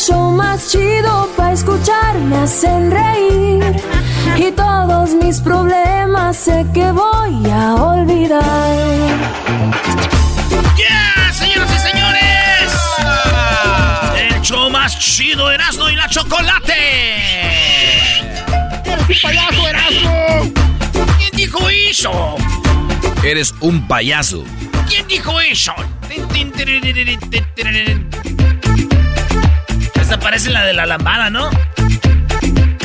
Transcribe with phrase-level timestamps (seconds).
[0.00, 2.18] show más chido para escuchar.
[2.18, 3.62] Me hacen reír
[4.36, 8.40] y todos mis problemas sé que voy a olvidar.
[10.76, 12.72] ¡Yeah, señoras y señores!
[14.16, 16.72] El show más chido, Erasmo y la Chocolate.
[18.86, 20.10] ¡Eres un payaso, Erasmo!
[21.18, 22.36] ¿Quién dijo eso?
[23.22, 24.44] Eres un payaso.
[24.88, 25.74] ¿Quién dijo eso?
[30.10, 31.48] Esta parece la de la lambada, ¿no?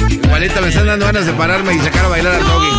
[0.07, 2.69] Igualita me están dando ganas de pararme y sacar a bailar al doggy.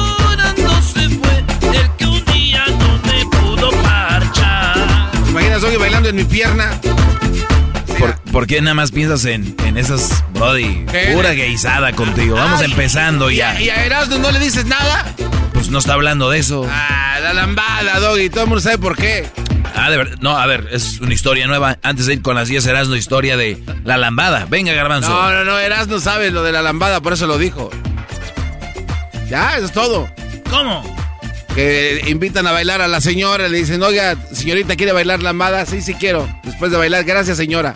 [2.78, 3.70] No me pudo.
[5.24, 6.78] ¿Te imaginas Doggy bailando en mi pierna?
[7.98, 10.84] ¿Por, por qué nada más piensas en, en esas, Brody?
[11.14, 12.36] Pura guisada contigo.
[12.36, 13.60] Vamos Ay, empezando ¿Y ya.
[13.60, 15.14] y a Erasmo no le dices nada?
[15.52, 16.66] Pues no está hablando de eso.
[16.70, 18.28] Ah, la lambada, Doggy.
[18.30, 19.26] Todo el mundo sabe por qué.
[19.74, 20.16] Ah, de verdad.
[20.20, 21.78] No, a ver, es una historia nueva.
[21.82, 24.46] Antes de ir con las 10 Erasmo, historia de la lambada.
[24.48, 25.08] Venga, Garbanzo.
[25.10, 25.58] No, no, no.
[25.58, 27.70] Erasmo sabe lo de la lambada, por eso lo dijo.
[29.28, 30.08] Ya, eso es todo.
[30.50, 30.95] ¿Cómo?
[31.56, 35.64] Que invitan a bailar a la señora, le dicen, oiga, señorita, ¿quiere bailar lambada?
[35.64, 36.28] Sí, sí quiero.
[36.44, 37.72] Después de bailar, gracias, señora.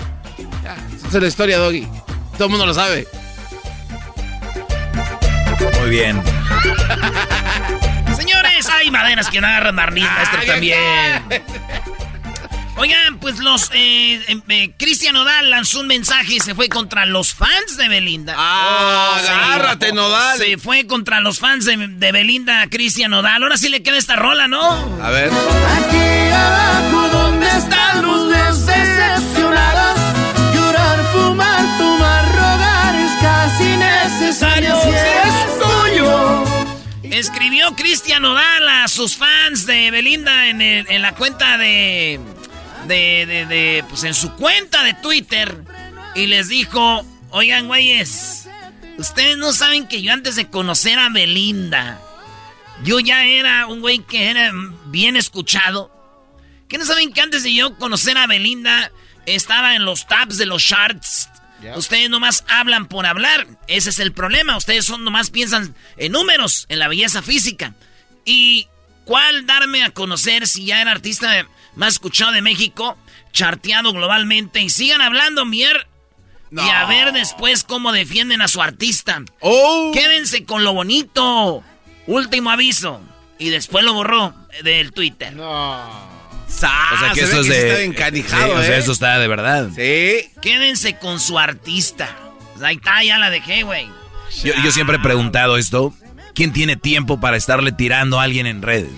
[0.62, 1.88] Ya, esa es la historia, Doggy.
[2.34, 3.08] Todo el mundo lo sabe.
[5.80, 6.22] Muy bien.
[8.16, 10.78] Señores, hay maderas que no agarran barniz, maestro, Ah, también.
[12.76, 13.70] Oigan, pues los...
[13.75, 17.88] Eh, eh, eh, Cristian Nodal lanzó un mensaje y se fue contra los fans de
[17.88, 18.34] Belinda.
[18.38, 19.28] Ah, Oh, sí.
[19.31, 20.38] agárrate, Nodal.
[20.38, 23.42] Se fue contra los fans de, de Belinda a Cristian Nodal.
[23.42, 24.62] Ahora sí le queda esta rola, ¿no?
[25.03, 25.28] A ver.
[25.28, 30.00] Aquí abajo donde están los decepcionados.
[30.54, 34.80] Llorar, fumar, tomar, rogar es casi necesario.
[34.82, 36.44] Si es tuyo.
[37.03, 42.19] Escribió Cristian Nodal a sus fans de Belinda en, el- en la cuenta de,
[42.91, 45.65] de, de, de, Pues en su cuenta de Twitter.
[46.15, 48.49] Y les dijo: Oigan, güeyes,
[48.99, 52.01] ustedes no saben que yo antes de conocer a Belinda,
[52.83, 54.51] yo ya era un güey que era
[54.87, 55.91] bien escuchado.
[56.69, 58.91] ¿Qué no saben que antes de yo conocer a Belinda
[59.27, 61.28] estaba en los tabs de los charts?
[61.77, 63.47] Ustedes nomás hablan por hablar.
[63.69, 64.57] Ese es el problema.
[64.57, 67.75] Ustedes son nomás piensan en números, en la belleza física.
[68.25, 68.67] ¿Y
[69.05, 71.47] cuál darme a conocer si ya era artista
[71.80, 72.96] más escuchado de México,
[73.32, 74.60] charteado globalmente?
[74.60, 75.86] Y sigan hablando, mier.
[76.53, 79.22] Y a ver después cómo defienden a su artista.
[79.41, 79.91] ¡Oh!
[79.94, 81.62] Quédense con lo bonito.
[82.06, 83.00] Último aviso.
[83.38, 84.34] Y después lo borró
[84.65, 85.32] del Twitter.
[86.48, 87.68] Sa- O sea que se eso ve es que sí de.
[87.71, 88.78] está encanijado, sí, o sea, ¿eh?
[88.80, 89.68] eso está de verdad.
[89.74, 90.28] Sí.
[90.42, 92.16] Quédense con su artista.
[92.62, 93.86] Ahí está, ya la dejé, güey.
[94.44, 95.94] Yo, yo siempre he preguntado esto.
[96.34, 98.91] ¿Quién tiene tiempo para estarle tirando a alguien en redes?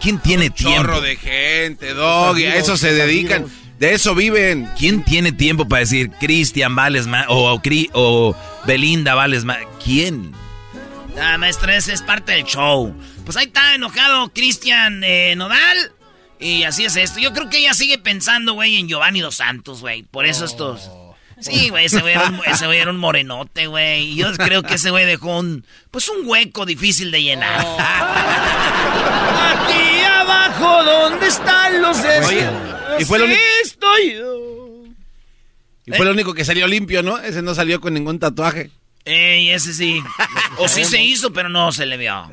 [0.00, 0.76] ¿Quién tiene tiempo?
[0.78, 2.46] Chorro de gente, Doggy.
[2.46, 3.46] A eso se dedican.
[3.78, 4.68] De eso viven.
[4.78, 8.34] ¿Quién tiene tiempo para decir Cristian vales más o, o Cri- o
[8.66, 9.58] Belinda vales más?
[9.84, 10.32] ¿Quién?
[11.20, 12.94] Ah, maestra, ese es parte del show.
[13.24, 15.92] Pues ahí está enojado Cristian eh, Nodal.
[16.38, 17.20] Y así es esto.
[17.20, 20.02] Yo creo que ella sigue pensando, güey, en Giovanni Dos Santos, güey.
[20.04, 20.90] Por eso estos...
[21.38, 22.30] Sí, güey, ese güey era,
[22.74, 24.12] era un morenote, güey.
[24.12, 25.64] Y yo creo que ese güey dejó un...
[25.90, 27.60] Pues un hueco difícil de llenar.
[29.64, 29.89] Aquí
[30.60, 32.48] ¿dónde están los Oye,
[32.98, 34.20] y fue lo único- estoy.
[35.86, 37.18] Y fue lo único que salió limpio, ¿no?
[37.18, 38.70] Ese no salió con ningún tatuaje.
[39.04, 40.02] Ey, ese sí.
[40.58, 42.30] O sí se hizo, pero no se le vio.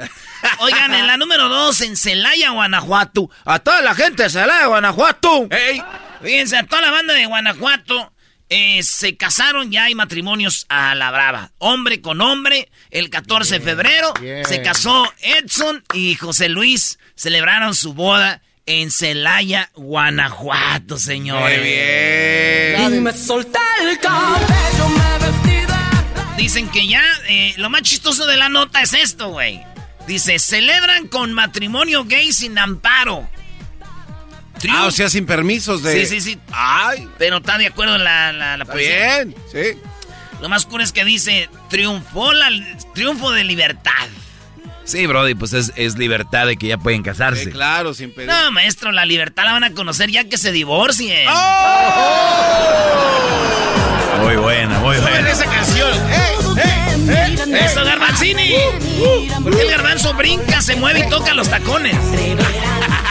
[0.60, 3.30] Oigan, en la número dos, en Celaya, Guanajuato.
[3.46, 5.48] A toda la gente de Celaya, Guanajuato.
[5.50, 5.82] ¡Ey!
[6.22, 8.12] Fíjense, a toda la banda de Guanajuato
[8.50, 11.52] eh, se casaron, ya hay matrimonios a la brava.
[11.58, 14.14] Hombre con hombre, el 14 de febrero
[14.48, 17.00] se casó Edson y José Luis.
[17.16, 21.60] Celebraron su boda en Celaya, Guanajuato, señores.
[21.60, 22.96] ¡Muy bien!
[22.96, 26.42] Y me solté el cabello, me vestí de...
[26.42, 29.62] Dicen que ya, eh, lo más chistoso de la nota es esto, güey.
[30.06, 33.28] Dice, celebran con matrimonio gay sin amparo.
[34.70, 36.06] Ah, o sea, sin permisos de...
[36.06, 36.40] Sí, sí, sí.
[36.52, 37.08] ¡Ay!
[37.18, 39.24] Pero está de acuerdo la, la, la Está policía.
[39.24, 39.80] bien, sí.
[40.42, 42.50] Lo más cool es que dice, triunfó la,
[42.94, 43.92] triunfo de libertad.
[44.84, 47.46] Sí, Brody, pues es, es libertad de que ya pueden casarse.
[47.46, 48.30] Sí, claro, sin pedir.
[48.30, 51.28] No, maestro, la libertad la van a conocer ya que se divorcien.
[54.22, 55.30] Muy buena, muy buena.
[55.30, 55.90] esa canción!
[56.10, 56.36] ¡Ey!
[57.66, 58.56] ¡Eso, Garbanzini!
[59.44, 61.96] Porque el garbanzo brinca, se mueve y toca los tacones.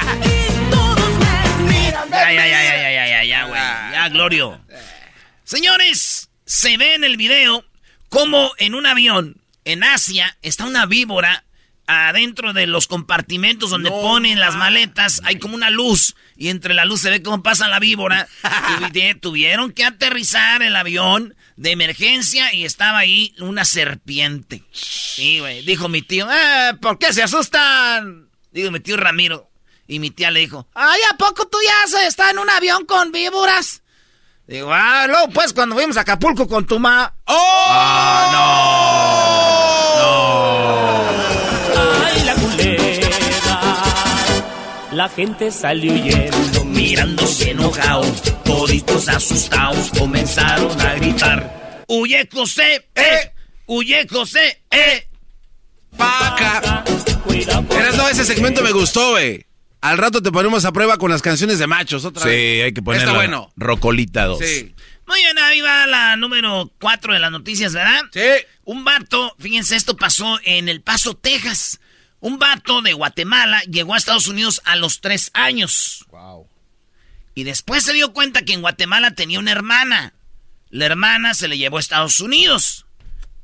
[2.21, 3.61] Ya, ya, ya, ya, ya, ya, ya, ya, güey.
[3.61, 4.61] Ya, Glorio.
[5.45, 7.65] Señores, se ve en el video
[8.09, 11.45] como en un avión en Asia está una víbora
[11.89, 15.21] adentro de los compartimentos donde ponen las maletas.
[15.25, 18.29] Hay como una luz y entre la luz se ve cómo pasa la víbora.
[19.21, 24.63] tuvieron que aterrizar el avión de emergencia y estaba ahí una serpiente.
[24.73, 25.63] Sí, güey.
[25.65, 28.29] Dijo mi tío, "Eh, ¿por qué se asustan?
[28.53, 29.51] Digo, mi tío Ramiro.
[29.89, 32.85] Y mi tía le dijo, ay, ¿a poco tú ya se está en un avión
[32.87, 33.83] con víboras?
[34.47, 37.13] Digo, ah, luego pues cuando fuimos a Acapulco con tu ma.
[37.27, 37.37] Ay,
[42.25, 42.87] la culebra.
[44.93, 46.65] La gente salió huyendo.
[46.65, 48.05] Mirándose enojado,
[48.45, 51.85] toditos asustados comenzaron a gritar.
[51.89, 52.89] ¡Huye José!
[52.95, 53.33] ¡Eh!
[53.67, 54.63] ¡Huye José!
[54.71, 55.09] ¡Eh!
[55.97, 56.85] ¡Paca!
[57.71, 59.45] Eras, no, ese segmento me gustó, güey.
[59.81, 62.65] Al rato te ponemos a prueba con las canciones de machos otra Sí, vez.
[62.65, 63.07] hay que ponerlo.
[63.09, 63.53] Está bueno.
[63.57, 64.39] Rocolita 2.
[64.39, 64.75] Sí.
[65.07, 68.03] Muy bien, ahí va la número 4 de las noticias, ¿verdad?
[68.13, 68.21] Sí.
[68.65, 71.79] Un vato, fíjense, esto pasó en El Paso, Texas.
[72.19, 76.05] Un vato de Guatemala llegó a Estados Unidos a los tres años.
[77.35, 80.15] Y después se dio cuenta que en Guatemala tenía una hermana.
[80.71, 82.87] La hermana se le llevó a Estados Unidos.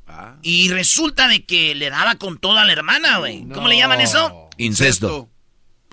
[0.09, 0.37] Ah.
[0.43, 3.47] Y resulta de que le daba con toda la hermana, güey.
[3.53, 4.49] ¿Cómo le llaman eso?
[4.57, 5.29] Incesto.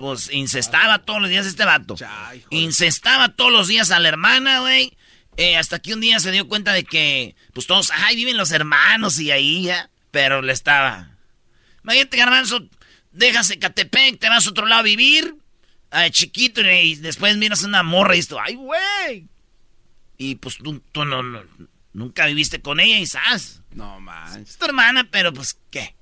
[0.00, 1.94] Pues incestaba todos los días este vato.
[2.48, 4.96] Incestaba todos los días a la hermana, güey.
[5.36, 8.50] Eh, hasta que un día se dio cuenta de que, pues todos, ay, viven los
[8.50, 9.90] hermanos y ahí ya.
[10.10, 11.10] Pero le estaba.
[11.84, 12.66] Imagínate, garbanzo,
[13.12, 15.34] dejas Ecatepec, te vas a otro lado a vivir,
[15.90, 19.28] a chiquito, y después miras una morra y dices, ay, güey.
[20.16, 21.42] Y pues tú, tú no, no-
[21.92, 23.60] nunca viviste con ella y sabes.
[23.70, 24.48] No manches.
[24.52, 25.94] Es tu hermana, pero pues, ¿qué?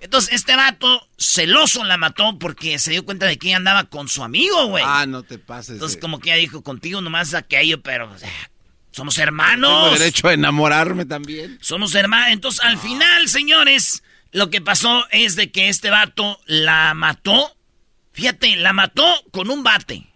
[0.00, 4.08] Entonces, este vato celoso la mató porque se dio cuenta de que ella andaba con
[4.08, 4.84] su amigo, güey.
[4.86, 5.74] Ah, no te pases.
[5.74, 8.28] Entonces, de- como que ella dijo, contigo nomás aquello, pero pues, eh,
[8.92, 9.98] somos Tengo hermanos.
[9.98, 11.58] derecho a enamorarme también.
[11.62, 12.28] Somos hermanos.
[12.30, 17.56] Entonces, al final, señores, lo que pasó es de que este vato la mató.
[18.12, 20.06] Fíjate, la mató con un bate.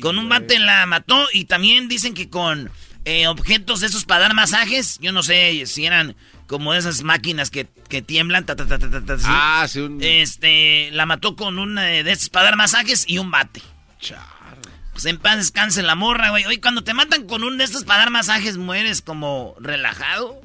[0.00, 2.70] con un bate la mató y también dicen que con
[3.04, 4.98] eh, objetos de esos para dar masajes.
[5.00, 6.16] Yo no sé si eran
[6.52, 8.44] como esas máquinas que, que tiemblan.
[8.44, 9.24] ta, ta, ta, ta, ta, ta, así.
[9.26, 9.98] Ah, sí, un...
[10.02, 13.62] Este, la mató con una de esas para dar masajes y un bate.
[14.92, 16.44] Pues en paz descanse la morra, güey.
[16.44, 20.42] Oye, cuando te matan con un de estos para dar masajes, mueres como relajado.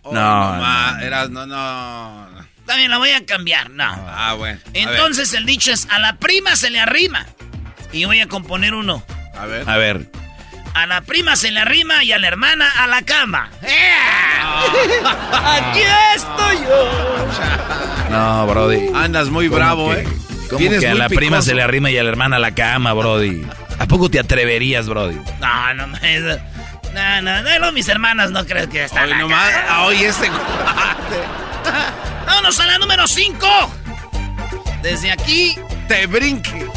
[0.00, 0.98] Oh, No, no, no.
[1.00, 2.28] Eras, no, no.
[2.64, 3.84] También la voy a cambiar, no.
[3.84, 4.58] Ah, bueno.
[4.72, 7.26] Entonces el dicho es, a la prima se le arrima.
[7.92, 9.04] Y voy a componer uno.
[9.36, 9.68] A ver.
[9.68, 10.10] A ver.
[10.78, 13.50] A la prima se le arrima y a la hermana a la cama.
[13.62, 13.90] ¡Eh!
[15.32, 15.80] Aquí
[16.14, 18.08] estoy yo.
[18.10, 18.90] No, Brody.
[18.94, 20.08] Andas muy ¿Cómo bravo, que- ¿eh?
[20.48, 22.54] ¿Cómo Vienes que a la prima se le arrima y a la hermana a la
[22.54, 23.44] cama, Brody?
[23.80, 25.16] ¿A poco te atreverías, Brody?
[25.40, 25.98] No, no, no.
[26.94, 29.20] No, no, no, no, mis hermanas no creo que están Hoy acá.
[29.20, 29.52] nomás.
[29.68, 30.30] ah, Hoy este.
[32.26, 33.46] Vámonos a la número 5.
[34.82, 35.56] Desde aquí
[35.88, 36.67] Te brinque.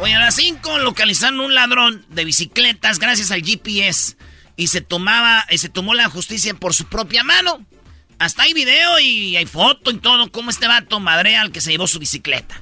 [0.00, 4.16] Oye, a las 5 localizaron un ladrón de bicicletas gracias al GPS
[4.56, 7.64] y se tomaba, y se tomó la justicia por su propia mano.
[8.18, 11.70] Hasta hay video y hay foto y todo, como este vato madrea al que se
[11.70, 12.60] llevó su bicicleta.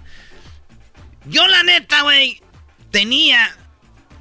[1.26, 2.40] Yo la neta, güey,
[2.90, 3.56] tenía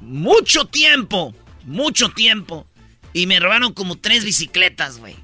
[0.00, 2.66] mucho tiempo, mucho tiempo,
[3.12, 5.16] y me robaron como tres bicicletas, güey.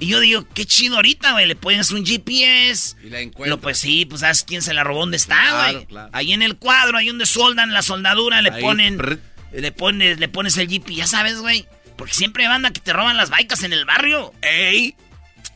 [0.00, 1.46] Y yo digo, qué chido ahorita, güey.
[1.46, 2.96] Le pones un GPS.
[3.02, 3.60] Y la Lo, encuentro.
[3.60, 5.86] pues sí, pues sabes quién se la robó, dónde está, Claro, güey.
[5.86, 6.10] claro.
[6.12, 8.96] Ahí en el cuadro, ahí donde soldan la soldadura, le Ahí, ponen.
[8.98, 9.20] prr.
[9.52, 11.66] Le pones, le pones el GPS, ya sabes, güey.
[11.96, 14.32] Porque siempre hay banda que te roban las bikes en el barrio.
[14.42, 14.96] ¡Ey!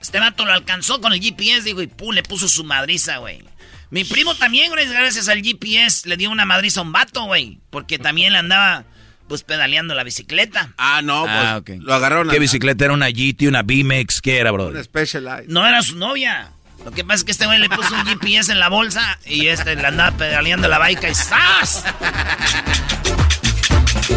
[0.00, 3.42] Este vato lo alcanzó con el GPS, digo, y pum, le puso su madriza, güey.
[3.90, 7.58] Mi primo también, gracias al GPS, le dio una madriza a un vato, güey.
[7.70, 8.84] Porque también le andaba,
[9.28, 10.72] pues, pedaleando la bicicleta.
[10.78, 11.70] Ah, no, pues Ah, ok.
[11.80, 12.28] lo agarraron.
[12.28, 14.20] ¿Qué bicicleta era una GT, una BMX?
[14.22, 14.68] ¿Qué era, bro?
[14.68, 15.48] Un Specialized.
[15.48, 16.50] No era su novia.
[16.84, 19.48] Lo que pasa es que este güey le puso un GPS en la bolsa y
[19.48, 21.84] este le andaba pedaleando la bike y ¡zas!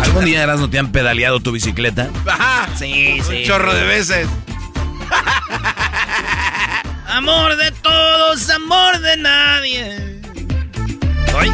[0.04, 2.10] ¿Algún día eras no te han pedaleado tu bicicleta?
[2.26, 2.70] Ajá.
[2.78, 3.44] Sí, Un sí.
[3.46, 4.28] chorro de veces.
[7.08, 10.22] Amor de todos, amor de nadie.
[11.36, 11.52] Hoy.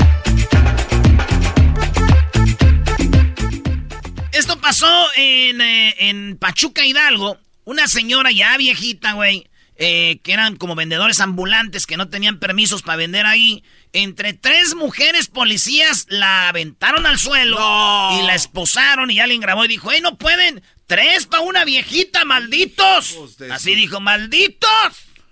[4.48, 7.38] Esto pasó en, eh, en Pachuca Hidalgo.
[7.66, 12.82] Una señora ya viejita, güey, eh, que eran como vendedores ambulantes que no tenían permisos
[12.82, 13.62] para vender ahí.
[13.92, 18.22] Entre tres mujeres policías la aventaron al suelo No.
[18.22, 20.64] y la esposaron y alguien grabó y dijo, ¡Ey, no pueden!
[20.86, 23.18] ¡Tres para una viejita, malditos!
[23.52, 24.70] Así dijo, ¡malditos!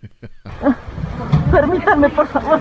[1.56, 2.60] Permítanme, por favor.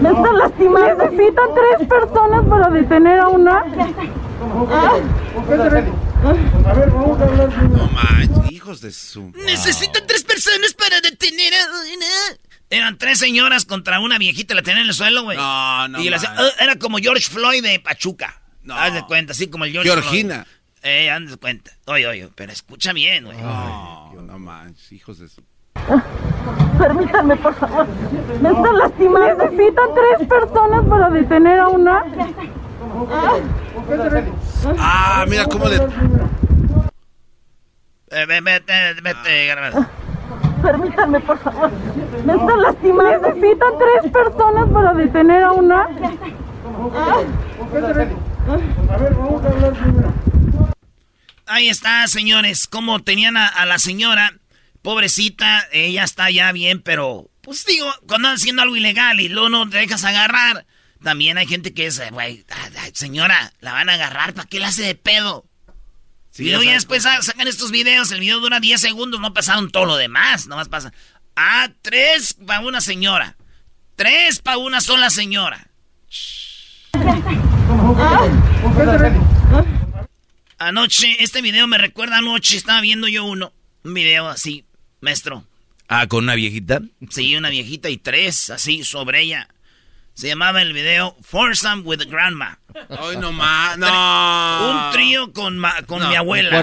[0.00, 1.04] Me están lastimando.
[1.04, 3.64] Necesitan tres personas para detener a una.
[7.70, 9.30] No manches, hijos de su.
[9.46, 12.06] Necesitan tres personas para detener a una.
[12.68, 15.36] Eran tres señoras contra una viejita, la tenían en el suelo, güey.
[15.36, 16.16] No, no Y eh,
[16.58, 18.42] era como George Floyd de Pachuca.
[18.62, 18.74] No.
[18.74, 20.46] Haz de cuenta, así como el George Georgina.
[20.46, 20.56] Floyd.
[20.82, 21.70] Eh, haz de cuenta.
[21.86, 23.36] Oye, oye, pero escucha bien, güey.
[23.36, 25.44] No, no manches, hijos de su.
[26.78, 27.86] Permítanme, por favor.
[28.40, 29.44] Me están lastimando.
[29.44, 32.04] Necesitan tres personas para detener a una.
[34.78, 35.76] Ah, mira cómo le.
[38.14, 38.72] Eh, ve- vete,
[39.02, 39.86] vete, garbanzo.
[40.62, 41.70] Permítanme, por favor.
[42.24, 43.28] Me están lastimando.
[43.28, 45.88] Necesitan tres personas para detener a una.
[51.46, 52.66] Ahí está, señores.
[52.66, 54.32] Como tenían a, a la señora,
[54.82, 59.48] pobrecita, ella está ya bien, pero, pues digo, cuando andan haciendo algo ilegal y luego
[59.48, 60.66] no te dejas agarrar,
[61.02, 62.44] también hay gente que eh, güey,
[62.92, 65.44] señora, la van a agarrar, ¿para qué la hace de pedo?
[66.30, 69.34] Sí, y luego ya después sa- sacan estos videos, el video dura 10 segundos, no
[69.34, 70.92] pasaron todo lo demás, nomás pasa.
[71.36, 73.36] Ah, tres para una señora.
[73.96, 75.68] Tres para una sola señora.
[80.58, 83.52] Anoche, este video me recuerda anoche, estaba viendo yo uno.
[83.84, 84.64] Un video así,
[85.02, 85.44] maestro.
[85.88, 86.80] Ah, con una viejita.
[87.10, 89.48] Sí, una viejita y tres, así, sobre ella.
[90.14, 92.58] Se llamaba el video Foursome with Grandma.
[92.88, 93.76] Ay, no más.
[93.78, 94.70] No.
[94.86, 96.62] Un trío con, ma- con No, mi abuela.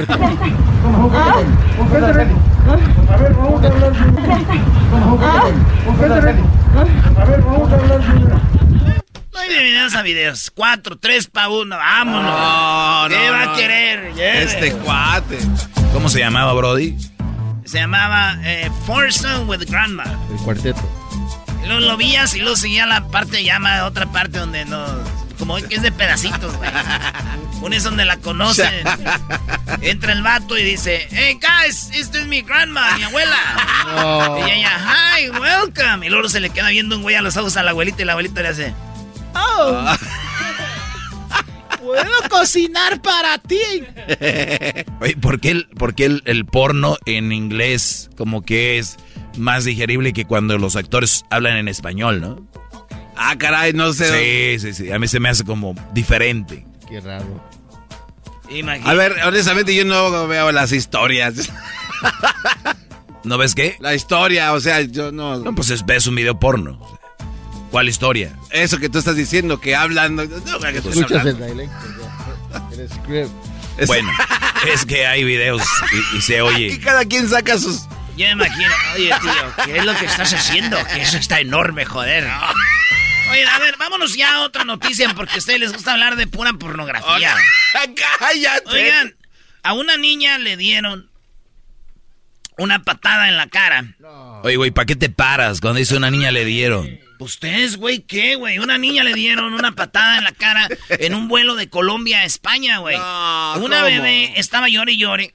[9.32, 10.52] No hay de videos a videos.
[10.54, 11.78] Cuatro, tres pa' uno.
[11.78, 12.24] Vámonos.
[12.24, 13.52] No, ¿Qué no, va no.
[13.52, 14.14] a querer?
[14.16, 14.44] Lleve.
[14.44, 15.38] Este cuate.
[15.94, 16.96] ¿Cómo se llamaba, Brody?
[17.70, 20.04] Se llamaba eh, Foursome with Grandma.
[20.32, 20.82] El cuarteto.
[21.64, 24.84] Y luego lo vías y luego seguía la parte, llama otra parte donde no.
[25.38, 26.72] Como que es de pedacitos, güey.
[27.62, 28.74] Una es donde la conocen.
[29.82, 33.38] Entra el vato y dice: Hey guys, esta es mi grandma, mi abuela.
[33.86, 34.48] No.
[34.48, 34.72] Y ella,
[35.20, 36.08] hi, welcome.
[36.08, 38.06] Y luego se le queda viendo un güey a los ojos a la abuelita y
[38.06, 38.74] la abuelita le hace:
[39.36, 39.96] Oh,
[41.82, 43.58] puedo cocinar para ti.
[45.02, 48.98] Oye, ¿por qué, el, por qué el, el porno en inglés como que es
[49.38, 52.48] más digerible que cuando los actores hablan en español, no?
[53.16, 54.58] Ah, caray, no sé.
[54.60, 54.92] Sí, sí, sí.
[54.92, 56.66] A mí se me hace como diferente.
[56.88, 57.44] Qué raro.
[58.50, 58.90] Imagínate.
[58.90, 61.52] A ver, honestamente yo no veo las historias.
[63.24, 63.76] ¿No ves qué?
[63.80, 65.38] La historia, o sea, yo no...
[65.40, 66.80] No, pues es- ves un video porno.
[67.72, 68.36] ¿Cuál historia?
[68.50, 70.16] Eso que tú estás diciendo, que hablan...
[70.16, 71.46] No, no, que estás Escuchas hablando.
[71.46, 71.86] el dialecto.
[72.52, 72.82] ya.
[72.82, 73.32] El script.
[73.88, 74.12] Bueno,
[74.74, 75.62] es que hay videos
[76.14, 76.80] y, y se Aquí oye.
[76.80, 77.84] cada quien saca sus...
[78.18, 80.78] Yo me imagino, oye tío, ¿qué es lo que estás haciendo?
[80.94, 82.28] Que eso está enorme, joder.
[83.32, 86.28] Oye, a ver, vámonos ya a otra noticia porque a ustedes les gusta hablar de
[86.28, 87.34] pura pornografía.
[88.20, 88.70] ¡Cállate!
[88.70, 89.16] Oigan,
[89.64, 91.09] a una niña le dieron
[92.60, 93.86] una patada en la cara.
[94.44, 97.00] Oye, güey, ¿para qué te paras cuando dice una niña le dieron?
[97.20, 98.60] ¿Ustedes, güey, qué, güey?
[98.60, 102.24] Una niña le dieron una patada en la cara en un vuelo de Colombia a
[102.26, 102.98] España, güey.
[102.98, 103.90] No, una ¿cómo?
[103.90, 105.34] bebé estaba llore y llore.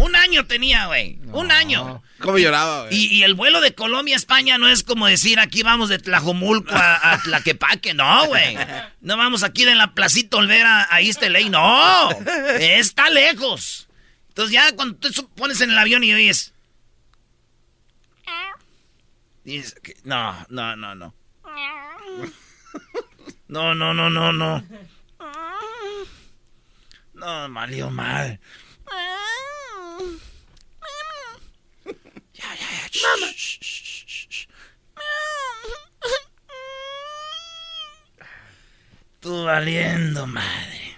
[0.00, 1.18] Un año tenía, güey.
[1.32, 2.02] Un año.
[2.20, 2.94] ¿Cómo lloraba, güey?
[2.94, 5.98] Y, y el vuelo de Colombia a España no es como decir aquí vamos de
[5.98, 8.56] Tlajomulco a, a Tlaquepaque, no, güey.
[9.00, 12.10] No vamos aquí de la Placita Olvera a East LA, no.
[12.58, 13.88] Está lejos.
[14.28, 16.54] Entonces ya cuando te pones en el avión y oyes...
[19.44, 19.74] dices
[20.04, 21.14] no, no, no, no.
[23.48, 24.64] No, no, no, no, no.
[27.14, 28.38] No, valió mal.
[32.34, 33.08] Ya, ya, ya.
[33.16, 33.32] Mamá.
[39.20, 40.96] Tú valiendo madre.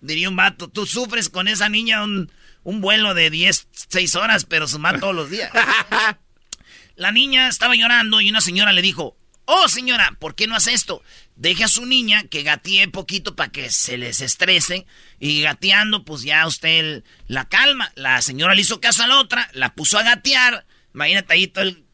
[0.00, 2.30] Diría un vato, tú sufres con esa niña un,
[2.62, 5.50] un vuelo de 10, 6 horas, pero su mamá todos los días.
[6.96, 9.16] La niña estaba llorando y una señora le dijo,
[9.50, 11.02] oh señora, ¿por qué no hace esto?
[11.36, 14.86] Deje a su niña que gatee poquito para que se les estrese
[15.18, 17.90] y gateando pues ya usted la calma.
[17.94, 21.64] La señora le hizo caso a la otra, la puso a gatear, imagínate ahí todo
[21.64, 21.84] el...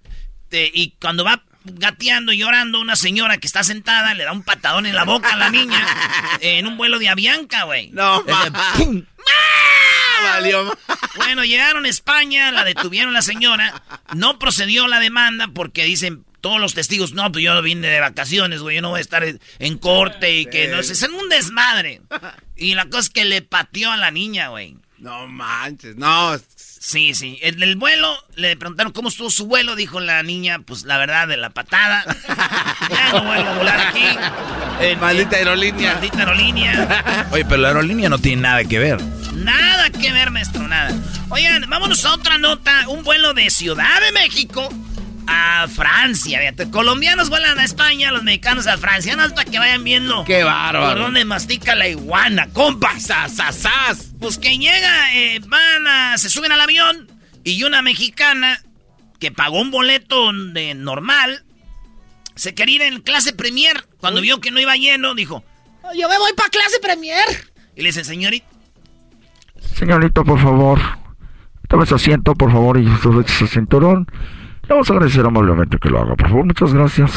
[0.48, 4.42] te- y cuando va gateando y llorando una señora que está sentada le da un
[4.42, 5.86] patadón en la boca a la niña
[6.40, 7.90] en un vuelo de Avianca, güey.
[7.90, 8.22] No.
[8.76, 9.04] ¡pum!
[10.22, 10.78] Valió ma-
[11.16, 13.82] Bueno, llegaron a España, la detuvieron la señora.
[14.14, 18.60] No procedió la demanda porque dicen todos los testigos, no, pues yo vine de vacaciones,
[18.60, 22.02] güey, yo no voy a estar en- corte y que no sé, es un desmadre.
[22.56, 24.76] Y la cosa es que le pateó a la niña, güey.
[24.98, 26.38] No manches, no.
[26.56, 27.38] Sí, sí.
[27.42, 31.26] En el vuelo le preguntaron cómo estuvo su vuelo, dijo la niña, pues la verdad,
[31.26, 32.04] de la patada.
[32.90, 34.04] Ya no vuelvo a volar aquí.
[34.82, 35.94] Eh, Maldita aerolínea.
[35.94, 37.26] Maldita aerolínea.
[37.32, 39.00] Oye, pero la aerolínea no tiene nada que ver.
[39.32, 40.94] Nada que ver, maestro, nada.
[41.30, 42.86] Oigan, vámonos a otra nota.
[42.88, 44.68] Un vuelo de Ciudad de México
[45.26, 46.38] a Francia.
[46.40, 49.16] Fíjate, colombianos vuelan a España, los mexicanos a Francia.
[49.16, 50.88] No para que vayan viendo Qué bárbaro.
[50.94, 52.98] por dónde mastica la iguana, compa.
[53.00, 54.12] ¡Sas, sas, sas!
[54.20, 57.08] Pues que llega, eh, van a, se suben al avión
[57.44, 58.60] y una mexicana
[59.20, 61.44] que pagó un boleto de normal
[62.34, 63.86] se quería ir en clase premier.
[63.98, 65.44] Cuando vio que no iba lleno, dijo,
[65.82, 67.24] "Oh, yo me voy para clase premier.
[67.76, 68.46] Y le dice, señorita,
[69.76, 70.78] Señorita, por favor,
[71.68, 74.06] tome su asiento, por favor, y su cinturón.
[74.66, 76.46] Le vamos a agradecer amablemente que lo haga, por favor.
[76.46, 77.12] Muchas gracias.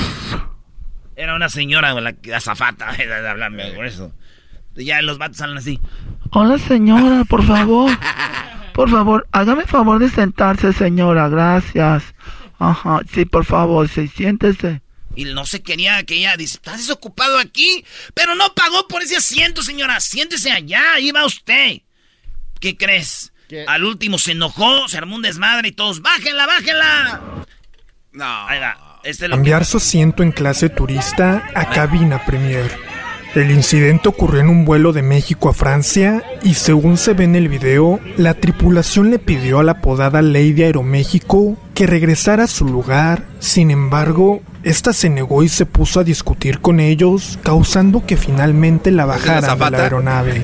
[1.15, 4.13] Era una señora, la azafata, de hablarme por eso.
[4.75, 5.79] Ya los vatos salen así.
[6.31, 7.91] Hola, señora, por favor.
[8.73, 11.29] Por favor, hágame favor de sentarse, señora.
[11.29, 12.13] Gracias.
[12.59, 14.81] Ajá, sí, por favor, sí, siéntese.
[15.15, 17.83] Y no se quería que ella dice, ¿estás desocupado aquí?
[18.13, 19.99] Pero no pagó por ese asiento, señora.
[19.99, 21.81] Siéntese allá, ahí va usted.
[22.59, 23.33] ¿Qué crees?
[23.47, 23.65] ¿Qué?
[23.67, 27.21] Al último se enojó, se armó un desmadre y todos, ¡bájenla, bájenla!
[28.11, 28.47] No.
[28.47, 28.99] Ahí va.
[29.03, 32.69] Este es lo que- Cambiar su asiento en clase turista a cabina premier.
[33.35, 37.35] El incidente ocurrió en un vuelo de México a Francia y según se ve en
[37.35, 42.65] el video, la tripulación le pidió a la apodada Lady Aeroméxico que regresara a su
[42.65, 43.23] lugar.
[43.39, 48.89] Sin embargo, esta se negó y se puso a discutir con ellos, causando que finalmente
[48.91, 50.43] la bajaran de la aeronave.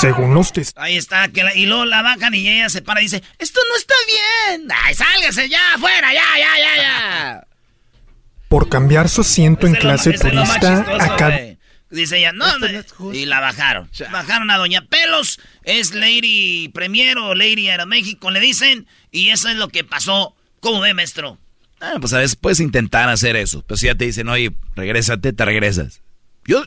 [0.00, 3.00] Según los testigos, Ahí está, que la- y luego la bajan y ella se para
[3.00, 4.68] y dice, esto no está bien.
[4.84, 7.46] ¡Ay, sálgase ya, afuera, ya, ya, ya, ya!
[8.48, 11.58] por cambiar su asiento en clase lo turista chistoso, a cabina güey.
[11.90, 13.88] Dice ella, no, no, y la bajaron.
[14.10, 19.56] Bajaron a Doña Pelos, es Lady Premier o Lady Aeroméxico, le dicen, y eso es
[19.56, 20.34] lo que pasó.
[20.60, 21.38] ¿Cómo ve, maestro?
[21.80, 23.64] Ah, pues a veces puedes intentar hacer eso.
[23.66, 26.00] Pero si ya te dicen, oye, regrésate, te regresas.
[26.44, 26.64] Yo,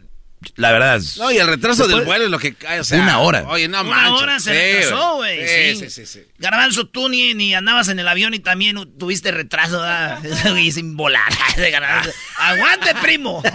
[0.55, 0.95] la verdad.
[0.97, 2.99] es- No, y el retraso del vuelo es lo que cae, o sea.
[3.01, 3.43] Una hora.
[3.47, 5.47] Oye, no Una hora se Sí, retrasó, güey.
[5.47, 6.21] Sí, Sí, sí, sí, sí.
[6.37, 9.83] Garbanzo, tú ni, ni andabas en el avión y también tuviste retraso,
[10.57, 11.23] y sin volar.
[12.37, 13.41] ¡Aguante, primo!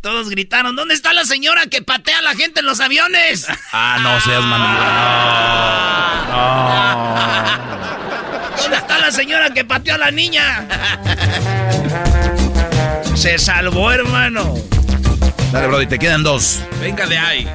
[0.00, 3.46] Todos gritaron, ¿dónde está la señora que patea a la gente en los aviones?
[3.72, 4.78] Ah, no seas mandilón.
[8.62, 10.68] ¿Dónde está la señora que pateó a la niña?
[13.18, 14.44] Se salvó, hermano.
[14.44, 15.16] No.
[15.50, 16.60] Dale, Brody, te quedan dos.
[16.80, 17.48] Venga de ahí.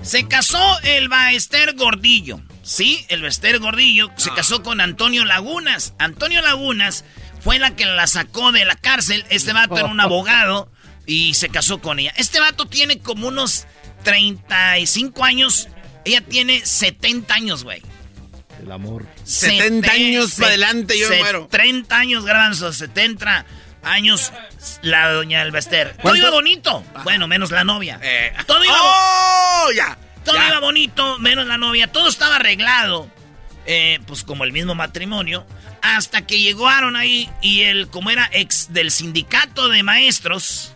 [0.00, 2.40] Se casó el Baester Gordillo.
[2.62, 5.92] Sí, el Baester Gordillo se casó con Antonio Lagunas.
[5.98, 7.04] Antonio Lagunas
[7.40, 9.26] fue la que la sacó de la cárcel.
[9.28, 10.72] Este vato era un abogado
[11.04, 12.14] y se casó con ella.
[12.16, 13.66] Este vato tiene como unos
[14.02, 15.68] 35 años.
[16.06, 17.82] Ella tiene 70 años, güey.
[18.62, 19.04] El amor.
[19.24, 21.48] 70 años para adelante, yo me muero.
[21.50, 23.44] 30 años, garbanzos, 70
[23.86, 24.32] años
[24.82, 25.92] la doña Elvester.
[25.92, 26.18] Todo ¿Cuánto?
[26.18, 26.84] iba bonito.
[27.04, 27.98] Bueno, menos la novia.
[28.02, 28.32] Eh.
[28.46, 29.70] Todo iba ¡Oh!
[29.74, 29.96] Ya.
[30.24, 30.48] todo ya.
[30.48, 31.90] iba bonito, menos la novia.
[31.90, 33.08] Todo estaba arreglado.
[33.66, 35.46] Eh, pues como el mismo matrimonio.
[35.82, 40.74] Hasta que llegaron ahí y él, como era ex del sindicato de maestros,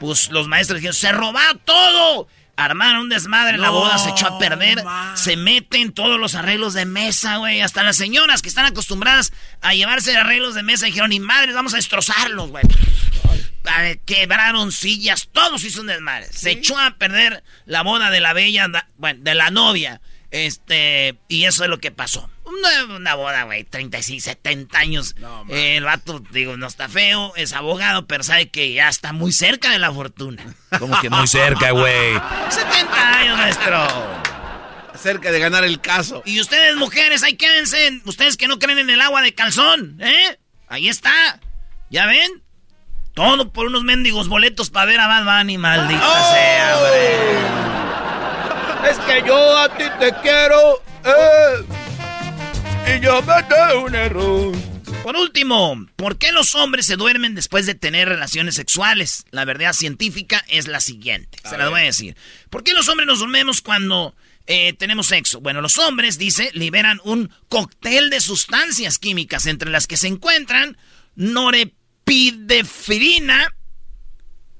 [0.00, 2.28] pues los maestros dijeron, se robó todo.
[2.56, 4.82] Armaron un desmadre, la No, boda se echó a perder.
[5.14, 7.60] Se meten todos los arreglos de mesa, güey.
[7.60, 11.74] Hasta las señoras que están acostumbradas a llevarse arreglos de mesa dijeron, ni madres, vamos
[11.74, 12.64] a destrozarlos, güey.
[14.06, 16.28] Quebraron sillas, todos hizo un desmadre.
[16.32, 20.00] Se echó a perder la boda de la bella, bueno, de la novia.
[20.30, 22.28] Este, y eso es lo que pasó.
[22.44, 25.16] Una, una boda, güey, 36, 70 años.
[25.48, 29.32] Eh, el vato, digo, no está feo, es abogado, pero sabe que ya está muy
[29.32, 30.44] cerca de la fortuna.
[30.78, 32.12] Como que muy cerca, güey.
[32.50, 33.86] 70 años, maestro.
[34.94, 36.22] Cerca de ganar el caso.
[36.24, 38.00] Y ustedes, mujeres, ahí quédense.
[38.04, 40.38] Ustedes que no creen en el agua de calzón, ¿eh?
[40.68, 41.40] Ahí está.
[41.90, 42.42] ¿Ya ven?
[43.14, 47.55] Todo por unos mendigos boletos para ver a Bad Bunny, maldita sea, hombre.
[48.90, 51.64] Es que yo a ti te quiero, eh,
[52.94, 53.34] y yo me
[53.78, 54.54] un error.
[55.02, 59.24] Por último, ¿por qué los hombres se duermen después de tener relaciones sexuales?
[59.30, 61.38] La verdad científica es la siguiente.
[61.44, 62.16] se la voy a decir.
[62.50, 65.40] ¿Por qué los hombres nos dormimos cuando eh, tenemos sexo?
[65.40, 70.76] Bueno, los hombres, dice, liberan un cóctel de sustancias químicas entre las que se encuentran
[71.14, 73.54] norepinefrina,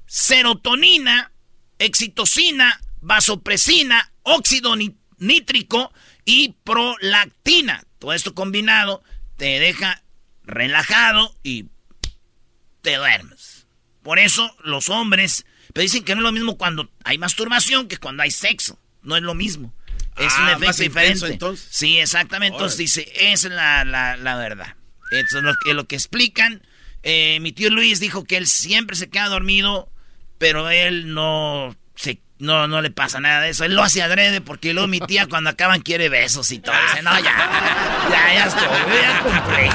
[0.05, 1.33] serotonina,
[1.79, 4.75] excitocina, vasopresina, óxido
[5.17, 5.91] nítrico
[6.25, 7.83] y prolactina.
[7.99, 9.03] Todo esto combinado
[9.37, 10.03] te deja
[10.43, 11.65] relajado y
[12.81, 13.67] te duermes.
[14.03, 17.97] Por eso los hombres, pero dicen que no es lo mismo cuando hay masturbación que
[17.97, 18.79] cuando hay sexo.
[19.01, 19.73] No es lo mismo.
[20.17, 21.33] Es Ah, un más efecto intenso, diferente.
[21.33, 21.67] entonces.
[21.71, 22.55] Sí, exactamente.
[22.55, 24.75] Entonces dice, esa es la, la, la verdad.
[25.11, 26.61] Eso es lo que, lo que explican.
[27.03, 29.91] Eh, mi tío Luis dijo que él siempre se queda dormido,
[30.37, 33.63] pero él no se no, no le pasa nada de eso.
[33.63, 36.75] Él lo hace adrede porque luego mi tía cuando acaban quiere besos y todo.
[36.89, 37.35] Dice, no, ya,
[38.09, 38.67] ya, ya estoy,
[39.01, 39.69] ya cumplí.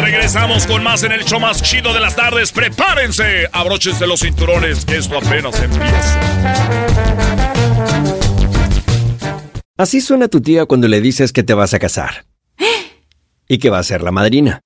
[0.00, 2.52] Regresamos con más en el show más chido de las tardes.
[2.52, 6.20] Prepárense, abróchense los cinturones, que esto apenas empieza.
[9.76, 12.26] Así suena tu tía cuando le dices que te vas a casar.
[13.48, 14.60] Y que va a ser la madrina.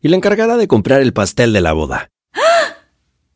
[0.00, 2.11] Y la encargada de comprar el pastel de la boda.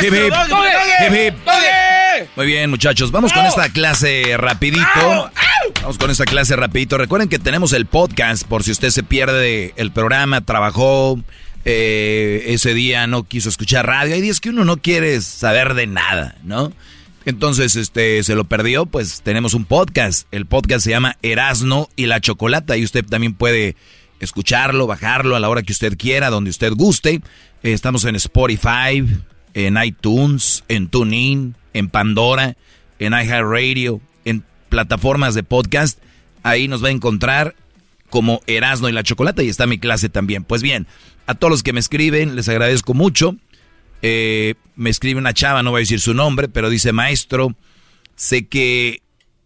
[0.00, 0.32] Hip, hip.
[0.32, 0.52] Doggy,
[1.06, 1.34] Hip, hip.
[1.44, 2.28] Doggy.
[2.36, 5.30] Muy bien, muchachos, vamos con esta clase rapidito.
[5.80, 6.98] Vamos con esta clase rapidito.
[6.98, 11.18] Recuerden que tenemos el podcast por si usted se pierde el programa, trabajó,
[11.64, 14.16] Eh, ese día no quiso escuchar radio.
[14.16, 16.72] Hay días que uno no quiere saber de nada, ¿no?
[17.24, 20.26] Entonces, este, se lo perdió, pues tenemos un podcast.
[20.32, 23.76] El podcast se llama Erasno y la Chocolata y usted también puede
[24.18, 27.20] escucharlo, bajarlo a la hora que usted quiera, donde usted guste.
[27.62, 29.04] Eh, estamos en Spotify,
[29.54, 32.56] en iTunes, en TuneIn, en Pandora,
[32.98, 36.00] en iHeartRadio, en plataformas de podcast.
[36.42, 37.54] Ahí nos va a encontrar
[38.10, 40.42] como Erasno y la Chocolata y está mi clase también.
[40.42, 40.88] Pues bien,
[41.26, 43.36] a todos los que me escriben, les agradezco mucho.
[44.02, 47.54] Eh, me escribe una chava, no voy a decir su nombre, pero dice, maestro,
[48.16, 49.02] sé que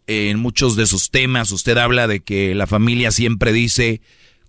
[0.07, 4.00] en muchos de sus temas usted habla de que la familia siempre dice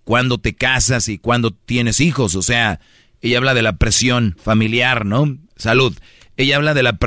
[0.04, 2.34] cuándo te casas y cuándo tienes hijos.
[2.34, 2.80] O sea,
[3.20, 5.38] ella habla de la presión familiar, ¿no?
[5.56, 5.96] Salud.
[6.36, 6.98] Ella habla de la,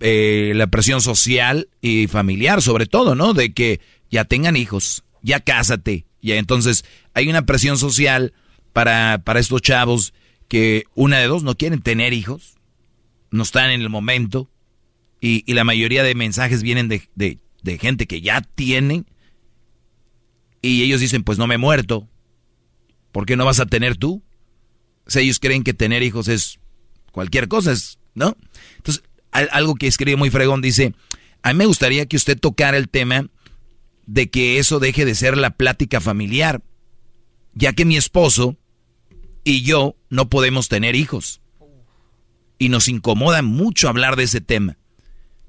[0.00, 3.34] eh, la presión social y familiar, sobre todo, ¿no?
[3.34, 6.06] De que ya tengan hijos, ya cásate.
[6.22, 8.32] Ya entonces hay una presión social
[8.72, 10.14] para, para estos chavos
[10.48, 12.54] que una de dos no quieren tener hijos,
[13.30, 14.50] no están en el momento,
[15.20, 19.04] y, y la mayoría de mensajes vienen de, de, de gente que ya tiene,
[20.62, 22.08] y ellos dicen, pues no me he muerto,
[23.12, 24.22] ¿por qué no vas a tener tú?
[25.16, 26.58] Ellos creen que tener hijos es
[27.12, 27.74] cualquier cosa,
[28.14, 28.36] ¿no?
[28.76, 30.94] Entonces, algo que escribe muy fregón dice,
[31.42, 33.28] a mí me gustaría que usted tocara el tema
[34.06, 36.62] de que eso deje de ser la plática familiar,
[37.54, 38.56] ya que mi esposo
[39.44, 41.40] y yo no podemos tener hijos.
[42.58, 44.78] Y nos incomoda mucho hablar de ese tema.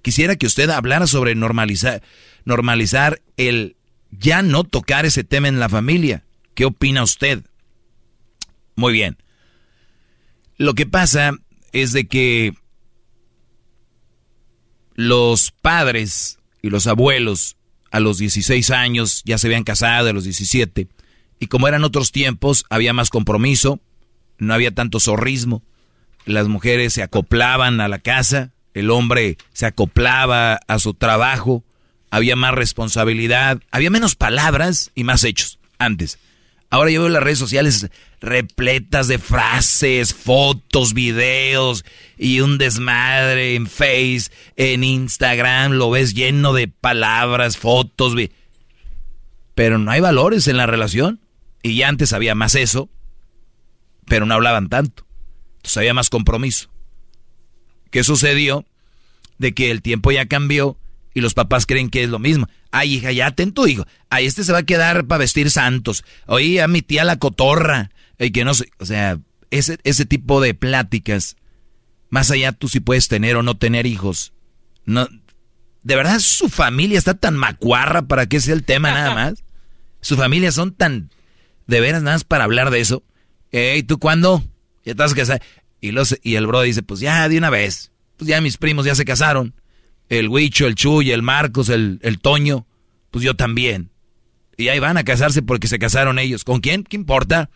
[0.02, 2.04] Quisiera que usted hablara sobre normalizar,
[2.46, 3.76] normalizar el
[4.12, 6.26] ya no tocar ese tema en la familia.
[6.54, 7.44] ¿Qué opina usted?
[8.76, 9.18] Muy bien.
[10.60, 11.32] Lo que pasa
[11.72, 12.54] es de que
[14.94, 17.56] los padres y los abuelos
[17.92, 20.90] a los 16 años ya se habían casado, a los 17,
[21.40, 23.80] y como eran otros tiempos, había más compromiso,
[24.38, 25.64] no había tanto zorrismo,
[26.26, 31.64] las mujeres se acoplaban a la casa, el hombre se acoplaba a su trabajo,
[32.12, 36.20] había más responsabilidad, había menos palabras y más hechos antes.
[36.70, 37.90] Ahora yo veo las redes sociales
[38.22, 41.84] repletas de frases, fotos, videos
[42.18, 48.14] y un desmadre en Face, en Instagram, lo ves lleno de palabras, fotos,
[49.56, 51.20] pero no hay valores en la relación.
[51.62, 52.90] Y ya antes había más eso,
[54.06, 55.06] pero no hablaban tanto.
[55.58, 56.70] Entonces había más compromiso.
[57.92, 58.66] ¿Qué sucedió?
[59.38, 60.78] De que el tiempo ya cambió
[61.14, 62.48] y los papás creen que es lo mismo.
[62.72, 63.86] Ay, hija, ya ten tu hijo.
[64.10, 66.04] Ay, este se va a quedar para vestir santos.
[66.28, 67.92] Oye, a mi tía la cotorra.
[68.20, 69.18] Y que no sé, o sea,
[69.50, 71.38] ese, ese tipo de pláticas,
[72.10, 74.34] más allá tú si puedes tener o no tener hijos.
[74.86, 75.08] No,
[75.84, 79.44] de verdad su familia está tan macuarra para que sea el tema nada más.
[80.02, 81.10] Su familia son tan
[81.68, 83.04] de veras nada más para hablar de eso.
[83.52, 84.42] Ey, ¿tú cuándo?
[84.86, 85.40] Ya estás casado.
[85.82, 87.92] Y, los, y el bro dice, pues ya de una vez.
[88.16, 89.54] Pues ya mis primos ya se casaron
[90.10, 92.66] el Huicho, el Chuy, el Marcos, el, el Toño,
[93.12, 93.92] pues yo también.
[94.58, 96.44] Y ahí van a casarse porque se casaron ellos.
[96.44, 96.84] ¿Con quién?
[96.84, 97.50] ¿Qué importa?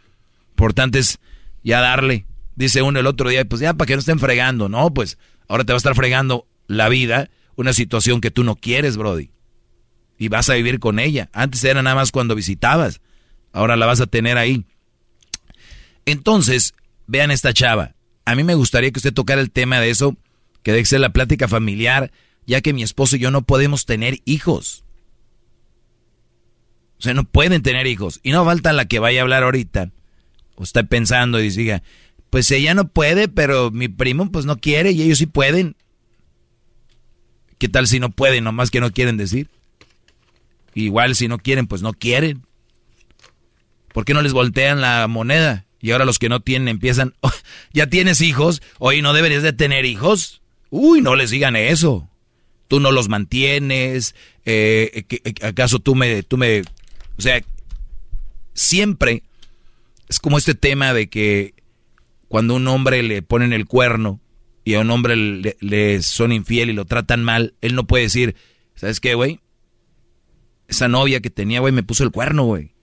[0.51, 1.19] Importante es
[1.63, 2.25] ya darle.
[2.55, 4.69] Dice uno el otro día, pues ya para que no estén fregando.
[4.69, 8.55] No, pues ahora te va a estar fregando la vida, una situación que tú no
[8.55, 9.31] quieres, Brody.
[10.17, 11.29] Y vas a vivir con ella.
[11.33, 13.01] Antes era nada más cuando visitabas.
[13.51, 14.65] Ahora la vas a tener ahí.
[16.05, 16.73] Entonces,
[17.07, 17.95] vean esta chava.
[18.25, 20.15] A mí me gustaría que usted tocara el tema de eso,
[20.61, 22.11] que deje la plática familiar
[22.45, 24.83] ya que mi esposo y yo no podemos tener hijos.
[26.99, 28.19] O sea, no pueden tener hijos.
[28.23, 29.91] Y no falta la que vaya a hablar ahorita.
[30.55, 31.83] O está pensando y diga,
[32.29, 35.75] pues ella no puede, pero mi primo pues no quiere y ellos sí pueden.
[37.57, 39.49] ¿Qué tal si no pueden, nomás que no quieren decir?
[40.75, 42.45] Igual si no quieren, pues no quieren.
[43.93, 45.65] ¿Por qué no les voltean la moneda?
[45.79, 47.31] Y ahora los que no tienen empiezan, oh,
[47.73, 50.41] ya tienes hijos, hoy no deberías de tener hijos.
[50.69, 52.09] Uy, no les digan eso
[52.73, 55.05] tú no los mantienes, eh,
[55.43, 56.61] ¿acaso tú me, tú me,
[57.19, 57.39] o sea,
[58.55, 59.21] siempre
[60.09, 61.53] es como este tema de que
[62.29, 64.21] cuando un hombre le ponen el cuerno
[64.63, 68.35] y a un hombre le, son infiel y lo tratan mal, él no puede decir,
[68.73, 69.39] ¿sabes qué, güey?
[70.67, 72.73] Esa novia que tenía, güey, me puso el cuerno, güey.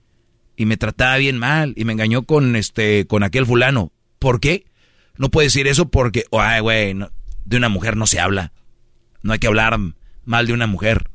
[0.55, 3.91] Y me trataba bien mal y me engañó con este con aquel fulano.
[4.19, 4.67] ¿Por qué?
[5.17, 6.95] No puede decir eso porque, ay, güey,
[7.43, 8.53] de una mujer no se habla.
[9.21, 9.77] No hay que hablar
[10.25, 11.09] mal de una mujer.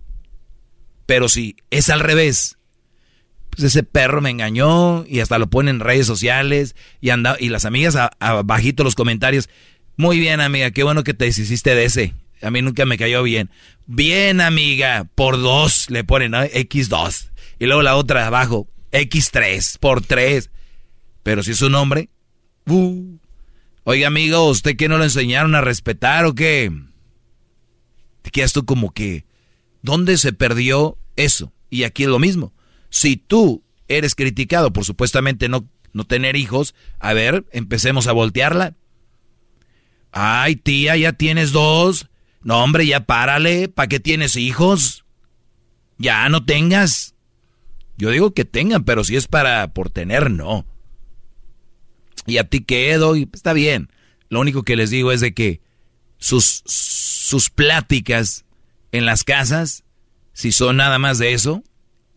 [1.06, 2.58] Pero si es al revés,
[3.50, 7.48] pues ese perro me engañó y hasta lo pone en redes sociales y anda y
[7.48, 9.48] las amigas abajito los comentarios.
[9.96, 12.14] Muy bien, amiga, qué bueno que te deshiciste de ese.
[12.42, 13.50] A mí nunca me cayó bien.
[13.86, 17.30] Bien, amiga, por dos le ponen X2.
[17.58, 20.50] Y luego la otra abajo, X3, por tres.
[21.22, 22.10] Pero si es un hombre,
[22.68, 23.18] Uh.
[23.84, 26.72] Oiga, amigo, ¿usted qué no lo enseñaron a respetar o qué?
[28.26, 29.24] Te quedas tú como que,
[29.82, 31.52] ¿dónde se perdió eso?
[31.70, 32.52] Y aquí es lo mismo.
[32.90, 38.74] Si tú eres criticado por supuestamente no, no tener hijos, a ver, empecemos a voltearla.
[40.10, 42.08] Ay, tía, ya tienes dos.
[42.42, 43.68] No, hombre, ya párale.
[43.68, 45.04] ¿Para qué tienes hijos?
[45.96, 47.14] Ya no tengas.
[47.96, 50.66] Yo digo que tengan, pero si es para por tener, no.
[52.26, 53.88] Y a ti quedo y está bien.
[54.30, 55.60] Lo único que les digo es de que
[56.18, 58.44] sus, sus pláticas
[58.92, 59.84] en las casas,
[60.32, 61.62] si son nada más de eso,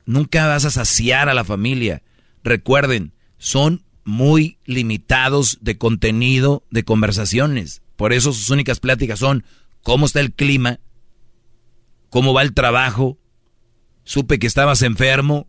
[0.06, 2.04] nunca vas a saciar a la familia.
[2.44, 7.82] Recuerden, son muy limitados de contenido de conversaciones.
[7.96, 9.44] Por eso sus únicas pláticas son
[9.84, 10.80] cómo está el clima,
[12.10, 13.18] cómo va el trabajo,
[14.04, 15.48] supe que estabas enfermo,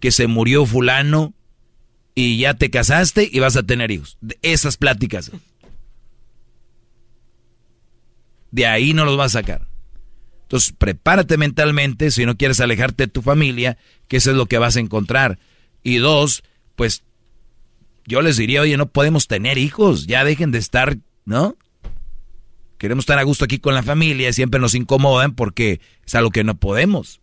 [0.00, 1.34] que se murió fulano
[2.14, 4.18] y ya te casaste y vas a tener hijos.
[4.42, 5.30] Esas pláticas.
[8.50, 9.68] De ahí no los vas a sacar.
[10.42, 14.58] Entonces, prepárate mentalmente si no quieres alejarte de tu familia, que eso es lo que
[14.58, 15.38] vas a encontrar.
[15.82, 16.42] Y dos,
[16.74, 17.04] pues
[18.06, 21.56] yo les diría, oye, no podemos tener hijos, ya dejen de estar, ¿no?
[22.78, 26.44] Queremos estar a gusto aquí con la familia, siempre nos incomodan porque es algo que
[26.44, 27.20] no podemos.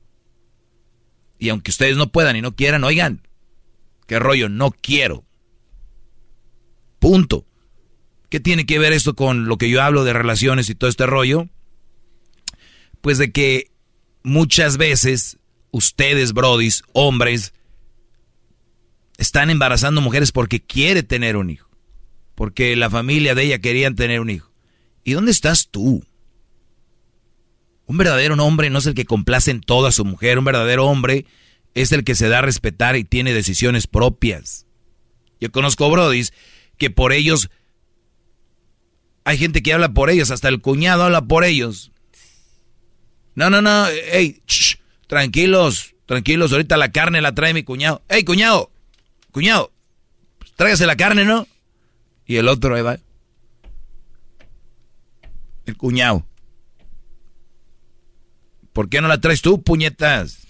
[1.40, 3.28] Y aunque ustedes no puedan y no quieran, oigan,
[4.06, 5.26] qué rollo, no quiero.
[7.00, 7.47] Punto.
[8.30, 11.06] ¿Qué tiene que ver esto con lo que yo hablo de relaciones y todo este
[11.06, 11.48] rollo?
[13.02, 13.72] Pues de que
[14.24, 15.38] muchas veces
[15.72, 17.54] ustedes, brodis, hombres,
[19.18, 21.70] están embarazando mujeres porque quiere tener un hijo.
[22.36, 24.52] Porque la familia de ella querían tener un hijo.
[25.04, 26.04] ¿Y dónde estás tú?
[27.86, 30.38] Un verdadero hombre no es el que complace en todo a su mujer.
[30.38, 31.26] Un verdadero hombre
[31.74, 34.66] es el que se da a respetar y tiene decisiones propias.
[35.40, 36.34] Yo conozco brodis
[36.78, 37.50] que por ellos...
[39.28, 41.92] Hay gente que habla por ellos, hasta el cuñado habla por ellos.
[43.36, 44.42] No, no, no, hey,
[45.06, 48.02] tranquilos, tranquilos, ahorita la carne la trae mi cuñado.
[48.08, 48.72] Hey, cuñado,
[49.34, 49.74] cuñado,
[50.38, 51.46] pues tráigase la carne, ¿no?
[52.26, 53.00] Y el otro, ahí va.
[55.66, 56.26] El cuñado.
[58.72, 60.48] ¿Por qué no la traes tú, puñetas?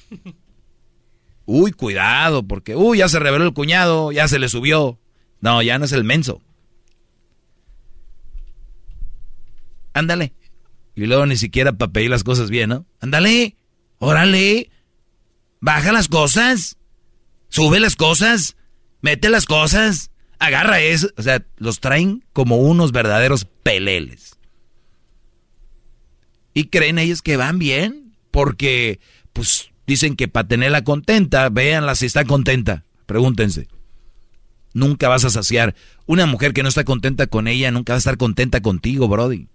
[1.48, 5.00] Uy, cuidado, porque, uy, ya se reveló el cuñado, ya se le subió.
[5.42, 6.44] No, ya no es el menso.
[9.98, 10.34] Ándale.
[10.96, 12.86] Y luego ni siquiera para pedir las cosas bien, ¿no?
[13.00, 13.56] Ándale,
[13.98, 14.70] órale.
[15.60, 16.78] Baja las cosas.
[17.50, 18.56] Sube las cosas.
[19.02, 20.12] Mete las cosas.
[20.38, 21.10] Agarra eso.
[21.18, 24.38] O sea, los traen como unos verdaderos peleles.
[26.54, 28.14] Y creen ellos que van bien.
[28.30, 29.00] Porque,
[29.34, 32.86] pues, dicen que para tenerla contenta, véanla si está contenta.
[33.08, 33.68] Pregúntense.
[34.74, 35.74] Nunca vas a saciar.
[36.06, 39.48] Una mujer que no está contenta con ella, nunca va a estar contenta contigo, Brody.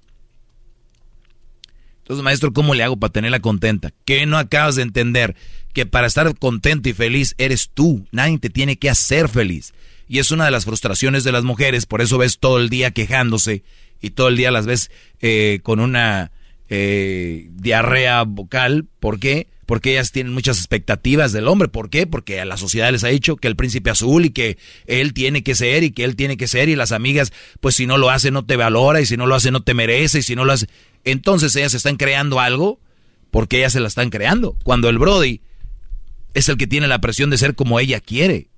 [2.03, 3.93] Entonces, maestro, ¿cómo le hago para tenerla contenta?
[4.05, 5.37] ¿Qué no acabas de entender?
[5.73, 8.07] Que para estar contento y feliz eres tú.
[8.11, 9.73] Nadie te tiene que hacer feliz.
[10.09, 12.91] Y es una de las frustraciones de las mujeres, por eso ves todo el día
[12.91, 13.63] quejándose
[14.01, 16.33] y todo el día las ves eh, con una
[16.69, 18.87] eh, diarrea vocal.
[18.99, 19.47] ¿Por qué?
[19.67, 21.69] Porque ellas tienen muchas expectativas del hombre.
[21.69, 22.07] ¿Por qué?
[22.07, 25.43] Porque a la sociedad les ha dicho que el príncipe azul y que él tiene
[25.43, 28.11] que ser y que él tiene que ser y las amigas, pues si no lo
[28.11, 30.45] hace no te valora y si no lo hace no te merece y si no
[30.45, 30.69] lo hace...
[31.05, 32.81] Entonces ellas están creando algo
[33.31, 34.57] porque ellas se la están creando.
[34.65, 35.41] Cuando el Brody
[36.35, 38.49] es el que tiene la presión de ser como ella quiere.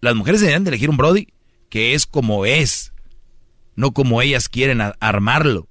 [0.00, 1.28] Las mujeres deberían de elegir un Brody
[1.68, 2.92] que es como es,
[3.74, 5.68] no como ellas quieren armarlo.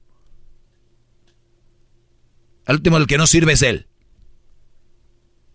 [2.65, 3.87] Al último, el que no sirve es él.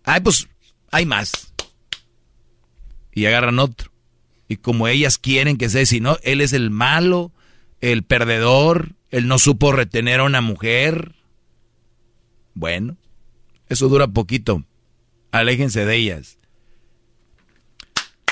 [0.03, 0.47] Ay, pues
[0.91, 1.53] hay más.
[3.13, 3.91] Y agarran otro.
[4.47, 7.31] Y como ellas quieren que sea, si no, él es el malo,
[7.79, 11.15] el perdedor, él no supo retener a una mujer.
[12.53, 12.97] Bueno,
[13.69, 14.63] eso dura poquito.
[15.31, 16.37] Aléjense de ellas.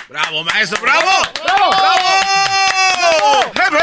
[0.09, 0.81] ¡Bravo, maestro!
[0.81, 1.09] ¡Bravo!
[1.43, 1.69] ¡Bravo!
[3.53, 3.79] ¡Bravo!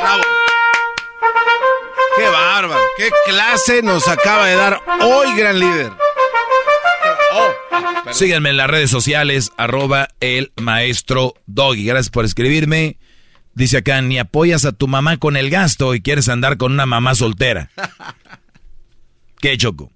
[0.00, 0.22] ¡Bravo!
[2.16, 2.80] ¡Qué bárbaro!
[2.96, 5.92] ¡Qué clase nos acaba de dar hoy, gran líder!
[7.32, 11.84] Oh, Síganme en las redes sociales, arroba el maestro Doggy.
[11.84, 12.98] Gracias por escribirme.
[13.54, 16.86] Dice acá, ni apoyas a tu mamá con el gasto y quieres andar con una
[16.86, 17.70] mamá soltera.
[19.40, 19.92] ¿Qué, Choco?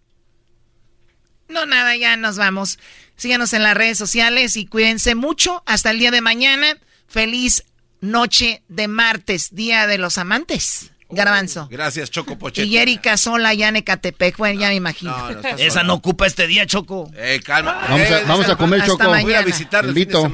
[1.48, 2.78] No, nada, ya nos vamos.
[3.16, 5.62] Síganos en las redes sociales y cuídense mucho.
[5.66, 6.76] Hasta el día de mañana.
[7.06, 7.64] Feliz
[8.00, 10.92] noche de martes, Día de los Amantes.
[11.12, 11.68] Garbanzo.
[11.70, 12.66] Gracias, Choco Pochete.
[12.66, 14.36] Y Erika sola allá en Ecatepec.
[14.36, 15.14] Bueno, ya me imagino.
[15.58, 17.10] Esa no ocupa este día, Choco.
[17.16, 17.80] Eh, calma.
[17.88, 19.20] Vamos a- Eh, vamos a comer, Hasta Choco.
[19.22, 20.30] Voy a visitar el Invito.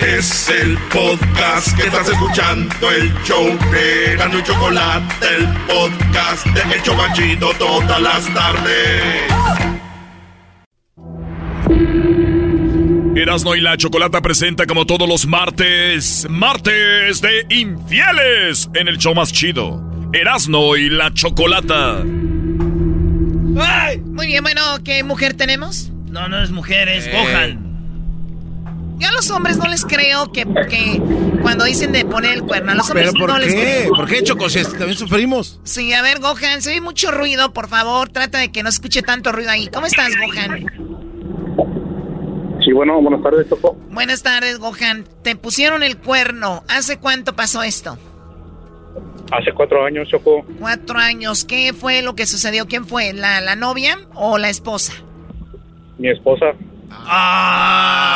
[0.00, 6.74] Es el podcast que estás escuchando, el show de Gano y Chocolate, el podcast de
[6.74, 9.22] El Chobachito todas las tardes.
[13.14, 19.14] Erasno y la Chocolata presenta como todos los martes, martes de infieles en el show
[19.14, 19.82] más chido.
[20.14, 22.02] Erasno y la Chocolata.
[22.04, 25.90] Muy bien, bueno, ¿qué mujer tenemos?
[26.08, 27.10] No, no es mujer, es Eh.
[27.12, 27.70] Gohan.
[28.98, 31.02] Yo a los hombres no les creo que, que
[31.42, 33.88] cuando dicen de poner el cuerno, a los hombres ¿Pero por no les creo.
[33.90, 34.48] ¿Por qué, Choco?
[34.48, 35.60] Si es- también sufrimos.
[35.64, 38.76] Sí, a ver, Gohan, se oye mucho ruido, por favor, trata de que no se
[38.76, 39.68] escuche tanto ruido ahí.
[39.72, 40.64] ¿Cómo estás, Gohan?
[42.64, 43.76] Sí, bueno, buenas tardes, Choco.
[43.90, 45.04] Buenas tardes, Gohan.
[45.22, 46.62] Te pusieron el cuerno.
[46.68, 47.98] ¿Hace cuánto pasó esto?
[49.32, 51.44] Hace cuatro años, Choco, Cuatro años.
[51.44, 52.66] ¿Qué fue lo que sucedió?
[52.66, 53.12] ¿Quién fue?
[53.14, 54.92] ¿La, la novia o la esposa?
[55.98, 56.46] mi esposa.
[56.90, 58.12] Ah.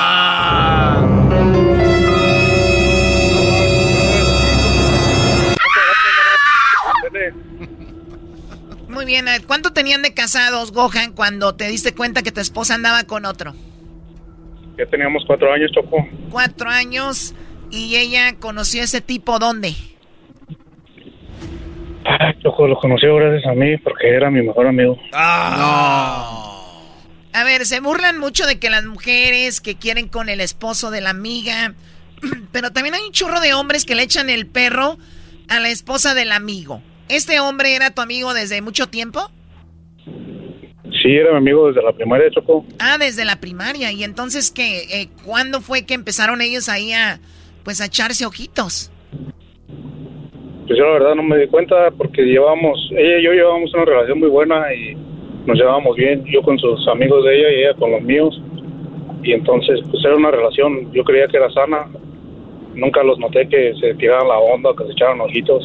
[8.89, 13.05] Muy bien, ¿cuánto tenían de casados, Gohan, cuando te diste cuenta que tu esposa andaba
[13.05, 13.55] con otro?
[14.79, 16.07] Ya teníamos cuatro años, Choco.
[16.31, 17.35] Cuatro años
[17.71, 19.75] y ella conoció a ese tipo ¿dónde?
[22.05, 24.97] Ah, Choco lo conoció gracias a mí porque era mi mejor amigo.
[27.37, 31.01] A ver, se burlan mucho de que las mujeres que quieren con el esposo de
[31.01, 31.75] la amiga,
[32.53, 34.99] pero también hay un chorro de hombres que le echan el perro
[35.49, 36.81] a la esposa del amigo.
[37.09, 39.31] ¿Este hombre era tu amigo desde mucho tiempo?
[41.07, 42.65] Sí, era mi amigo desde la primaria, Choco.
[42.81, 43.93] Ah, desde la primaria.
[43.93, 44.79] ¿Y entonces qué?
[44.91, 47.21] Eh, ¿Cuándo fue que empezaron ellos ahí a,
[47.63, 48.91] pues, a echarse ojitos?
[50.67, 53.85] Pues yo la verdad no me di cuenta porque llevábamos, ella y yo llevábamos una
[53.85, 54.97] relación muy buena y
[55.47, 58.43] nos llevábamos bien, yo con sus amigos de ella y ella con los míos.
[59.23, 61.87] Y entonces, pues era una relación, yo creía que era sana.
[62.75, 65.63] Nunca los noté que se tiraran la onda, que se echaran ojitos.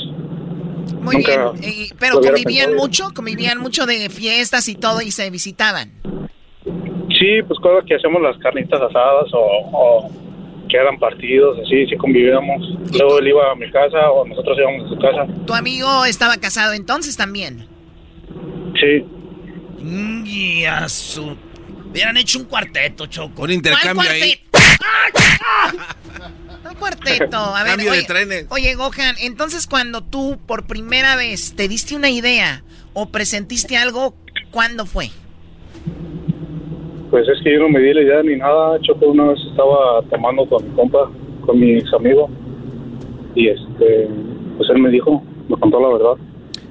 [1.01, 1.73] Muy Nunca bien.
[1.73, 2.75] Y- pero convivían pensado.
[2.88, 5.91] mucho, convivían mucho de fiestas y todo y se visitaban.
[7.19, 9.39] Sí, pues cosas que hacemos las carnitas asadas o,
[9.73, 10.11] o
[10.69, 12.61] que eran partidos, así, sí convivíamos.
[12.93, 15.27] Luego él iba a mi casa o nosotros íbamos a su casa.
[15.45, 17.67] ¿Tu amigo estaba casado entonces también?
[18.79, 19.05] Sí.
[20.25, 21.36] Y a su...
[21.91, 23.41] Hubieran hecho un cuarteto, Choco.
[23.43, 24.39] Un intercambio ahí.
[26.72, 27.38] Un cuarteto.
[27.55, 28.45] A ver, Cambio de oye, trenes.
[28.49, 32.63] oye, Gohan, entonces cuando tú por primera vez te diste una idea
[32.93, 34.15] o presentiste algo,
[34.51, 35.09] ¿cuándo fue?
[37.09, 38.80] Pues es que yo no me di la idea ni nada.
[38.82, 41.11] Choco una vez estaba tomando con mi compa,
[41.45, 42.30] con mi ex amigo.
[43.36, 44.07] Y este,
[44.57, 46.26] pues él me dijo, me contó la verdad.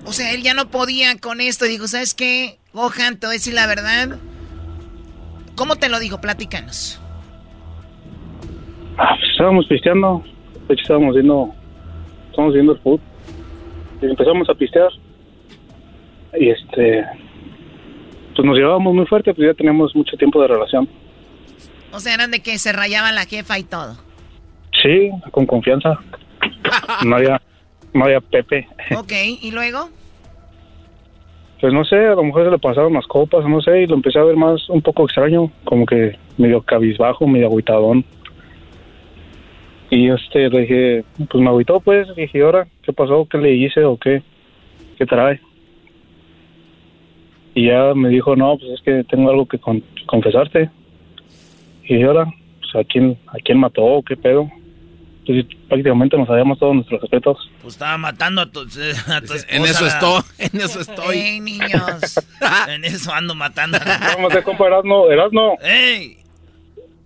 [0.07, 2.59] O sea, él ya no podía con esto dijo, ¿sabes qué?
[2.73, 4.17] Gohan, te voy a decir la verdad.
[5.57, 6.21] ¿Cómo te lo dijo?
[6.23, 7.01] Platícanos.
[8.97, 10.23] Ah, pues estábamos pisteando.
[10.69, 11.55] De hecho, estábamos viendo,
[12.31, 13.01] estábamos viendo el fútbol.
[14.03, 14.91] Y empezamos a pistear.
[16.39, 17.05] Y este,
[18.35, 20.89] pues nos llevábamos muy fuerte, pues ya teníamos mucho tiempo de relación.
[21.93, 23.97] O sea, eran de que se rayaba la jefa y todo.
[24.83, 25.99] Sí, con confianza.
[27.05, 27.41] No había,
[27.93, 28.69] no había Pepe.
[28.97, 29.13] Ok,
[29.43, 29.89] ¿y luego?
[31.61, 33.97] Pues no sé, a lo mejor se le pasaron las copas, no sé, y lo
[33.97, 38.05] empecé a ver más un poco extraño, como que medio cabizbajo, medio agüitadón.
[39.91, 43.27] Y este, le dije, pues me agüitó, pues, le dije, ¿y ahora qué pasó?
[43.29, 44.23] ¿Qué le hice o qué?
[44.97, 45.41] ¿Qué trae?
[47.55, 50.71] Y ya me dijo, no, pues es que tengo algo que con- confesarte.
[51.85, 52.27] Y dije, ahora,
[52.61, 54.49] pues, ¿a quién, ¿a quién mató o qué pedo?
[55.27, 57.51] Pues prácticamente nos sabíamos todos nuestros respetos.
[57.61, 58.61] Pues estaba matando a tu,
[59.09, 59.47] a tu esposa.
[59.49, 61.17] En eso estoy, en eso estoy.
[61.19, 62.17] Ey, niños.
[62.69, 63.79] en eso ando matando.
[64.17, 65.55] Vamos a compa Erasno, Erasno.
[65.63, 66.17] ¡Ey!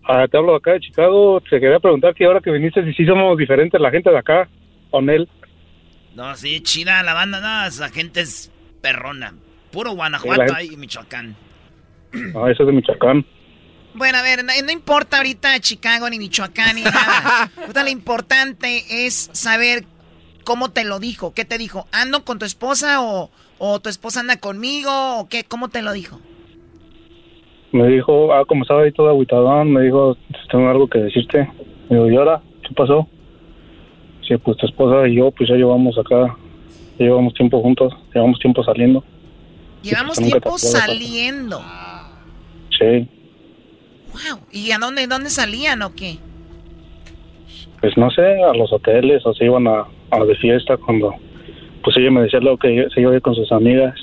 [0.06, 1.40] Ah, te hablo acá de Chicago.
[1.40, 4.48] Te quería preguntar que ahora que viniste, si sí somos diferentes la gente de acá,
[4.90, 5.28] con él.
[6.14, 9.34] No, sí, chida la banda, no, esa gente es perrona.
[9.72, 11.34] Puro Guanajuato ahí, Michoacán.
[12.36, 13.24] Ah, eso es de Michoacán.
[13.94, 17.50] Bueno, a ver, no, no importa ahorita Chicago ni Michoacán ni nada.
[17.56, 19.84] Ahorita lo importante es saber
[20.44, 21.32] cómo te lo dijo.
[21.32, 21.88] ¿Qué te dijo?
[21.92, 25.44] ¿Ando con tu esposa o, o tu esposa anda conmigo o qué?
[25.44, 26.20] ¿Cómo te lo dijo?
[27.74, 30.16] Me dijo, ah, como estaba ahí todo aguitadón, me dijo,
[30.50, 31.50] tengo algo que decirte.
[31.90, 32.40] Me digo, ¿y ahora?
[32.62, 33.06] ¿Qué pasó?
[34.26, 36.34] Sí, pues tu esposa y yo, pues ya llevamos acá,
[36.98, 39.04] ya llevamos tiempo juntos, llevamos tiempo saliendo.
[39.82, 41.60] Llevamos Nunca te tiempo saliendo.
[42.78, 43.08] Sí,
[44.14, 44.38] Wow.
[44.52, 46.18] ¿Y a dónde, dónde salían o qué?
[47.80, 51.14] pues no sé, a los hoteles o se iban a, a de fiesta cuando
[51.82, 53.94] pues ella me decía luego que se iba a ir con sus amigas.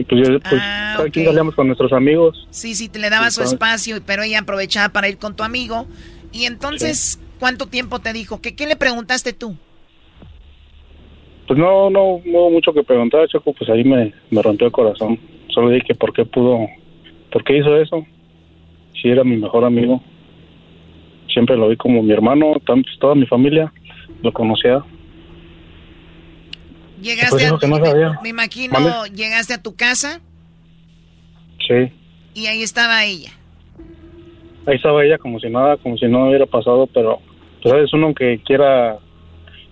[0.00, 1.30] Y pues yo, pues, Ah, cada quien ok.
[1.30, 2.46] salíamos con nuestros amigos.
[2.48, 5.86] Sí, sí, te le daba su espacio, pero ella aprovechaba para ir con tu amigo.
[6.32, 8.40] Y entonces, ¿cuánto tiempo te dijo?
[8.40, 9.56] ¿Qué, qué le preguntaste tú?
[11.46, 14.72] Pues no, no, no hubo mucho que preguntar, Choco, pues ahí me, me rompió el
[14.72, 15.18] corazón.
[15.48, 16.60] Solo dije por qué pudo,
[17.30, 18.06] por qué hizo eso.
[19.02, 20.02] Si era mi mejor amigo.
[21.30, 23.70] Siempre lo vi como mi hermano, pues, toda mi familia
[24.22, 24.82] lo conocía.
[27.00, 28.18] Llegaste Pues a, que no sabía.
[28.22, 29.10] me imagino, ¿Mande?
[29.16, 30.20] llegaste a tu casa
[31.66, 31.92] Sí.
[32.34, 33.30] y ahí estaba ella.
[34.66, 37.20] Ahí estaba ella como si nada, como si no hubiera pasado, pero
[37.62, 38.98] pues sabes, uno que quiera,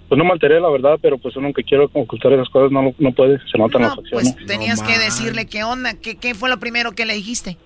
[0.08, 2.94] pues no me alteré la verdad, pero pues uno que quiera ocultar esas cosas no,
[2.98, 4.32] no puede, se notan las acciones.
[4.34, 7.56] Pues tenías que decirle qué onda, qué, qué fue lo primero que le dijiste.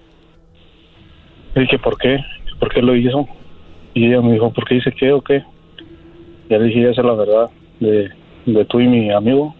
[1.54, 2.18] Y dije, ¿por qué?
[2.58, 3.28] ¿Por qué lo hizo?
[3.94, 5.44] Y ella me dijo, ¿por qué dice qué o qué?
[6.48, 7.50] Ya le dije, esa es la verdad
[7.80, 8.10] de,
[8.46, 9.54] de tú y mi amigo.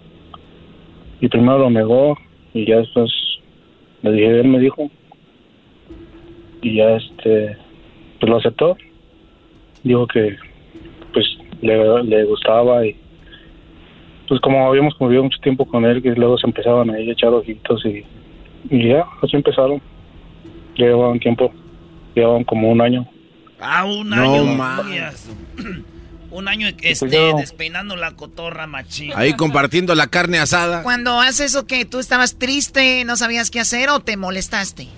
[1.21, 2.19] Y primero lo negó
[2.53, 3.11] y ya después
[4.03, 4.91] le dije, él me dijo.
[6.63, 7.57] Y ya este,
[8.21, 8.77] pues lo aceptó.
[9.83, 10.37] Dijo que
[11.13, 11.27] pues
[11.61, 12.97] le, le gustaba y
[14.29, 17.35] pues como habíamos convivido mucho tiempo con él, que luego se empezaban ahí a echar
[17.35, 18.05] ojitos y,
[18.71, 19.81] y ya, así empezaron.
[20.77, 21.53] Ya llevaban tiempo,
[22.15, 23.07] llevaban como un año.
[23.61, 24.45] Ah, un No año.
[24.55, 25.31] mames.
[26.33, 29.13] un año este, despeinando la cotorra machín.
[29.15, 30.83] Ahí compartiendo la carne asada.
[30.83, 34.89] Cuando haces eso que tú estabas triste, no sabías qué hacer o te molestaste.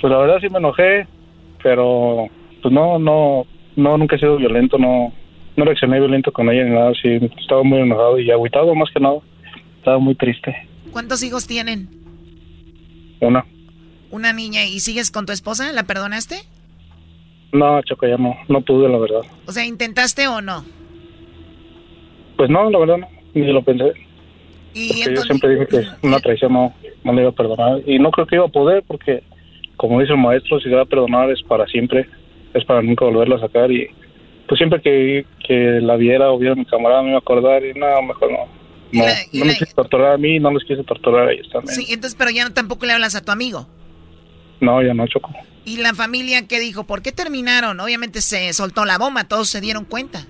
[0.00, 1.06] Pues la verdad sí me enojé,
[1.62, 2.28] pero
[2.62, 5.12] pues no, no, no, nunca he sido violento, no,
[5.56, 9.00] no reaccioné violento con ella ni nada, sí, estaba muy enojado y agüitado más que
[9.00, 9.18] nada,
[9.78, 10.54] estaba muy triste.
[10.92, 11.88] ¿Cuántos hijos tienen?
[13.20, 13.44] Una,
[14.10, 16.36] Una niña y sigues con tu esposa, ¿la perdonaste?
[17.52, 19.22] No, Choco, ya no, no pude, la verdad.
[19.46, 20.64] O sea, ¿intentaste o no?
[22.36, 23.92] Pues no, la verdad no, ni lo pensé.
[24.72, 26.72] Y Porque yo siempre dije que una traición no,
[27.04, 29.22] no le iba a perdonar y no creo que iba a poder porque,
[29.76, 32.08] como dice el maestro, si se va a perdonar es para siempre,
[32.54, 33.88] es para nunca volverla a sacar y
[34.46, 37.64] pues siempre que, que la viera o viera a mi camarada me iba a acordar
[37.64, 38.60] y no, mejor no.
[38.92, 41.74] No, no me quise torturar a mí, no les quise torturar a ellos también.
[41.74, 43.66] sí, entonces, pero ya no, tampoco le hablas a tu amigo.
[44.60, 45.30] No, ya no, Choco.
[45.64, 46.84] ¿Y la familia qué dijo?
[46.84, 47.80] ¿Por qué terminaron?
[47.80, 50.26] Obviamente se soltó la bomba, todos se dieron cuenta.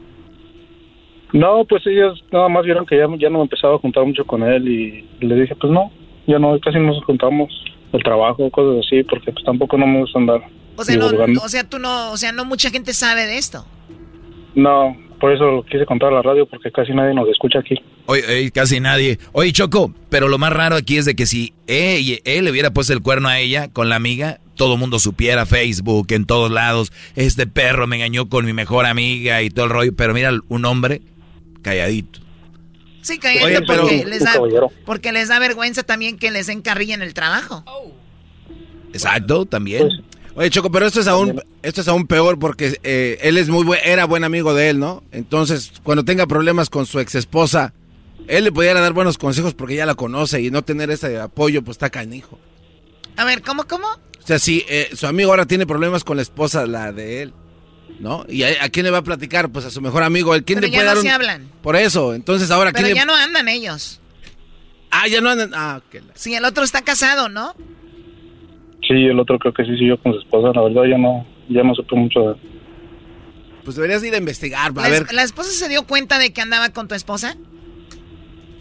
[1.33, 4.25] No, pues ellos nada más vieron que ya, ya no me empezaba a juntar mucho
[4.25, 5.93] con él y le dije, pues no,
[6.27, 7.49] ya no, casi no nos juntamos
[7.93, 10.41] el trabajo, cosas así, porque pues tampoco no me gusta andar
[10.77, 13.65] O sea, no, o sea, tú no, o sea, no mucha gente sabe de esto.
[14.55, 17.77] No, por eso lo quise contar a la radio, porque casi nadie nos escucha aquí.
[18.07, 19.19] Oye, oye, casi nadie.
[19.33, 22.73] Oye, Choco, pero lo más raro aquí es de que si él, él le hubiera
[22.73, 26.51] puesto el cuerno a ella con la amiga, todo el mundo supiera, Facebook, en todos
[26.51, 30.33] lados, este perro me engañó con mi mejor amiga y todo el rollo, pero mira,
[30.49, 31.01] un hombre
[31.63, 32.21] calladito.
[33.01, 34.35] Sí, calladito Oye, pero- porque, les da,
[34.85, 37.65] porque les da vergüenza también que les den carrilla en el trabajo.
[38.93, 39.89] Exacto, también.
[39.89, 40.01] Pues,
[40.35, 43.65] Oye, Choco, pero esto es aún, esto es aún peor porque eh, él es muy
[43.65, 45.03] buen, era buen amigo de él, ¿no?
[45.11, 47.73] Entonces, cuando tenga problemas con su ex esposa,
[48.29, 51.63] él le pudiera dar buenos consejos porque ya la conoce y no tener ese apoyo,
[51.63, 52.39] pues está canijo.
[53.17, 53.89] A ver, ¿cómo, cómo?
[54.31, 57.33] O sea, si eh, su amigo ahora tiene problemas con la esposa, la de él,
[57.99, 58.25] ¿no?
[58.29, 59.49] ¿Y a, a quién le va a platicar?
[59.51, 60.37] Pues a su mejor amigo.
[60.37, 61.49] ¿El quién Pero le ya puede no dar un- se hablan.
[61.63, 63.07] Por eso, entonces ahora Pero quién ya le...
[63.09, 64.01] no andan ellos.
[64.93, 65.51] Ah, ya no andan...
[65.53, 66.01] Ah, ok.
[66.15, 67.55] Sí, el otro está casado, ¿no?
[68.87, 71.65] Sí, el otro creo que sí siguió con su esposa, la verdad ya no, ya
[71.65, 72.35] no supe mucho de.
[73.65, 75.13] Pues deberías ir a investigar, a La, ver...
[75.13, 77.37] ¿La esposa se dio cuenta de que andaba con tu esposa?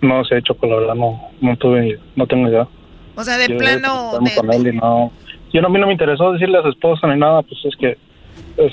[0.01, 2.67] No sé, Choco, la verdad no, no tuve, no tengo idea.
[3.15, 4.11] O sea, de Yo plano...
[4.13, 5.11] estamos de- con él y no,
[5.53, 7.75] yo no, a mí no me interesó decirle a su esposa ni nada, pues es
[7.75, 7.97] que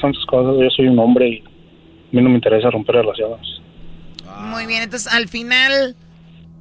[0.01, 1.43] son sus cosas, yo soy un hombre y a
[2.13, 3.47] mí no me interesa romper relaciones.
[4.39, 5.97] Muy bien, entonces al final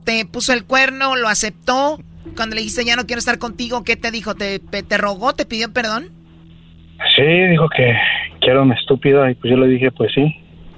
[0.04, 2.00] te puso el cuerno, lo aceptó.
[2.36, 4.34] Cuando le dijiste ya no quiero estar contigo, ¿qué te dijo?
[4.36, 5.34] ¿Te, te rogó?
[5.34, 6.10] ¿Te pidió perdón?
[7.16, 7.94] Sí, dijo que,
[8.42, 10.34] que era una estúpida y pues yo le dije, pues sí,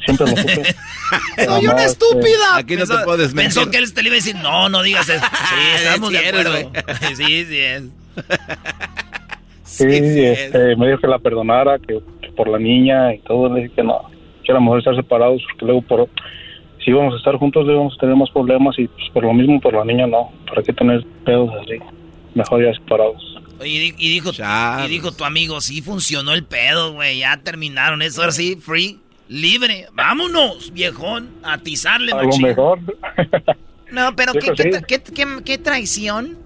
[0.06, 0.64] siempre lo supe.
[1.46, 2.56] ¡Soy No, una este, estúpida!
[2.58, 3.54] Aquí no te Pensó- puedes meter.
[3.54, 5.24] Pensó que él te le iba a decir, no, no digas eso.
[5.26, 6.72] Sí, estamos Sí de acuerdo.
[7.16, 7.84] Sí, sí es.
[9.68, 9.86] Sí,
[10.24, 13.76] este, me dijo que la perdonara, que, que por la niña y todo, le dije
[13.76, 14.02] que no,
[14.44, 16.10] que era mejor estar separados porque luego por
[16.84, 19.60] si íbamos a estar juntos íbamos a tener más problemas y pues por lo mismo
[19.60, 21.80] por la niña no, para qué tener pedos así,
[22.34, 23.22] mejor ya separados.
[23.60, 27.20] Oye, y, di- y dijo, y dijo tu amigo, sí funcionó el pedo, güey.
[27.20, 29.88] Ya terminaron eso, ahora sí, free, libre.
[29.94, 32.44] Vámonos, viejón, a atizarle, Algo machín.
[32.44, 32.80] mejor.
[33.92, 34.34] No, pero
[35.44, 36.38] qué traición.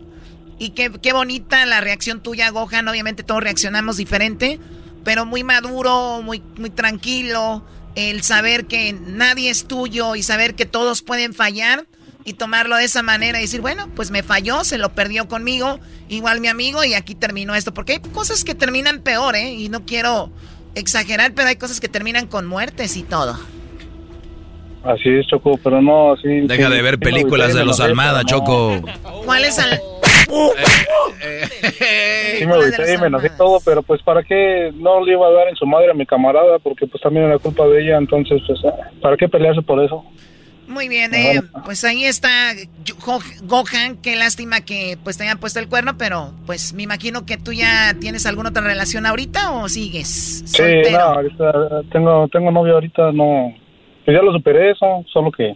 [0.62, 2.88] Y qué, qué bonita la reacción tuya, Gohan.
[2.88, 4.60] Obviamente todos reaccionamos diferente,
[5.04, 7.66] pero muy maduro, muy, muy tranquilo.
[7.96, 11.88] El saber que nadie es tuyo y saber que todos pueden fallar.
[12.24, 15.80] y tomarlo de esa manera y decir, bueno, pues me falló, se lo perdió conmigo,
[16.08, 17.74] igual mi amigo y aquí terminó esto.
[17.74, 19.54] Porque hay cosas que terminan peor, ¿eh?
[19.56, 20.32] Y no quiero
[20.76, 23.40] exagerar, pero hay cosas que terminan con muertes y todo.
[24.84, 26.28] Así es, Choco, pero no, así...
[26.42, 28.82] Deja de ver películas de los Almada, Choco.
[29.26, 29.80] ¿Cuál es al...
[32.38, 35.32] Sí me agüité y me enojé todo, pero pues para qué no le iba a
[35.32, 38.42] dar en su madre a mi camarada, porque pues también era culpa de ella, entonces
[38.48, 40.04] pues ah, para qué pelearse por eso.
[40.68, 42.54] Muy bien, eh, pues ahí está
[43.06, 47.26] Go- Gohan, qué lástima que pues te hayan puesto el cuerno, pero pues me imagino
[47.26, 51.52] que tú ya tienes alguna otra relación ahorita o sigues Sí, no, ahorita
[51.92, 53.54] tengo, tengo novio ahorita, no,
[54.06, 55.56] pues ya lo superé eso, solo que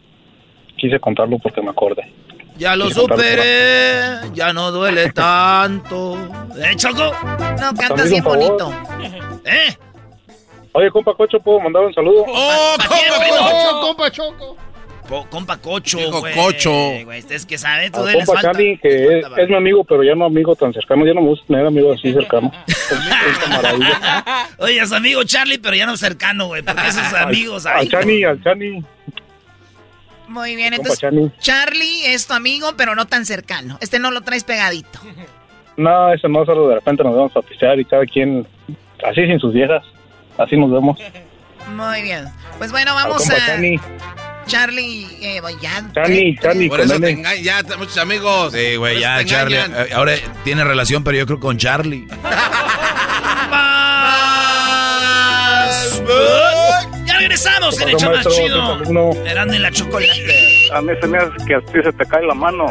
[0.77, 2.11] quise contarlo porque me acordé.
[2.57, 6.15] Ya lo superé, ya no duele tanto.
[6.57, 7.11] ¿Eh, Choco?
[7.59, 8.71] No, cantas bien bonito.
[9.45, 9.75] ¿Eh?
[10.71, 12.25] Oye, compa Cocho, ¿puedo mandar un saludo?
[12.27, 13.81] ¡Oh, compa Cocho!
[13.81, 14.57] compa Choco!
[15.07, 16.33] Po- compa Cocho, güey.
[16.33, 16.71] Cocho.
[17.29, 18.51] Es que sabe, tú Al les compa falta.
[18.51, 21.27] Charlie, que es, es mi amigo, pero ya no amigo tan cercano, ya no me
[21.27, 22.51] gusta tener amigos así cercanos.
[22.67, 24.47] Es, es camarada.
[24.57, 27.87] Oye, es amigo Charlie, pero ya no cercano, güey, porque esos amigos Al ahí.
[27.89, 28.83] Chani, al Chani.
[30.27, 31.31] Muy bien, Compa entonces Charlie.
[31.39, 33.77] Charlie es tu amigo, pero no tan cercano.
[33.81, 34.99] Este no lo traes pegadito.
[35.77, 38.47] No, eso no, solo de repente nos vamos a pistear y cada quien,
[39.07, 39.83] así sin sus viejas,
[40.37, 40.97] así nos vemos.
[41.75, 42.25] Muy bien.
[42.57, 43.57] Pues bueno, Al vamos compa a...
[44.47, 45.83] Charlie, eh, ya.
[45.93, 48.53] Chani, Chani, Por eso te engañan, ya, muchos amigos.
[48.53, 49.57] Sí, güey, ya, Charlie.
[49.57, 49.87] engañan.
[49.87, 52.07] eh, Ahora tiene relación, pero yo creo con Charlie.
[57.05, 59.25] Ya regresamos en show más chido.
[59.25, 60.69] Eran de la chocolate.
[60.73, 62.65] A mí se me hace que a ti se te cae la mano.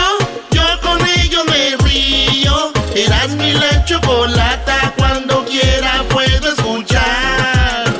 [0.52, 2.72] Yo con ello me río.
[2.96, 4.94] Eras mi la chocolata.
[4.96, 7.94] Cuando quiera puedo escuchar.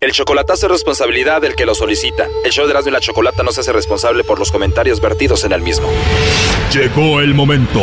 [0.00, 2.26] El chocolatazo es responsabilidad del que lo solicita.
[2.44, 5.44] El show de Erasmo y la Chocolata no se hace responsable por los comentarios vertidos
[5.44, 5.88] en el mismo.
[6.72, 7.82] Llegó el momento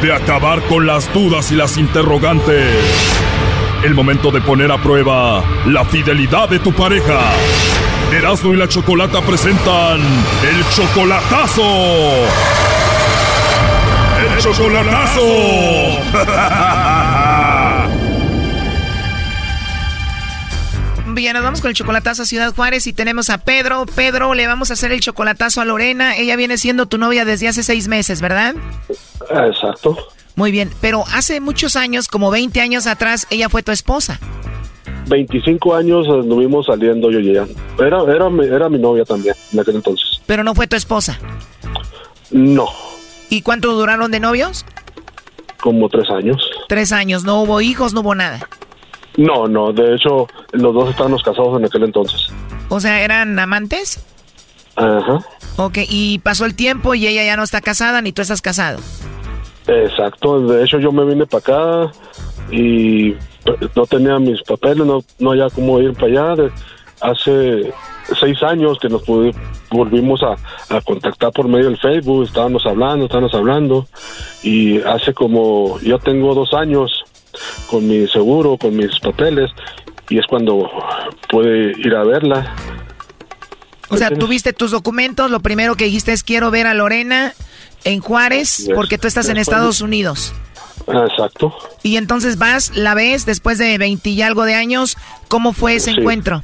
[0.00, 2.74] de acabar con las dudas y las interrogantes.
[3.84, 7.34] El momento de poner a prueba la fidelidad de tu pareja.
[8.14, 11.62] Erasmo y la Chocolata presentan el chocolatazo.
[14.20, 15.20] El chocolatazo.
[21.14, 23.84] Bien, nos vamos con el chocolatazo a Ciudad Juárez y tenemos a Pedro.
[23.86, 26.16] Pedro, le vamos a hacer el chocolatazo a Lorena.
[26.16, 28.54] Ella viene siendo tu novia desde hace seis meses, ¿verdad?
[29.28, 29.96] Exacto.
[30.36, 34.20] Muy bien, pero hace muchos años, como 20 años atrás, ella fue tu esposa.
[35.06, 37.46] 25 años anduvimos saliendo yo y ella.
[37.78, 40.20] Era, era, mi- era mi novia también en aquel entonces.
[40.26, 41.18] Pero no fue tu esposa.
[42.30, 42.66] No,
[43.30, 44.64] ¿Y cuánto duraron de novios?
[45.60, 46.36] como tres años.
[46.68, 47.24] Tres años.
[47.24, 48.46] No hubo hijos, no hubo nada.
[49.16, 52.26] No, no, de hecho los dos estábamos casados en aquel entonces.
[52.68, 54.04] O sea, ¿eran amantes?
[54.76, 55.20] Ajá,
[55.56, 58.80] Ok, y pasó el tiempo y ella ya no está casada ni tú estás casado.
[59.66, 60.40] exacto.
[60.48, 61.38] De hecho yo me vine para
[61.86, 61.92] acá
[62.50, 63.14] y
[63.74, 66.42] no tenía mis papeles, no, no había cómo ir para allá.
[66.42, 66.52] De-
[67.00, 67.72] hace
[68.18, 69.02] seis años que nos
[69.70, 70.36] volvimos a,
[70.74, 73.86] a contactar por medio del Facebook, estábamos hablando, estábamos hablando
[74.42, 77.04] y hace como, yo tengo dos años
[77.68, 79.50] con mi seguro, con mis papeles
[80.08, 80.70] y es cuando
[81.28, 82.54] pude ir a verla.
[83.90, 87.34] O sea, tuviste tus documentos, lo primero que dijiste es quiero ver a Lorena
[87.84, 88.70] en Juárez Yes.
[88.74, 90.32] porque tú estás en Estados Unidos.
[90.86, 91.54] Exacto.
[91.82, 94.96] Y entonces vas, la ves después de 20 y algo de años,
[95.28, 96.00] ¿cómo fue ese Sí.
[96.00, 96.42] encuentro?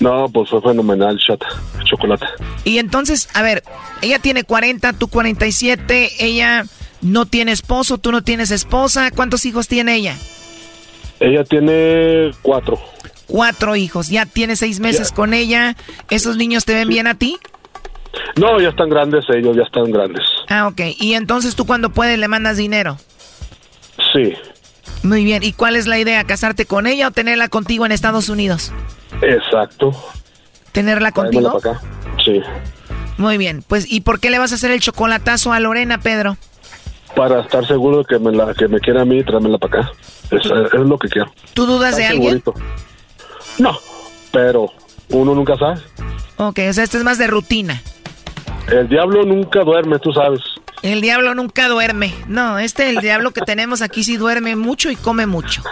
[0.00, 1.46] No, pues fue fenomenal, chata,
[1.84, 2.26] chocolate.
[2.64, 3.62] Y entonces, a ver,
[4.00, 6.64] ella tiene 40, tú 47, ella
[7.02, 10.16] no tiene esposo, tú no tienes esposa, ¿cuántos hijos tiene ella?
[11.20, 12.80] Ella tiene cuatro.
[13.28, 15.14] Cuatro hijos, ya tiene seis meses Ya.
[15.14, 15.76] con ella,
[16.10, 17.38] ¿esos niños te ven bien a ti?
[18.36, 20.24] No, ya están grandes ellos, ya están grandes.
[20.48, 22.98] Ah, ok, y entonces tú cuando puedes le mandas dinero.
[24.12, 24.34] Sí,
[25.02, 26.24] Muy bien, ¿y cuál es la idea?
[26.24, 28.72] ¿Casarte con ella o tenerla contigo en Estados Unidos?
[29.22, 29.92] exacto.
[30.72, 31.58] ¿Tenerla contigo?
[31.60, 31.86] para acá.
[32.24, 32.40] Sí.
[33.18, 36.36] Muy bien, pues ¿y por qué le vas a hacer el chocolatazo a Lorena, Pedro?
[37.14, 39.80] para estar seguro de que me, la, que me quiere a mí y tráemela para
[39.80, 39.92] acá.
[40.30, 41.30] Es, es lo que quiero.
[41.54, 42.42] ¿Tú dudas de alguien?
[43.58, 43.78] No,
[44.32, 44.72] pero
[45.10, 45.80] uno nunca sabe.
[46.38, 47.82] Ok, o sea, esto es más de rutina.
[48.68, 50.40] El diablo nunca duerme, tú sabes.
[50.82, 52.12] El diablo nunca duerme.
[52.26, 55.62] No, este el diablo que tenemos aquí sí duerme mucho y come mucho.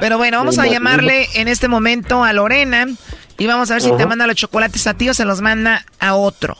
[0.00, 2.86] Pero bueno, vamos a llamarle en este momento a Lorena
[3.38, 5.84] y vamos a ver si te manda los chocolates a ti o se los manda
[5.98, 6.56] a otro.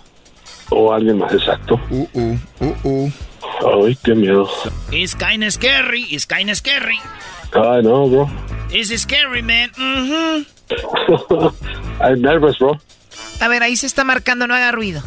[0.70, 1.80] O alguien más, exacto.
[1.90, 3.12] Uh, uh, uh, uh.
[3.86, 4.48] Ay, qué miedo.
[4.90, 6.98] It's kinda scary, it's kinda scary.
[7.52, 8.30] Ay, no, bro.
[8.70, 9.70] It's scary, man.
[9.76, 10.46] Mhm.
[12.00, 12.80] I'm nervous, bro.
[13.40, 15.02] A ver, ahí se está marcando, no haga ruido.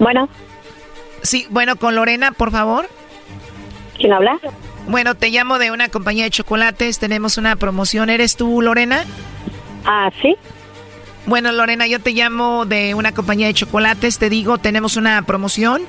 [0.00, 0.28] Bueno.
[1.22, 2.88] Sí, bueno, con Lorena, por favor.
[3.96, 4.40] ¿Quién habla?
[4.88, 8.10] Bueno, te llamo de una compañía de chocolates, tenemos una promoción.
[8.10, 9.04] ¿Eres tú, Lorena?
[9.84, 10.36] Ah, sí.
[11.26, 15.82] Bueno, Lorena, yo te llamo de una compañía de chocolates, te digo, tenemos una promoción.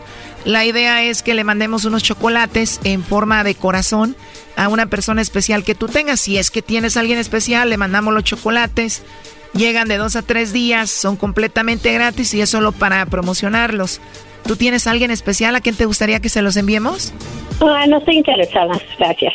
[0.44, 4.16] La idea es que le mandemos unos chocolates en forma de corazón
[4.58, 6.20] a una persona especial que tú tengas.
[6.20, 9.04] Si es que tienes a alguien especial, le mandamos los chocolates.
[9.54, 14.00] Llegan de dos a tres días, son completamente gratis y es solo para promocionarlos.
[14.46, 17.14] ¿Tú tienes a alguien especial a quien te gustaría que se los enviemos?
[17.60, 19.34] Ah, no estoy interesada, gracias.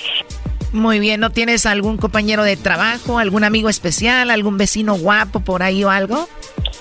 [0.72, 5.62] Muy bien, ¿no tienes algún compañero de trabajo, algún amigo especial, algún vecino guapo por
[5.62, 6.28] ahí o algo?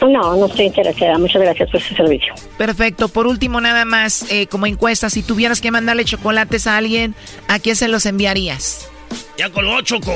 [0.02, 1.18] No, no estoy interesada.
[1.18, 2.34] Muchas gracias por su servicio.
[2.58, 3.08] Perfecto.
[3.08, 7.16] Por último, nada más, eh, como encuesta, si tuvieras que mandarle chocolates a alguien,
[7.48, 8.90] ¿a quién se los enviarías?
[9.38, 10.14] Ya colgó, Choco.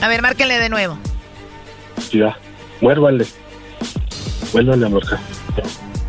[0.00, 0.98] A ver, márquenle de nuevo.
[2.12, 2.36] Ya,
[2.80, 3.26] muérvale.
[4.52, 5.20] Muérvale, amorca.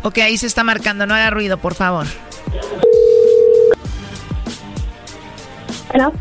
[0.02, 2.06] Ok, ahí se está marcando, no haga ruido, por favor.
[5.88, 6.12] Bueno.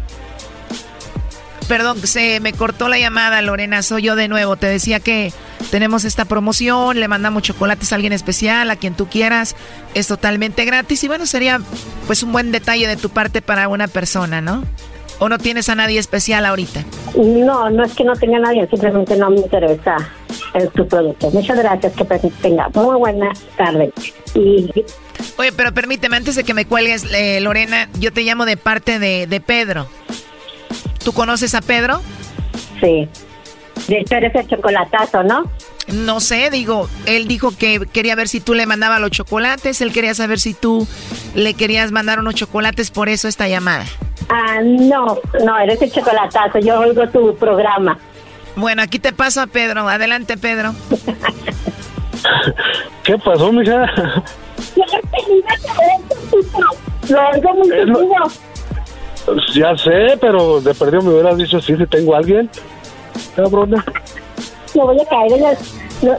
[1.67, 4.55] Perdón, se me cortó la llamada, Lorena, soy yo de nuevo.
[4.55, 5.33] Te decía que
[5.71, 9.55] tenemos esta promoción, le mandamos chocolates a alguien especial, a quien tú quieras.
[9.95, 11.59] Es totalmente gratis y bueno, sería
[12.05, 14.63] pues un buen detalle de tu parte para una persona, ¿no?
[15.19, 16.83] ¿O no tienes a nadie especial ahorita?
[17.15, 19.97] No, no es que no tenga nadie, simplemente no me interesa
[20.53, 21.31] el, tu producto.
[21.31, 22.03] Muchas gracias, que
[22.41, 23.91] tenga muy buena tarde.
[24.33, 24.69] Y
[25.37, 28.99] Oye, pero permíteme, antes de que me cuelgues, eh, Lorena, yo te llamo de parte
[28.99, 29.87] de, de Pedro.
[31.03, 32.01] ¿Tú conoces a Pedro?
[32.81, 33.07] Sí.
[33.87, 35.49] De hecho, eres el chocolatazo, ¿no?
[35.87, 39.93] No sé, digo, él dijo que quería ver si tú le mandabas los chocolates, él
[39.93, 40.87] quería saber si tú
[41.35, 43.85] le querías mandar unos chocolates, por eso esta llamada.
[44.29, 46.59] Ah, no, no, eres el chocolatazo.
[46.59, 47.97] Yo oigo tu programa.
[48.55, 49.87] Bueno, aquí te paso a Pedro.
[49.87, 50.73] Adelante, Pedro.
[53.03, 53.85] ¿Qué pasó, mija?
[57.09, 58.07] Lo oigo muy seguido.
[59.53, 62.49] Ya sé, pero de perdido me hubieras dicho sí, si tengo a alguien.
[63.35, 63.83] Cabrona.
[64.75, 65.73] No voy a caer en las...
[66.03, 66.17] no-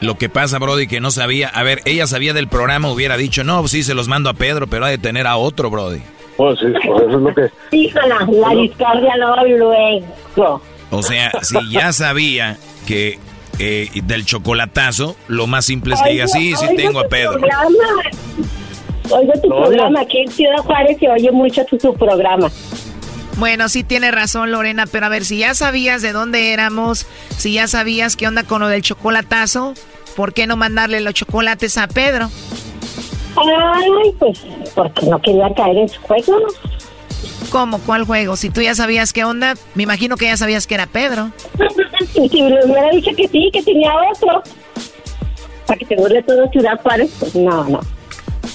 [0.00, 1.48] Lo que pasa, Brody, que no sabía.
[1.48, 4.66] A ver, ella sabía del programa, hubiera dicho, no, sí, se los mando a Pedro,
[4.66, 6.02] pero ha de tener a otro, Brody.
[6.38, 7.50] Pues sí, pues eso es lo que.
[7.76, 10.04] Híjola, la discordia luego,
[10.36, 10.62] luego.
[10.90, 13.18] O sea, si ya sabía que
[13.58, 17.32] eh, del chocolatazo, lo más simple es que diga, sí, sí tengo a tu Pedro.
[17.32, 17.68] programa.
[19.10, 20.00] Oigo tu No, programa.
[20.02, 22.50] Aquí en Ciudad Juárez se oye mucho tu, tu programa.
[23.36, 27.52] Bueno, sí tiene razón, Lorena, pero a ver, si ya sabías de dónde éramos, si
[27.52, 29.74] ya sabías qué onda con lo del chocolatazo,
[30.16, 32.30] ¿por qué no mandarle los chocolates a Pedro?
[33.36, 34.40] Ay, pues,
[34.74, 36.38] porque no quería caer en su juego.
[37.50, 37.78] ¿Cómo?
[37.80, 38.36] ¿Cuál juego?
[38.36, 41.30] Si tú ya sabías qué onda, me imagino que ya sabías que era Pedro.
[42.14, 44.42] Y si le hubiera dicho que sí, que tenía otro,
[45.66, 47.80] para que se burle todo Ciudad Juárez, pues no, no.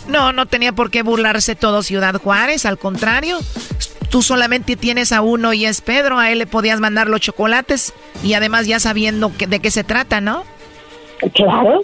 [0.07, 3.37] No, no tenía por qué burlarse todo Ciudad Juárez, al contrario.
[4.09, 7.93] Tú solamente tienes a uno y es Pedro, a él le podías mandar los chocolates
[8.23, 10.43] y además ya sabiendo que- de qué se trata, ¿no?
[11.33, 11.81] Claro.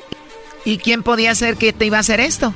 [0.66, 2.54] ¿Y quién podía ser que te iba a hacer esto?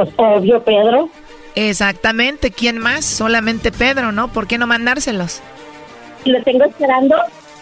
[0.00, 1.10] Pues obvio, Pedro.
[1.54, 3.04] Exactamente, ¿quién más?
[3.04, 4.28] Solamente Pedro, ¿no?
[4.32, 5.42] ¿Por qué no mandárselos?
[6.24, 7.16] Lo tengo esperando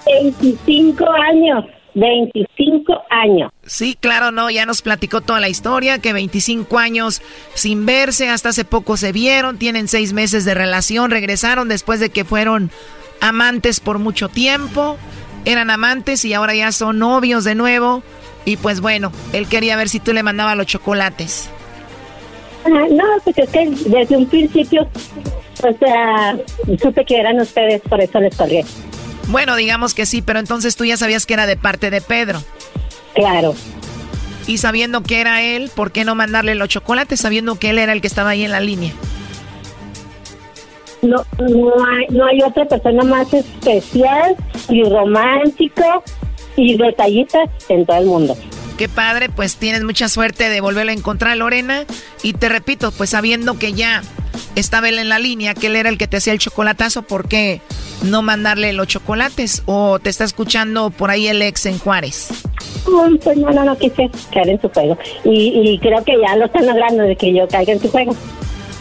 [0.06, 1.64] 25 años.
[1.94, 3.50] 25 años.
[3.66, 7.22] Sí, claro, no, ya nos platicó toda la historia, que 25 años
[7.54, 12.10] sin verse, hasta hace poco se vieron, tienen seis meses de relación, regresaron después de
[12.10, 12.70] que fueron
[13.20, 14.96] amantes por mucho tiempo,
[15.44, 18.04] eran amantes y ahora ya son novios de nuevo.
[18.44, 21.50] Y pues bueno, él quería ver si tú le mandabas los chocolates.
[22.68, 24.86] Ah, no, pues es que desde un principio,
[25.62, 26.36] o sea,
[26.80, 28.64] supe que eran ustedes, por eso les colgué.
[29.28, 32.42] Bueno, digamos que sí, pero entonces tú ya sabías que era de parte de Pedro.
[33.14, 33.54] Claro.
[34.46, 37.92] Y sabiendo que era él, ¿por qué no mandarle los chocolates sabiendo que él era
[37.92, 38.92] el que estaba ahí en la línea?
[41.02, 44.36] No, no, hay, no hay otra persona más especial
[44.68, 46.02] y romántico
[46.56, 48.36] y detallista en todo el mundo.
[48.78, 51.84] Qué padre, pues tienes mucha suerte de volverlo a encontrar, Lorena.
[52.22, 54.02] Y te repito, pues sabiendo que ya
[54.54, 57.28] estaba él en la línea, que él era el que te hacía el chocolatazo, ¿por
[57.28, 57.60] qué
[58.02, 59.62] no mandarle los chocolates?
[59.66, 62.28] ¿O te está escuchando por ahí el ex en Juárez?
[62.86, 64.96] Uy, pues no, no, no quise caer en su juego.
[65.24, 68.16] Y, y creo que ya lo están logrando de que yo caiga en su juego.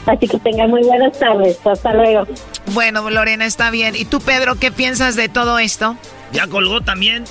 [0.05, 1.57] Así que tengan muy buenas tardes.
[1.65, 2.25] Hasta luego.
[2.67, 3.95] Bueno, Lorena, está bien.
[3.95, 5.97] ¿Y tú, Pedro, qué piensas de todo esto?
[6.31, 7.25] Ya colgó también.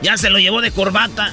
[0.00, 1.32] Ya se lo llevó de corbata.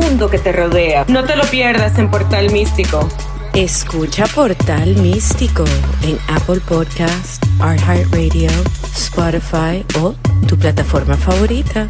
[0.29, 1.05] que te rodea.
[1.07, 3.07] No te lo pierdas en Portal Místico.
[3.53, 5.63] Escucha Portal Místico
[6.03, 8.49] en Apple Podcast, iHeartRadio,
[8.95, 10.13] Spotify o
[10.47, 11.87] tu plataforma favorita.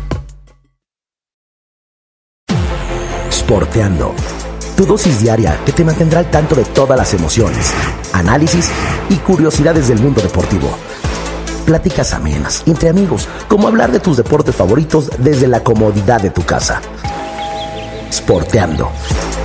[3.30, 4.14] Sporteando.
[4.78, 7.74] Tu dosis diaria que te mantendrá al tanto de todas las emociones,
[8.14, 8.72] análisis
[9.09, 10.70] y curiosidades del mundo deportivo.
[11.66, 16.43] Pláticas amenas entre amigos, como hablar de tus deportes favoritos desde la comodidad de tu
[16.43, 16.82] casa.
[18.12, 18.91] Sporteando.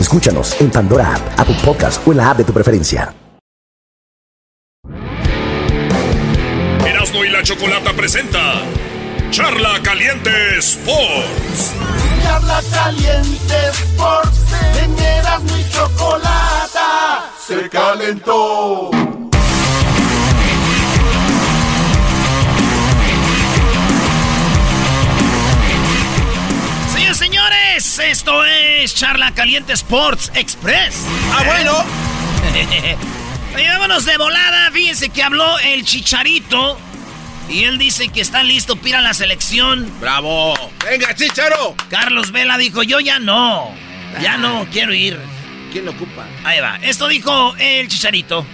[0.00, 3.14] Escúchanos en Pandora App, Apple Podcast o en la app de tu preferencia.
[6.84, 8.62] Erasmo y la Chocolata presenta
[9.30, 11.72] Charla Caliente Sports.
[12.22, 14.38] Charla caliente Sports,
[14.82, 16.56] en Erasmo y chocolata
[17.46, 18.90] se calentó.
[27.80, 31.04] Señores, esto es Charla Caliente Sports Express.
[31.32, 31.72] Ah, bueno.
[33.54, 34.70] Oye, vámonos de volada.
[34.70, 36.78] Fíjense que habló el chicharito.
[37.50, 39.90] Y él dice que está listo para la selección.
[40.00, 40.54] ¡Bravo!
[40.84, 41.74] ¡Venga, chicharo!
[41.90, 43.70] Carlos Vela dijo, yo ya no.
[44.20, 45.18] Ya no quiero ir.
[45.70, 46.26] ¿Quién lo ocupa?
[46.44, 46.78] Ahí va.
[46.82, 48.46] Esto dijo el chicharito.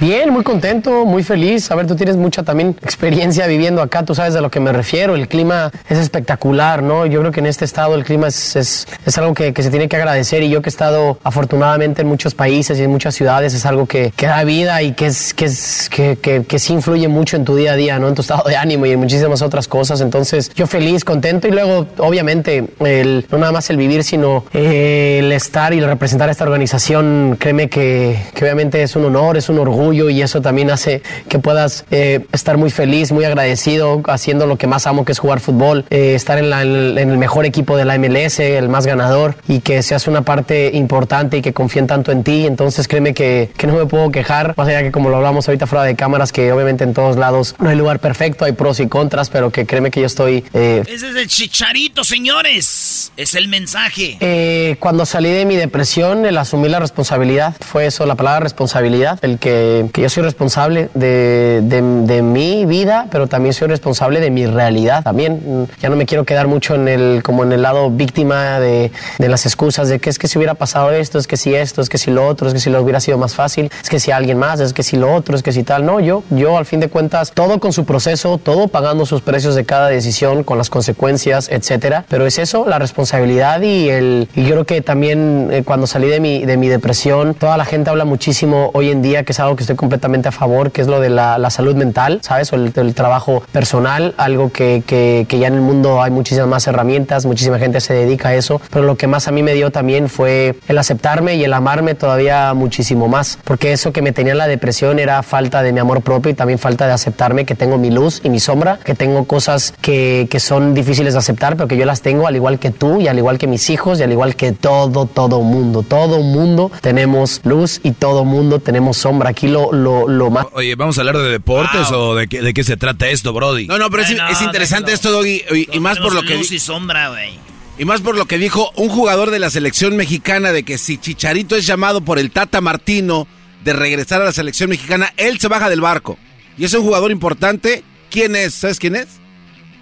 [0.00, 1.70] Bien, muy contento, muy feliz.
[1.70, 4.72] A ver, tú tienes mucha también experiencia viviendo acá, tú sabes a lo que me
[4.72, 5.14] refiero.
[5.14, 7.06] El clima es espectacular, ¿no?
[7.06, 9.88] Yo creo que en este estado el clima es, es, es algo que, se tiene
[9.88, 13.54] que agradecer y yo que he estado afortunadamente en muchos países y en muchas ciudades
[13.54, 16.72] es algo que, que da vida y que, es, que, es, que, que, que sí
[16.72, 18.08] influye mucho en tu día a día, ¿no?
[18.08, 20.00] En tu estado de ánimo y en muchísimas otras cosas.
[20.00, 25.20] Entonces, yo feliz, contento y luego, obviamente, el, no nada más el vivir, sino eh,
[25.20, 29.48] el estar y el representar esta organización, créeme que, que obviamente es un honor, es
[29.48, 34.46] un orgullo y eso también hace que puedas eh, estar muy feliz, muy agradecido, haciendo
[34.46, 37.44] lo que más amo que es jugar fútbol, eh, estar en, la- en el mejor
[37.44, 41.52] equipo de la MLS, el más ganador y que seas una parte importante y que
[41.52, 42.46] confíen tanto en ti.
[42.46, 45.66] Entonces créeme que, que no me puedo quejar, más allá que como lo hablamos ahorita
[45.66, 48.86] fuera de cámaras, que obviamente en todos lados no hay lugar perfecto, hay pros y
[48.88, 50.44] contras, pero que créeme que yo estoy...
[50.54, 53.12] eh, Ese es el chicharito, señores.
[53.16, 54.16] Es el mensaje.
[54.20, 59.18] Eh, cuando salí de mi depresión, el asumir la responsabilidad, fue eso, la palabra responsabilidad,
[59.22, 64.20] el que que, yo soy responsable de, de, de mi vida, pero también soy responsable
[64.20, 65.68] de mi realidad también.
[65.80, 69.28] Ya no me quiero quedar mucho en el, como en el lado víctima de, de
[69.28, 71.88] las excusas de que es que si hubiera pasado esto, es que si esto, es
[71.88, 74.10] que si lo otro, es que si lo hubiera sido más fácil, es que si
[74.10, 75.84] alguien más, es que si lo otro, es que si tal.
[75.84, 79.54] No, yo, yo al fin de cuentas, todo con su proceso, todo pagando sus precios
[79.54, 82.04] de cada decisión, con las consecuencias, etcétera.
[82.08, 86.08] Pero es eso, la responsabilidad y el, y yo creo que también eh, cuando salí
[86.08, 89.40] de mi, de mi depresión, toda la gente habla muchísimo hoy en día, que es
[89.40, 92.52] algo que estoy completamente a favor, que es lo de la, la salud mental, ¿sabes?
[92.52, 96.48] O el, el trabajo personal, algo que, que, que ya en el mundo hay muchísimas
[96.48, 99.54] más herramientas, muchísima gente se dedica a eso, pero lo que más a mí me
[99.54, 104.12] dio también fue el aceptarme y el amarme todavía muchísimo más, porque eso que me
[104.12, 107.44] tenía en la depresión era falta de mi amor propio y también falta de aceptarme
[107.44, 111.18] que tengo mi luz y mi sombra, que tengo cosas que, que son difíciles de
[111.18, 113.70] aceptar, pero que yo las tengo al igual que tú y al igual que mis
[113.70, 118.58] hijos y al igual que todo, todo mundo, todo mundo tenemos luz y todo mundo
[118.58, 119.30] tenemos sombra.
[119.30, 120.46] Aquí lo, lo, lo más...
[120.52, 123.66] Oye, ¿vamos a hablar de deportes o de qué, de qué se trata esto, Brody?
[123.66, 124.94] No, no, pero es, no, interesante déjalo.
[124.94, 125.42] esto, Doggy,
[125.72, 127.38] y, y más por lo que Luz y sombra, güey.
[127.78, 130.98] y más por lo que dijo un jugador de la selección mexicana de que si
[130.98, 133.26] Chicharito es llamado por el Tata Martino
[133.64, 136.18] de regresar a la selección mexicana, él se baja del barco.
[136.58, 137.82] Y es un jugador importante.
[138.10, 138.54] ¿Quién es?
[138.54, 139.08] ¿Sabes quién es?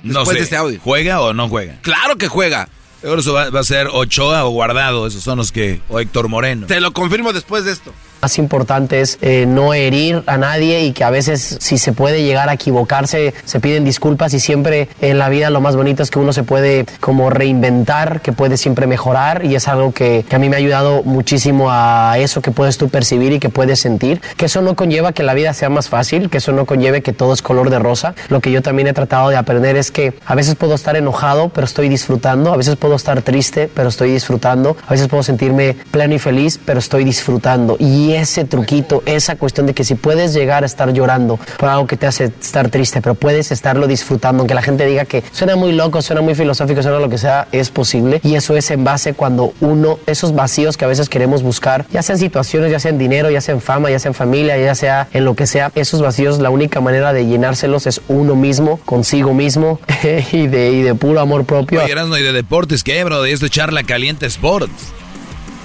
[0.03, 0.81] No Después sé, de este audio.
[0.83, 1.79] ¿juega o no juega?
[1.83, 2.69] Claro que juega.
[3.01, 5.81] Seguro eso va, va a ser Ochoa o Guardado, esos son los que...
[5.89, 6.67] O Héctor Moreno.
[6.69, 7.93] Te lo confirmo después de esto.
[8.23, 12.23] Más importante es eh, no herir a nadie y que a veces si se puede
[12.23, 16.11] llegar a equivocarse se piden disculpas y siempre en la vida lo más bonito es
[16.13, 20.37] que uno se puede como reinventar, que puede siempre mejorar y es algo que, que
[20.37, 23.81] a mí me ha ayudado muchísimo a eso que puedes tú percibir y que puedes
[23.81, 27.03] sentir, que eso no conlleva que la vida sea más fácil, que eso no conlleve
[27.03, 28.15] que todo es color de rosa.
[28.29, 31.49] Lo que yo también he tratado de aprender es que a veces puedo estar enojado
[31.49, 35.75] pero estoy disfrutando, a veces puedo estar triste pero estoy disfrutando, a veces puedo sentirme
[35.91, 40.35] pleno y feliz pero estoy disfrutando y ese truquito, esa cuestión de que si puedes
[40.35, 44.43] llegar a estar llorando por algo que te hace estar triste, pero puedes estarlo disfrutando,
[44.43, 47.49] aunque la gente diga que suena muy loco, suena muy filosófico, suena lo que sea,
[47.53, 48.21] es posible.
[48.23, 52.03] Y eso es en base cuando uno, esos vacíos que a veces queremos buscar, ya
[52.03, 54.75] sean situaciones, ya sea en dinero, ya sea en fama, ya sea en familia, ya
[54.75, 58.79] sea en lo que sea, esos vacíos, la única manera de llenárselos es uno mismo,
[58.85, 59.81] consigo mismo
[60.33, 61.83] y, de, y de puro amor propio.
[61.83, 63.23] Oye, Erasmo, ¿y de deportes qué, bro?
[63.23, 64.93] De esto charla caliente sports.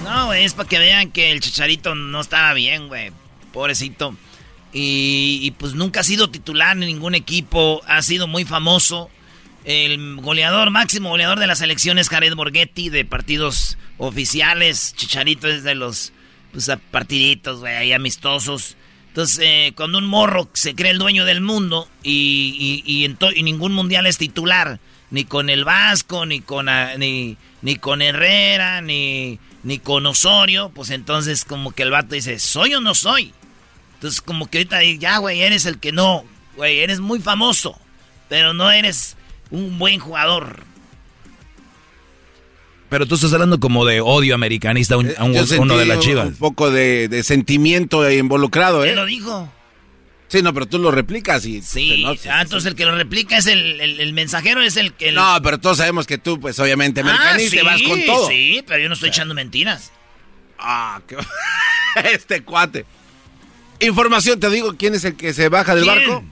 [0.08, 3.12] No, güey, es para que vean que el Chicharito no estaba bien, güey.
[3.52, 4.16] Pobrecito.
[4.72, 7.82] Y, y, pues nunca ha sido titular en ningún equipo.
[7.86, 9.10] Ha sido muy famoso.
[9.64, 14.94] El goleador, máximo goleador de la selección es Jared Borghetti de partidos oficiales.
[14.96, 16.12] Chicharito es de los
[16.52, 18.76] pues, a partiditos, güey, ahí amistosos.
[19.08, 23.42] Entonces, eh, cuando un morro se cree el dueño del mundo y, y, y, y
[23.42, 24.80] ningún mundial es titular,
[25.10, 30.70] ni con el Vasco, ni con, ah, ni, ni con Herrera, ni, ni con Osorio,
[30.74, 33.32] pues entonces como que el vato dice, ¿soy o no soy?
[33.94, 36.24] Entonces como que ahorita ya, güey, eres el que no,
[36.56, 37.78] güey, eres muy famoso,
[38.28, 39.16] pero no eres
[39.50, 40.60] un buen jugador.
[42.88, 45.84] Pero tú estás hablando como de odio americanista a, un- a un- Yo uno de
[45.84, 46.28] las chivas.
[46.28, 48.88] Un poco de, de sentimiento involucrado, ¿eh?
[48.88, 49.52] ¿Quién lo dijo?
[50.28, 51.62] Sí, no, pero tú lo replicas y...
[51.62, 55.10] Sí, ah, entonces el que lo replica es el, el- el mensajero, es el que...
[55.12, 58.28] No, pero todos sabemos que tú, pues obviamente, ah, y vas sí, con todo.
[58.28, 59.90] Sí, pero yo no estoy echando mentiras.
[60.58, 61.16] Ah, qué...
[62.12, 62.84] este cuate.
[63.80, 65.96] Información, te digo, ¿quién es el que se baja del ¿Quién?
[65.96, 66.24] barco?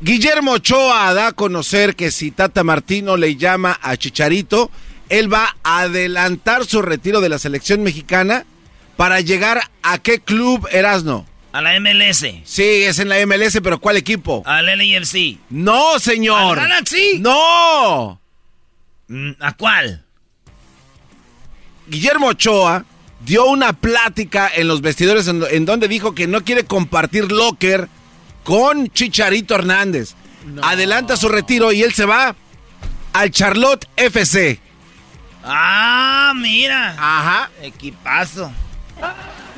[0.00, 4.70] Guillermo Ochoa da a conocer que si Tata Martino le llama a Chicharito,
[5.08, 8.46] él va a adelantar su retiro de la selección mexicana
[8.96, 11.26] para llegar a qué club Erasno.
[11.52, 12.24] A la MLS.
[12.44, 14.42] Sí, es en la MLS, pero ¿cuál equipo?
[14.46, 15.38] Al LAFC.
[15.50, 16.58] No, señor.
[16.58, 17.18] ¿Al Galaxy?
[17.20, 18.20] No.
[19.08, 20.02] Mm, ¿A cuál?
[21.86, 22.84] Guillermo Ochoa
[23.20, 27.88] dio una plática en los vestidores en, en donde dijo que no quiere compartir locker
[28.44, 30.14] con Chicharito Hernández.
[30.62, 32.34] Adelanta su retiro y él se va
[33.12, 34.58] al Charlotte FC.
[35.44, 36.90] Ah, mira.
[36.98, 37.50] Ajá.
[37.62, 38.50] Equipazo.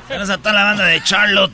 [0.09, 1.53] Gracias a toda la banda de Charlotte.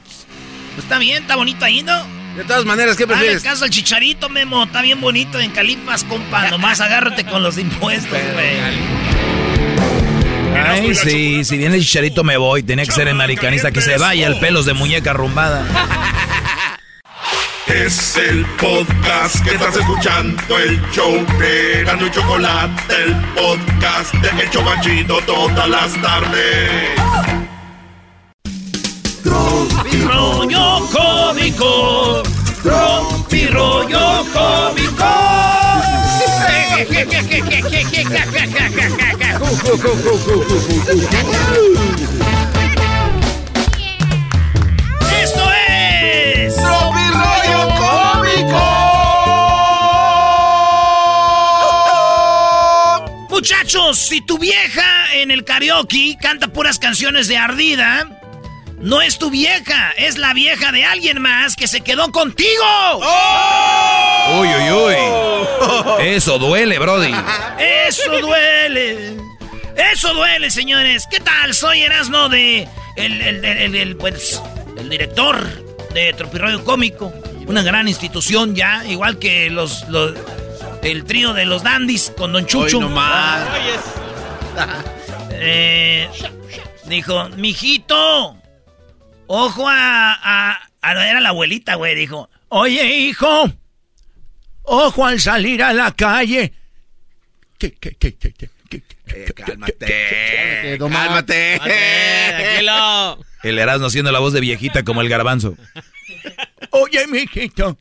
[0.74, 2.20] Pues está bien, está bonito ahí, ¿no?
[2.36, 3.42] De todas maneras, ¿qué Dale prefieres?
[3.42, 4.64] caso al chicharito, Memo.
[4.64, 6.48] Está bien bonito en Calipas, compa.
[6.50, 8.60] Nomás agárrate con los impuestos, güey.
[10.66, 12.62] Ay, sí, si viene el chicharito me voy.
[12.62, 13.70] Tenía que ser americanista.
[13.72, 15.64] Que se vaya el pelos de muñeca arrumbada.
[17.66, 24.42] Es el podcast que estás escuchando, el show de Gano y Chocolate, el podcast de
[24.42, 26.90] El Chobachito todas las tardes
[29.98, 32.22] rollo cómico.
[32.62, 35.04] Rompi rollo cómico.
[45.22, 48.64] Esto es Rompi rollo cómico.
[53.28, 58.19] Muchachos, si tu vieja en el karaoke canta puras canciones de ardida,
[58.80, 62.64] no es tu vieja, es la vieja de alguien más que se quedó contigo.
[64.38, 64.94] Uy, uy, uy.
[66.06, 67.14] Eso duele, Brody.
[67.58, 69.16] Eso duele.
[69.92, 71.06] Eso duele, señores.
[71.10, 71.54] ¿Qué tal?
[71.54, 72.66] Soy Erasno de.
[72.96, 74.42] El, el, el, el, pues,
[74.76, 75.38] el director
[75.92, 77.12] de Tropirroyo Cómico.
[77.46, 80.14] Una gran institución ya, igual que los, los
[80.82, 82.78] el trío de los dandies con Don Chucho.
[82.78, 83.42] Hoy nomás.
[85.42, 86.06] Eh,
[86.84, 88.36] dijo, mijito,
[89.32, 92.28] ojo a, a, a- Era la abuelita, güey, dijo.
[92.48, 93.48] Oye, hijo,
[94.62, 96.52] ojo al salir a la calle.
[97.58, 100.76] ¿Qué, qué, qué, qué, qué, qué, qué, Cálmate.
[100.78, 101.60] Cálmate.
[101.62, 103.24] Tranquilo.
[103.42, 105.56] El Erasmo haciendo la voz de viejita como el garbanzo.
[106.70, 107.76] Oye, mijito.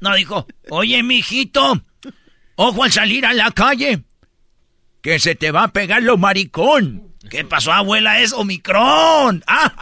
[0.00, 1.80] No, dijo, oye, mijito,
[2.56, 4.02] ojo al salir a la calle,
[5.00, 7.11] que se te va a pegar lo maricón.
[7.30, 8.18] ¿Qué pasó, abuela?
[8.18, 9.42] Es Omicron.
[9.46, 9.72] ¡Ah!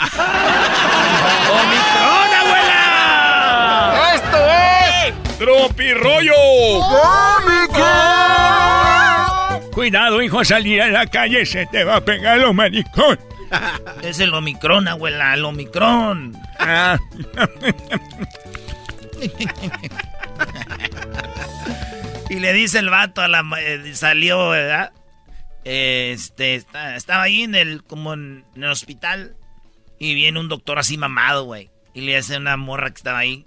[1.51, 4.15] ¡Omicron, abuela!
[4.15, 5.39] ¡Esto es!
[5.39, 6.35] ¡Tropirollo!
[9.73, 13.19] Cuidado, hijo, al salir a la calle se te va a pegar lo maricón.
[14.03, 16.37] Es el Omicron, abuela, el Omicron.
[16.59, 16.99] Ah.
[22.29, 23.43] y le dice el vato a la...
[23.43, 24.93] ma- eh, salió, ¿verdad?
[25.65, 29.37] Este, está- estaba ahí en el, como en, en el hospital.
[29.99, 31.71] Y viene un doctor así mamado, güey.
[31.95, 33.45] Y le hace una morra que estaba ahí.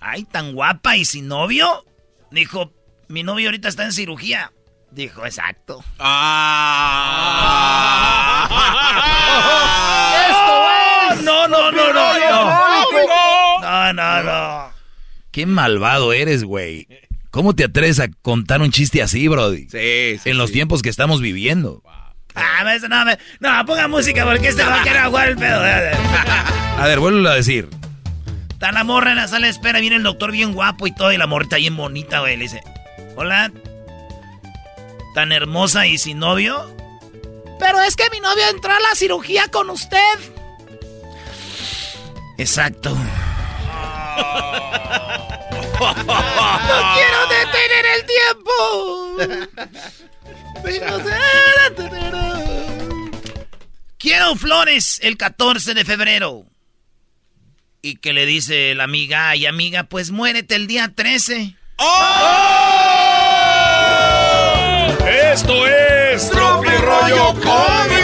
[0.00, 1.84] Ay, tan guapa y sin novio.
[2.30, 2.72] Dijo,
[3.08, 4.52] mi novio ahorita está en cirugía.
[4.90, 5.84] Dijo, exacto.
[10.28, 11.22] ¡Esto es!
[11.24, 13.60] No, no, no, no, no.
[13.60, 14.70] No, no, no.
[15.30, 16.86] Qué malvado eres, güey.
[17.34, 19.62] ¿Cómo te atreves a contar un chiste así, Brody?
[19.68, 20.30] Sí, sí.
[20.30, 21.82] En los tiempos que estamos viviendo.
[22.36, 25.60] Ah, no, me- no, ponga música porque este va a querer jugar el pedo.
[26.78, 27.68] A ver, vuelvo a decir.
[28.50, 31.12] Está la morra en la sala de espera, viene el doctor bien guapo y todo,
[31.12, 32.36] y la morrita bien bonita, güey.
[32.36, 32.60] Le dice,
[33.16, 33.50] hola,
[35.16, 36.72] tan hermosa y sin novio.
[37.58, 39.98] Pero es que mi novio entró a la cirugía con usted.
[42.38, 42.96] Exacto.
[45.80, 48.52] No quiero detener el tiempo.
[53.98, 56.44] Quiero flores el 14 de febrero.
[57.82, 61.56] Y que le dice la amiga, ay amiga, pues muérete el día 13.
[65.32, 68.03] ¡Esto es Tropirollo Cómico!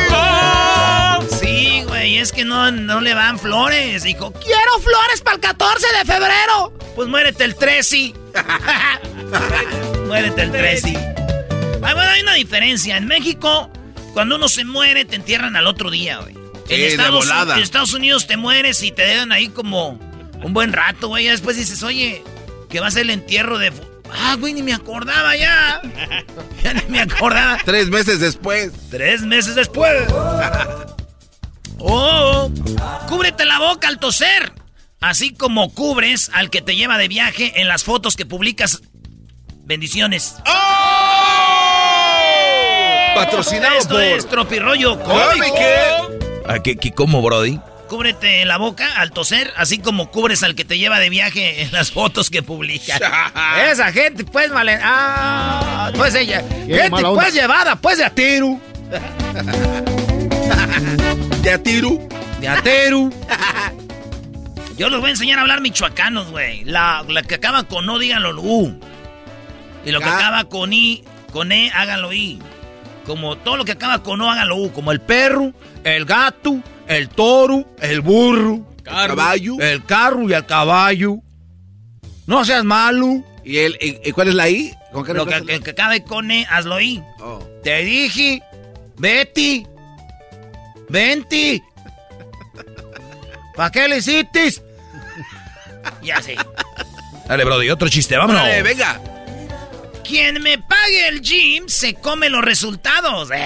[2.20, 4.02] Es que no, no le van flores.
[4.02, 6.70] Dijo, quiero flores para el 14 de febrero.
[6.94, 8.12] Pues muérete el 13.
[10.06, 11.14] muérete el 13.
[11.82, 12.98] Ah, bueno, hay una diferencia.
[12.98, 13.70] En México,
[14.12, 16.34] cuando uno se muere, te entierran al otro día, güey.
[16.68, 17.56] Sí, en, Estados, volada.
[17.56, 19.98] en Estados Unidos te mueres y te dejan ahí como
[20.42, 21.24] un buen rato, güey.
[21.24, 22.22] Ya después dices, oye,
[22.68, 23.72] que va a ser el entierro de...
[24.12, 25.80] Ah, güey, ni me acordaba ya.
[26.62, 27.56] ya ni me acordaba.
[27.64, 28.72] Tres meses después.
[28.90, 30.04] Tres meses después.
[31.80, 32.50] Oh,
[33.08, 34.52] cúbrete la boca al toser.
[35.00, 38.82] Así como cubres al que te lleva de viaje en las fotos que publicas.
[39.64, 40.36] Bendiciones.
[43.14, 45.56] Patrocinado Esto por es Tropirollo Cómico.
[46.46, 47.58] ¿A qué, qué- cómo, Brody?
[47.88, 51.72] Cúbrete la boca al toser, así como cubres al que te lleva de viaje en
[51.72, 53.00] las fotos que publicas.
[53.70, 54.78] Esa gente, pues, vale.
[54.82, 56.44] Ah, pues ella.
[56.66, 58.60] Gente, pues, llevada, pues, de atiro.
[61.42, 61.98] De atiro.
[62.40, 63.10] De atero.
[64.76, 66.64] Yo les voy a enseñar a hablar michoacanos, güey.
[66.64, 68.78] La, la que acaba con no, díganlo U.
[69.84, 70.16] Y lo que Ah.
[70.18, 72.40] acaba con I, con E, háganlo I.
[73.06, 74.72] Como todo lo que acaba con O, háganlo U.
[74.72, 75.52] Como el perro,
[75.84, 79.56] el gato, el toro, el burro, Caballo.
[79.60, 81.16] el carro y el caballo.
[82.26, 83.22] No seas malo.
[83.44, 84.72] ¿Y, el, y, y cuál es la I?
[84.92, 87.02] ¿Con qué Lo que, reemplaza que, acabe con E, hazlo I.
[87.20, 87.42] Oh.
[87.62, 88.42] Te dije,
[88.98, 89.66] Betty,
[90.90, 91.62] venti.
[93.56, 94.54] ¿Para qué le hiciste?
[96.02, 96.36] Ya sé.
[97.26, 98.42] Dale, Brody, otro chiste, vámonos.
[98.62, 99.00] Venga.
[100.04, 103.30] Quien me pague el gym se come los resultados.
[103.30, 103.36] ¡Eh!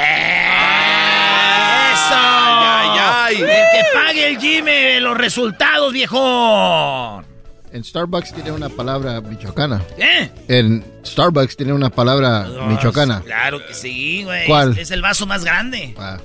[1.92, 2.14] ¡Eso!
[2.14, 3.42] Ay, ay, ay.
[3.42, 7.22] El que pague el gym, eh, los resultados, viejo.
[7.70, 9.82] En Starbucks tiene una palabra michoacana.
[9.98, 10.30] ¿Eh?
[10.48, 13.20] En Starbucks tiene una palabra michoacana.
[13.20, 14.46] Claro que sí, güey.
[14.46, 14.72] ¿Cuál?
[14.72, 15.94] Es, es el vaso más grande.
[15.98, 16.18] Ah,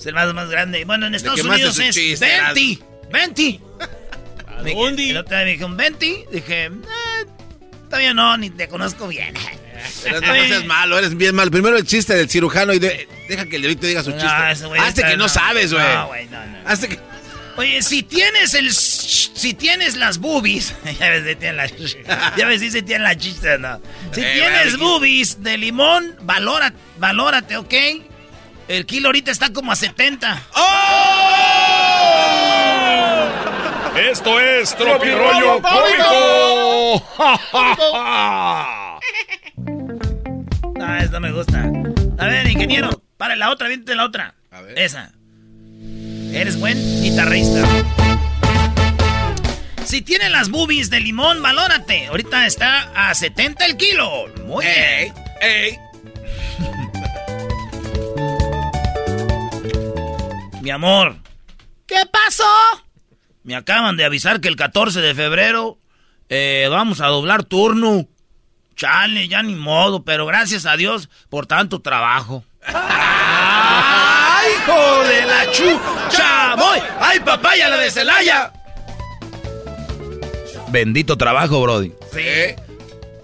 [0.00, 0.84] Es el vaso más grande.
[0.84, 2.84] Bueno, en Estados Unidos es chiste, 20.
[3.12, 3.60] 20.
[4.64, 5.10] Me- dónde?
[5.10, 6.26] El otro día me dijeron 20.
[6.32, 6.70] Dije, eh,
[7.88, 9.34] todavía no, ni te conozco bien.
[10.02, 11.50] Pero no seas malo, eres bien malo.
[11.50, 14.26] Primero el chiste del cirujano y de- deja que el delito diga su chiste.
[14.50, 15.84] ese güey Hazte que no, sabes, güey.
[15.94, 16.58] No, güey, no, no.
[16.66, 16.98] Hazte que...
[17.56, 18.72] Oye, si tienes el...
[18.72, 20.74] Si tienes las boobies...
[20.98, 22.36] ya ves, si tienes la...
[22.36, 23.80] Ya ves, si se tiene la chiste, ¿no?
[24.12, 27.74] Si Eh, tienes boobies de limón, valora, valórate, ¿ok?
[28.70, 30.42] El kilo ahorita está como a 70.
[34.08, 37.04] Esto es Tropirollo Cómico.
[40.78, 41.68] No, esta me gusta.
[42.18, 44.36] A ver, ingeniero, para la otra, viente la otra.
[44.52, 44.78] A ver.
[44.78, 45.10] Esa.
[46.32, 47.66] Eres buen guitarrista.
[49.84, 52.06] Si tienes las boobies de limón, valórate.
[52.06, 54.28] Ahorita está a 70 el kilo.
[54.46, 55.12] Muy bien.
[55.40, 55.89] ¡Ey!
[60.60, 61.16] Mi amor.
[61.86, 62.44] ¿Qué pasó?
[63.42, 65.78] Me acaban de avisar que el 14 de febrero
[66.28, 68.06] eh, vamos a doblar turno.
[68.76, 72.44] Chale, ya ni modo, pero gracias a Dios por tanto trabajo.
[72.66, 76.54] ¡Ay, hijo de la chucha!
[76.56, 76.78] ¡Voy!
[77.00, 78.52] ¡Ay, papaya, la de Celaya!
[80.68, 81.92] Bendito trabajo, Brody.
[82.12, 82.54] Sí.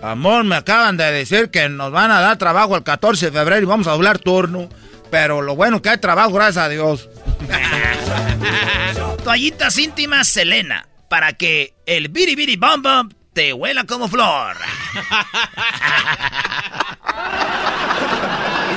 [0.03, 3.63] Amor, me acaban de decir que nos van a dar trabajo el 14 de febrero
[3.63, 4.69] y vamos a doblar turno.
[5.11, 7.09] Pero lo bueno que hay trabajo, gracias a Dios.
[9.25, 14.57] Toallitas íntimas Selena, para que el biri biri bum bum te huela como flor.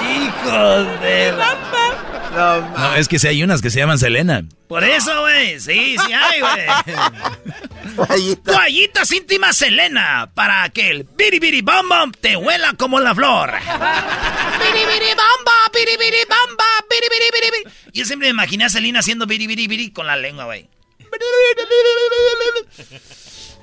[0.04, 1.58] Hijos de la...
[2.32, 4.44] No, es que si hay unas que se llaman Selena.
[4.68, 5.60] Por eso, güey.
[5.60, 6.68] Sí, sí hay, güey.
[8.46, 13.52] Toallitas íntimas Selena, para que el biri biri bum bum te huela como la flor.
[13.52, 15.14] Biri biri
[15.70, 17.64] bamba, biri biri bamba, biri biri biri biri.
[17.94, 20.70] Yo siempre me imaginé a Selena haciendo biri biri biri con la lengua, güey.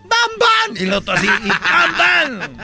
[0.07, 0.77] ¡Bam, bam!
[0.77, 2.57] Y lo otro así, y ¡bam, bam!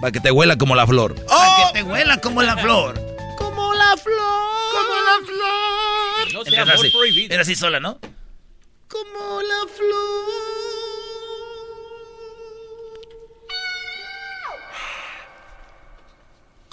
[0.00, 1.14] Para que te huela como la flor.
[1.26, 2.94] Para que te huela como la flor.
[3.38, 4.72] Como la flor.
[4.72, 6.32] Como la flor.
[6.34, 7.32] No Era sea amor así, prohibido.
[7.32, 7.98] Era así sola, ¿no?
[8.88, 10.83] Como la flor.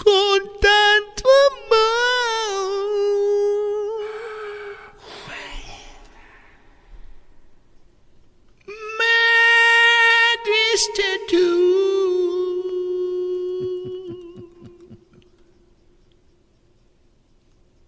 [0.02, 2.82] Con tanto amor.
[8.98, 9.14] Me
[10.44, 11.42] diste tú.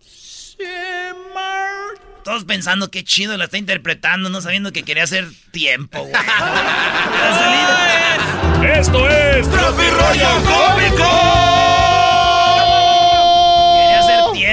[0.00, 0.64] Se
[1.34, 6.14] mar- Todos pensando qué chido la está interpretando, no sabiendo que quería hacer tiempo, güey.
[8.78, 11.73] Esto es Tropirollo Cómico.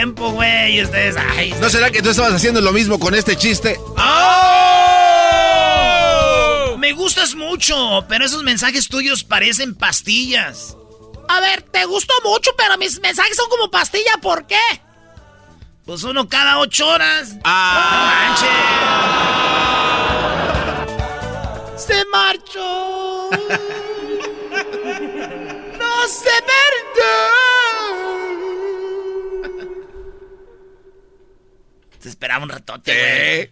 [0.02, 0.78] Quería hacer tiempo, güey.
[0.78, 1.54] Y ustedes, ay.
[1.60, 3.80] ¿No será que tú estabas haciendo lo mismo con este chiste?
[6.78, 10.76] Me gustas mucho, pero esos mensajes tuyos parecen pastillas.
[11.30, 14.58] A ver, te gusto mucho, pero mis mensajes son como pastilla, ¿por qué?
[15.86, 17.36] Pues uno cada ocho horas.
[17.44, 18.36] Ah.
[21.78, 23.30] Se marchó.
[25.80, 27.41] no se verdad.
[32.22, 33.50] Esperaba un ratote, güey.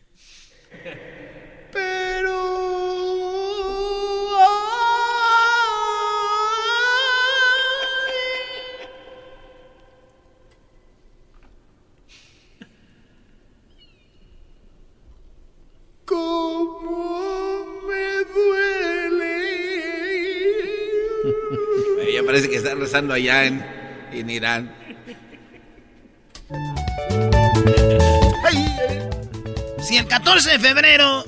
[16.06, 19.34] Cómo me duele.
[22.04, 23.66] Eh, ya parece que están rezando allá en,
[24.12, 24.72] en Irán.
[29.82, 31.26] Si el 14 de febrero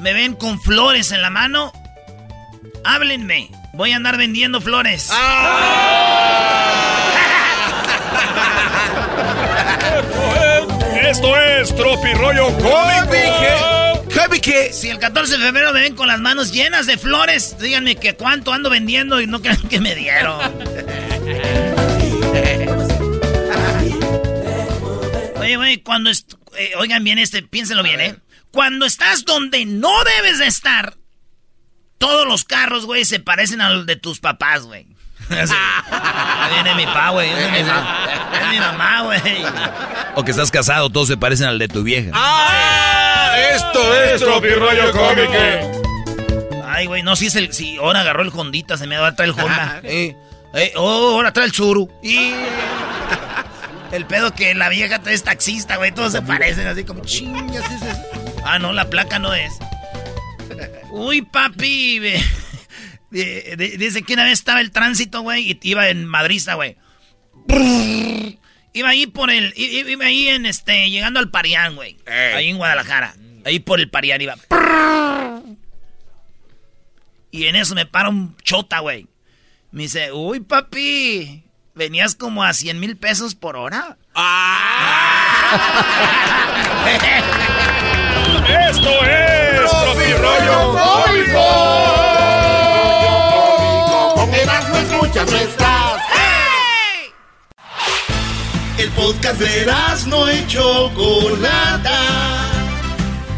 [0.00, 1.72] me ven con flores en la mano,
[2.84, 3.50] háblenme.
[3.74, 5.10] Voy a andar vendiendo flores.
[11.02, 13.10] Esto es Tropirollo Cómico.
[14.72, 18.14] Si el 14 de febrero me ven con las manos llenas de flores, díganme que
[18.14, 20.40] cuánto ando vendiendo y no crean que me dieron.
[25.50, 26.10] Oye, güey, cuando...
[26.10, 28.14] eh, oigan bien este, piénsenlo bien, ¿eh?
[28.52, 30.94] Cuando estás donde no debes de estar,
[31.98, 34.86] todos los carros, güey, se parecen a los de tus papás, güey.
[35.28, 35.52] Así.
[35.90, 37.28] Ahí viene mi pa, güey.
[37.34, 37.64] viene
[38.52, 39.20] mi mamá, güey.
[40.14, 42.12] O que estás casado, todos se parecen al de tu vieja.
[42.14, 43.34] ¡Ah!
[43.52, 46.62] Esto es Tropirollo Cómico.
[46.64, 47.52] Ay, güey, no, si es el.
[47.52, 49.80] Si ahora agarró el Hondita, se me va a traer el Honda.
[49.82, 50.16] eh,
[50.54, 51.90] eh, oh, ahora trae el Zuru.
[52.04, 52.34] Y.
[53.92, 55.92] El pedo que la vieja es taxista, güey.
[55.92, 57.64] Todos se parecen así como chingas.
[58.44, 59.52] Ah, no, la placa no es.
[60.90, 62.00] Uy, papi.
[63.10, 66.76] Dice que una vez estaba el tránsito, güey, y iba en Madrid, güey.
[68.72, 69.52] Iba ahí por el.
[69.56, 70.88] Iba ahí en este.
[70.90, 71.96] Llegando al Parián, güey.
[72.06, 73.14] Ahí en Guadalajara.
[73.44, 74.36] Ahí por el Parián iba.
[77.32, 79.06] Y en eso me para un chota, güey.
[79.72, 81.44] Me dice, uy, papi.
[81.80, 83.96] Venías como a 100 mil pesos por hora.
[84.14, 85.56] ¡Ah!
[88.68, 91.46] Esto es Tropi Rollo Cómico.
[94.14, 96.02] Con Erasmo escuchas no estás.
[98.76, 101.98] El podcast de Erasmo y Chocolata.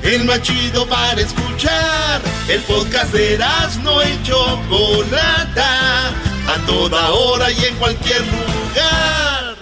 [0.03, 2.21] El más chido para escuchar.
[2.49, 6.32] El podcast de Erasmo y Chocolata.
[6.53, 9.57] A toda hora y en cualquier lugar.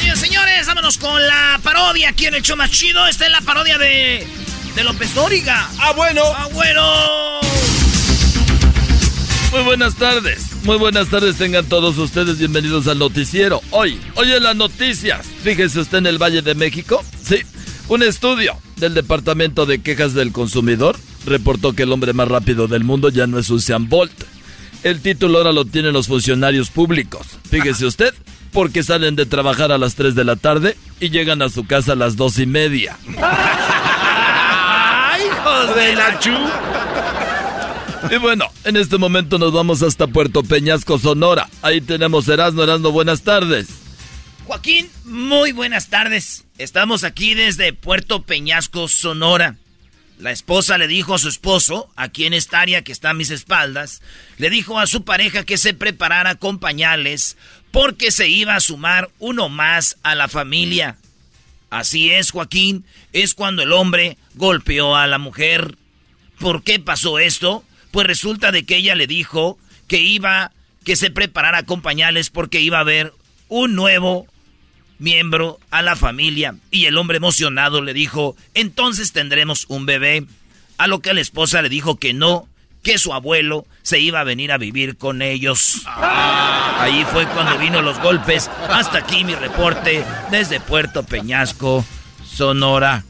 [0.00, 3.06] Señores, señores, vámonos con la parodia aquí en el show más chido.
[3.06, 4.26] Esta es la parodia de,
[4.74, 5.70] de López Dóriga.
[5.78, 6.22] ¡Ah, bueno!
[6.24, 7.40] ¡Ah, bueno!
[9.52, 10.42] Muy buenas tardes.
[10.64, 13.60] Muy buenas tardes tengan todos ustedes bienvenidos al noticiero.
[13.70, 15.24] Hoy, hoy en las noticias.
[15.44, 17.04] Fíjese usted en el Valle de México.
[17.22, 17.42] Sí,
[17.86, 22.84] un estudio del Departamento de Quejas del Consumidor reportó que el hombre más rápido del
[22.84, 24.12] mundo ya no es Usain Bolt.
[24.82, 27.26] El título ahora lo tienen los funcionarios públicos.
[27.50, 28.14] Fíjese usted,
[28.52, 31.92] porque salen de trabajar a las 3 de la tarde y llegan a su casa
[31.92, 32.98] a las dos y media.
[33.22, 36.34] ¡Ay, hijos de la chu!
[38.10, 41.48] Y bueno, en este momento nos vamos hasta Puerto Peñasco, Sonora.
[41.62, 43.68] Ahí tenemos Erasmo, Erasmo, buenas tardes.
[44.46, 46.44] Joaquín, muy buenas tardes.
[46.58, 49.56] Estamos aquí desde Puerto Peñasco, Sonora.
[50.20, 53.30] La esposa le dijo a su esposo, aquí en esta área que está a mis
[53.30, 54.02] espaldas,
[54.36, 57.38] le dijo a su pareja que se preparara con pañales
[57.70, 60.98] porque se iba a sumar uno más a la familia.
[61.70, 62.84] Así es, Joaquín,
[63.14, 65.76] es cuando el hombre golpeó a la mujer.
[66.38, 67.64] ¿Por qué pasó esto?
[67.90, 70.52] Pues resulta de que ella le dijo que iba,
[70.84, 73.14] que se preparara con pañales porque iba a haber
[73.48, 74.26] un nuevo
[75.00, 76.54] miembro a la familia.
[76.70, 80.26] Y el hombre emocionado le dijo, entonces tendremos un bebé.
[80.78, 82.48] A lo que la esposa le dijo que no,
[82.82, 85.82] que su abuelo se iba a venir a vivir con ellos.
[85.86, 88.50] Ahí fue cuando vino los golpes.
[88.68, 91.84] Hasta aquí mi reporte desde Puerto Peñasco,
[92.24, 93.04] Sonora.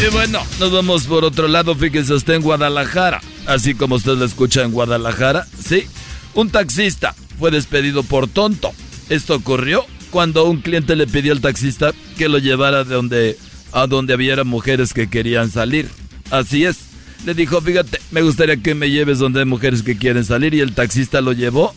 [0.00, 3.20] Y bueno, nos vamos por otro lado, fíjese usted en Guadalajara.
[3.46, 5.86] Así como usted lo escucha en Guadalajara, sí.
[6.34, 8.72] Un taxista fue despedido por tonto.
[9.08, 13.38] Esto ocurrió cuando un cliente le pidió al taxista que lo llevara de donde,
[13.72, 15.88] a donde había mujeres que querían salir.
[16.30, 16.78] Así es.
[17.24, 20.54] Le dijo, fíjate, me gustaría que me lleves donde hay mujeres que quieren salir.
[20.54, 21.74] Y el taxista lo llevó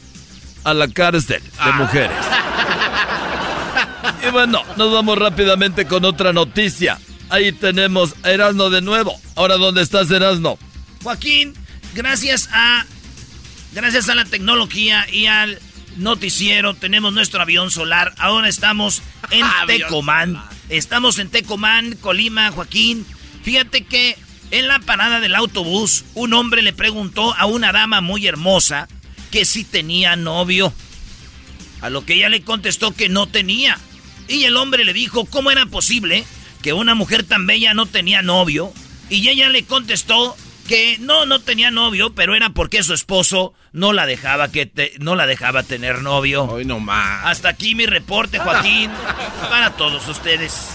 [0.63, 2.17] a la cárcel de mujeres.
[4.25, 6.99] Y bueno, nos vamos rápidamente con otra noticia.
[7.29, 9.19] Ahí tenemos a Erasno de nuevo.
[9.35, 10.57] Ahora, ¿dónde estás, Erasno?
[11.03, 11.53] Joaquín,
[11.93, 12.85] gracias a
[13.73, 15.59] gracias a la tecnología y al
[15.97, 18.13] noticiero tenemos nuestro avión solar.
[18.17, 19.01] Ahora estamos
[19.31, 20.41] en Tecomán.
[20.69, 23.05] Estamos en Tecomán, Colima, Joaquín.
[23.43, 24.17] Fíjate que
[24.51, 28.87] en la parada del autobús un hombre le preguntó a una dama muy hermosa
[29.31, 30.73] que si tenía novio.
[31.81, 33.77] A lo que ella le contestó que no tenía.
[34.27, 36.23] Y el hombre le dijo cómo era posible
[36.61, 38.71] que una mujer tan bella no tenía novio.
[39.09, 40.37] Y ella le contestó
[40.67, 45.15] que no, no tenía novio, pero era porque su esposo no la dejaba que no
[45.15, 46.43] la dejaba tener novio.
[46.43, 47.25] Hoy no más.
[47.25, 48.91] Hasta aquí mi reporte, Joaquín,
[49.49, 50.69] para todos ustedes.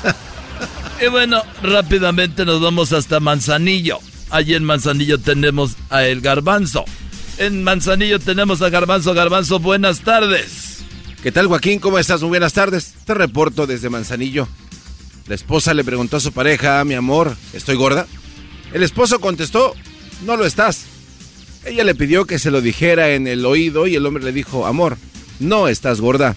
[1.00, 4.00] Y bueno, rápidamente nos vamos hasta Manzanillo.
[4.30, 6.84] Allí en Manzanillo tenemos a El Garbanzo.
[7.38, 9.14] En Manzanillo tenemos a Garbanzo.
[9.14, 10.80] Garbanzo, buenas tardes.
[11.22, 11.78] ¿Qué tal, Joaquín?
[11.78, 12.20] ¿Cómo estás?
[12.20, 12.94] Muy buenas tardes.
[13.04, 14.48] Te reporto desde Manzanillo.
[15.28, 18.06] La esposa le preguntó a su pareja, mi amor, ¿estoy gorda?
[18.72, 19.74] El esposo contestó,
[20.24, 20.86] no lo estás.
[21.64, 24.66] Ella le pidió que se lo dijera en el oído y el hombre le dijo,
[24.66, 24.96] amor,
[25.38, 26.36] no estás gorda.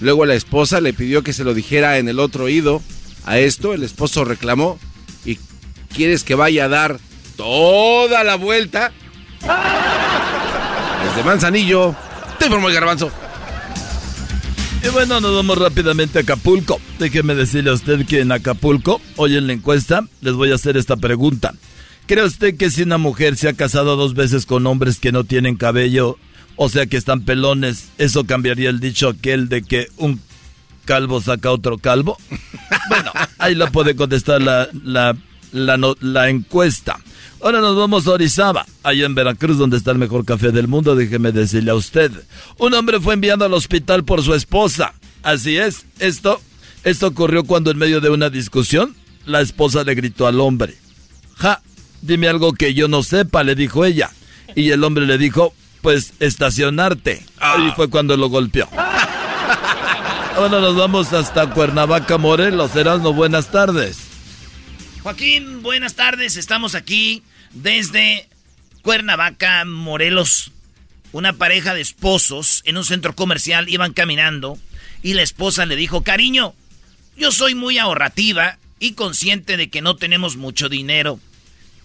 [0.00, 2.82] Luego la esposa le pidió que se lo dijera en el otro oído.
[3.26, 4.78] A esto el esposo reclamó,
[5.24, 5.38] ¿y
[5.94, 6.98] quieres que vaya a dar
[7.36, 8.92] toda la vuelta?
[11.04, 11.94] Desde Manzanillo,
[12.38, 13.10] te informo el garbanzo.
[14.82, 16.80] Y bueno, nos vamos rápidamente a Acapulco.
[16.98, 20.78] Déjeme decirle a usted que en Acapulco, hoy en la encuesta, les voy a hacer
[20.78, 21.52] esta pregunta.
[22.10, 25.22] ¿Cree usted que si una mujer se ha casado dos veces con hombres que no
[25.22, 26.18] tienen cabello,
[26.56, 30.20] o sea que están pelones, eso cambiaría el dicho aquel de que un
[30.86, 32.18] calvo saca otro calvo?
[32.88, 35.16] Bueno, ahí la puede contestar la, la,
[35.52, 36.98] la, la encuesta.
[37.40, 40.96] Ahora nos vamos a Orizaba, allá en Veracruz, donde está el mejor café del mundo.
[40.96, 42.10] Déjeme decirle a usted.
[42.58, 44.94] Un hombre fue enviado al hospital por su esposa.
[45.22, 46.40] Así es, esto,
[46.82, 48.96] esto ocurrió cuando en medio de una discusión,
[49.26, 50.74] la esposa le gritó al hombre.
[51.36, 51.62] Ja,
[52.02, 54.10] dime algo que yo no sepa, le dijo ella.
[54.54, 57.24] Y el hombre le dijo, pues estacionarte.
[57.38, 58.68] Ahí fue cuando lo golpeó.
[60.36, 62.74] Bueno, nos vamos hasta Cuernavaca, Morelos.
[62.74, 63.98] Erasmo, buenas tardes.
[65.02, 66.36] Joaquín, buenas tardes.
[66.36, 67.22] Estamos aquí
[67.52, 68.28] desde
[68.82, 70.52] Cuernavaca, Morelos.
[71.12, 74.58] Una pareja de esposos en un centro comercial iban caminando
[75.02, 76.54] y la esposa le dijo, cariño,
[77.16, 81.18] yo soy muy ahorrativa y consciente de que no tenemos mucho dinero.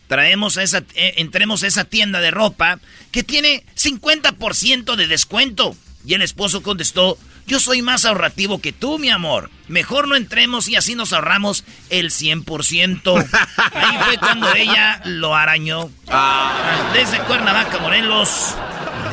[0.07, 2.80] Traemos a esa, eh, entremos a esa tienda de ropa
[3.11, 5.76] que tiene 50% de descuento.
[6.06, 7.18] Y el esposo contestó,
[7.48, 9.49] yo soy más ahorrativo que tú, mi amor.
[9.68, 13.27] Mejor no entremos y así nos ahorramos el 100%.
[13.73, 15.90] Ahí fue cuando ella lo arañó.
[16.07, 16.91] Ah.
[16.94, 18.56] Desde Cuernavaca, Morelos.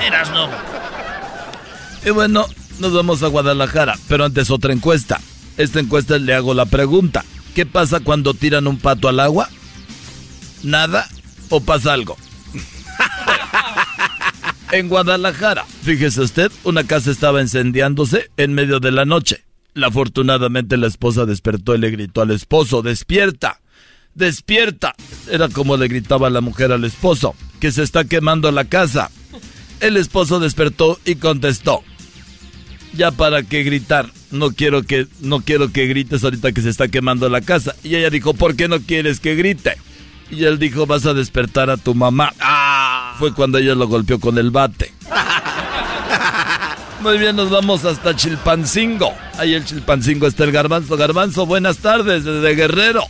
[0.02, 0.48] Eras no.
[2.04, 2.46] Y bueno,
[2.78, 5.20] nos vamos a Guadalajara, pero antes otra encuesta.
[5.56, 7.24] Esta encuesta le hago la pregunta.
[7.54, 9.50] ¿Qué pasa cuando tiran un pato al agua?
[10.62, 11.08] ¿Nada
[11.48, 12.16] o pasa algo?
[14.72, 19.44] en Guadalajara, fíjese usted, una casa estaba incendiándose en medio de la noche.
[19.80, 23.60] Afortunadamente la esposa despertó y le gritó al esposo, despierta,
[24.14, 24.94] despierta.
[25.30, 29.10] Era como le gritaba la mujer al esposo, que se está quemando la casa.
[29.80, 31.82] El esposo despertó y contestó,
[32.94, 36.88] ya para qué gritar, no quiero que, no quiero que grites ahorita que se está
[36.88, 37.74] quemando la casa.
[37.82, 39.76] Y ella dijo, ¿por qué no quieres que grite?
[40.32, 42.32] Y él dijo, vas a despertar a tu mamá.
[42.40, 43.16] Ah.
[43.18, 44.90] Fue cuando ella lo golpeó con el bate.
[47.02, 49.12] Muy bien, nos vamos hasta Chilpancingo.
[49.36, 50.96] Ahí el Chilpancingo está el Garbanzo.
[50.96, 53.02] Garbanzo, buenas tardes desde Guerrero.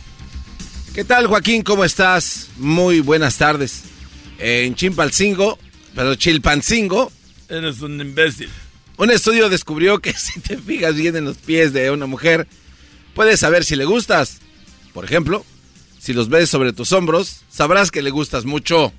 [0.93, 1.61] ¿Qué tal, Joaquín?
[1.61, 2.49] ¿Cómo estás?
[2.57, 3.83] Muy buenas tardes.
[4.37, 5.57] En Chilpancingo,
[5.95, 7.09] pero Chilpancingo.
[7.47, 8.49] Eres un imbécil.
[8.97, 12.49] Un estudio descubrió que si te fijas bien en los pies de una mujer,
[13.15, 14.39] puedes saber si le gustas.
[14.93, 15.45] Por ejemplo,
[16.03, 18.91] si los ves sobre tus hombros, sabrás que le gustas mucho.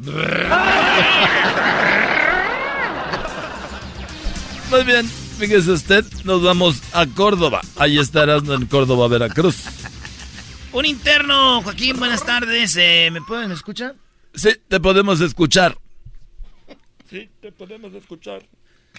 [4.71, 5.07] Muy bien,
[5.39, 7.61] fíjese usted, nos vamos a Córdoba.
[7.77, 9.57] Ahí estarás en Córdoba, Veracruz.
[10.73, 12.75] Un interno, Joaquín, buenas tardes.
[12.79, 13.97] Eh, ¿Me pueden escuchar?
[14.35, 15.77] Sí, te podemos escuchar.
[17.11, 18.47] Sí, te podemos escuchar.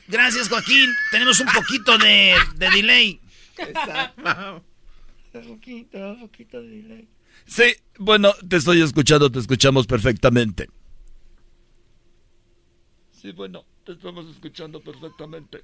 [0.08, 0.92] Gracias, Joaquín.
[1.10, 3.20] Tenemos un poquito de, de delay.
[5.34, 7.08] Un poquito, un poquito de delay.
[7.46, 10.70] Sí, bueno, te estoy escuchando, te escuchamos perfectamente.
[13.22, 15.64] Sí, bueno, te estamos escuchando perfectamente.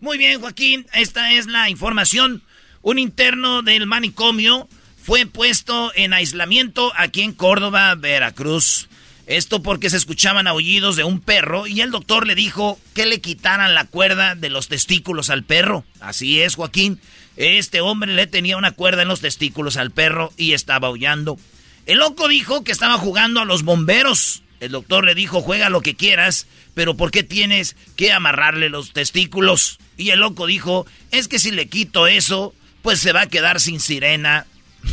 [0.00, 2.42] Muy bien, Joaquín, esta es la información.
[2.82, 4.68] Un interno del manicomio
[5.02, 8.88] fue puesto en aislamiento aquí en Córdoba, Veracruz.
[9.26, 13.20] Esto porque se escuchaban aullidos de un perro y el doctor le dijo que le
[13.20, 15.84] quitaran la cuerda de los testículos al perro.
[16.00, 17.00] Así es, Joaquín.
[17.36, 21.38] Este hombre le tenía una cuerda en los testículos al perro y estaba aullando.
[21.86, 24.42] El loco dijo que estaba jugando a los bomberos.
[24.60, 28.92] El doctor le dijo, juega lo que quieras, pero ¿por qué tienes que amarrarle los
[28.92, 29.78] testículos?
[29.96, 33.58] Y el loco dijo, es que si le quito eso, pues se va a quedar
[33.58, 34.46] sin sirena.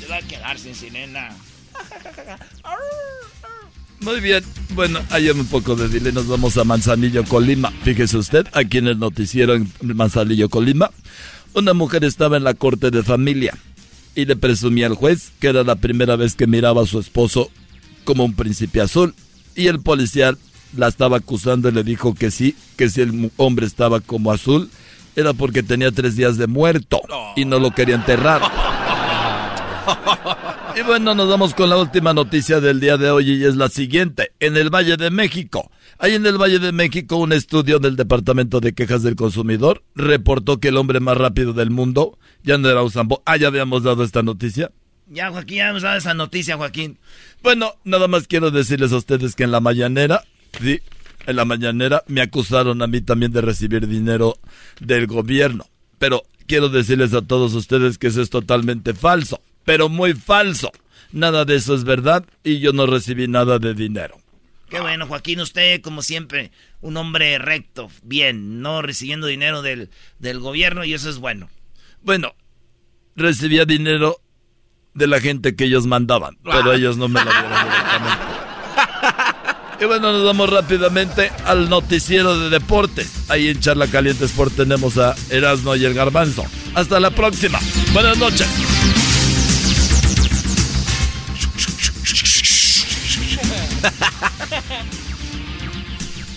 [0.00, 1.36] se va a quedar sin sirena.
[4.02, 4.42] Muy bien,
[4.74, 7.70] bueno, hay un poco de dile, nos vamos a Manzanillo, Colima.
[7.84, 10.90] Fíjese usted, aquí en el noticiero en Manzanillo, Colima,
[11.54, 13.56] una mujer estaba en la corte de familia
[14.16, 17.50] y le presumía al juez que era la primera vez que miraba a su esposo
[18.04, 19.14] como un príncipe azul.
[19.54, 20.34] Y el policía
[20.76, 24.68] la estaba acusando y le dijo que sí, que si el hombre estaba como azul,
[25.14, 27.00] era porque tenía tres días de muerto
[27.36, 28.42] y no lo quería enterrar.
[30.74, 33.68] Y bueno, nos vamos con la última noticia del día de hoy y es la
[33.68, 34.32] siguiente.
[34.40, 38.58] En el Valle de México, hay en el Valle de México un estudio del Departamento
[38.58, 42.82] de Quejas del Consumidor reportó que el hombre más rápido del mundo ya no era
[42.82, 43.22] Usambo.
[43.26, 44.72] Ah, ya habíamos dado esta noticia.
[45.08, 46.98] Ya, Joaquín, ya hemos dado esa noticia, Joaquín.
[47.42, 50.24] Bueno, nada más quiero decirles a ustedes que en la mañanera,
[50.58, 50.80] sí,
[51.26, 54.38] en la mañanera me acusaron a mí también de recibir dinero
[54.80, 55.66] del gobierno.
[55.98, 60.70] Pero quiero decirles a todos ustedes que eso es totalmente falso pero muy falso.
[61.12, 64.18] Nada de eso es verdad y yo no recibí nada de dinero.
[64.68, 70.38] Qué bueno, Joaquín, usted como siempre, un hombre recto, bien, no recibiendo dinero del, del
[70.40, 71.50] gobierno y eso es bueno.
[72.02, 72.34] Bueno,
[73.14, 74.16] recibía dinero
[74.94, 76.74] de la gente que ellos mandaban, pero ah.
[76.74, 78.32] ellos no me lo dieron directamente.
[79.80, 83.28] Y bueno, nos vamos rápidamente al noticiero de deportes.
[83.28, 86.44] Ahí en Charla Caliente Sport tenemos a Erasmo y el Garbanzo.
[86.76, 87.58] Hasta la próxima.
[87.92, 88.46] Buenas noches.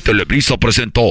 [0.05, 1.01] Televisa presentó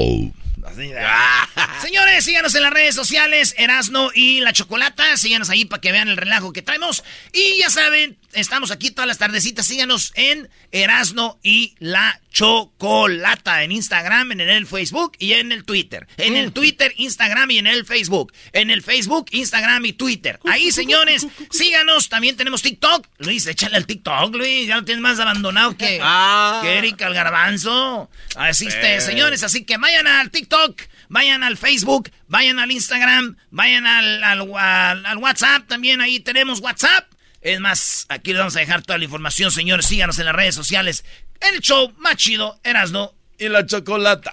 [1.81, 5.17] Señores, síganos en las redes sociales, Erasno y La Chocolata.
[5.17, 7.05] Síganos ahí para que vean el relajo que traemos.
[7.33, 9.67] Y ya saben, estamos aquí todas las tardecitas.
[9.67, 13.63] Síganos en Erasno y La Chocolata.
[13.63, 16.09] En Instagram, en el Facebook y en el Twitter.
[16.17, 18.33] En el Twitter, Instagram y en el Facebook.
[18.53, 20.41] En el Facebook, Instagram y Twitter.
[20.51, 22.09] Ahí, señores, síganos.
[22.09, 23.07] También tenemos TikTok.
[23.19, 24.67] Luis, échale al TikTok, Luis.
[24.67, 26.61] Ya lo tienes más abandonado que, Ah.
[26.63, 28.11] que Eric al garbanzo.
[28.37, 29.01] Así, este, Eh.
[29.01, 34.41] señores, así que vayan al TikTok, vayan al Facebook, vayan al Instagram, vayan al, al,
[34.57, 37.07] al- al WhatsApp, también ahí tenemos WhatsApp.
[37.45, 40.55] Es más, aquí les vamos a dejar toda la información, señores, síganos en las redes
[40.55, 41.05] sociales.
[41.41, 44.33] El show más chido, Erasno y la chocolata.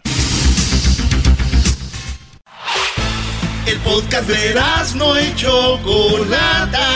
[3.66, 4.56] El podcast de
[4.96, 6.88] no y Chocolata.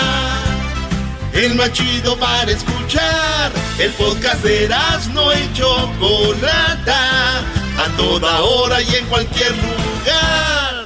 [1.34, 3.52] El más chido para escuchar.
[3.78, 4.70] El podcast de
[5.12, 7.40] no y Chocolata.
[7.78, 10.86] A toda hora y en cualquier lugar.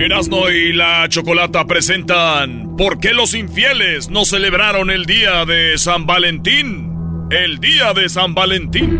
[0.00, 6.06] Erasno y la Chocolata presentan ¿Por qué los infieles no celebraron el día de San
[6.06, 6.90] Valentín?
[7.30, 8.98] El día de San Valentín.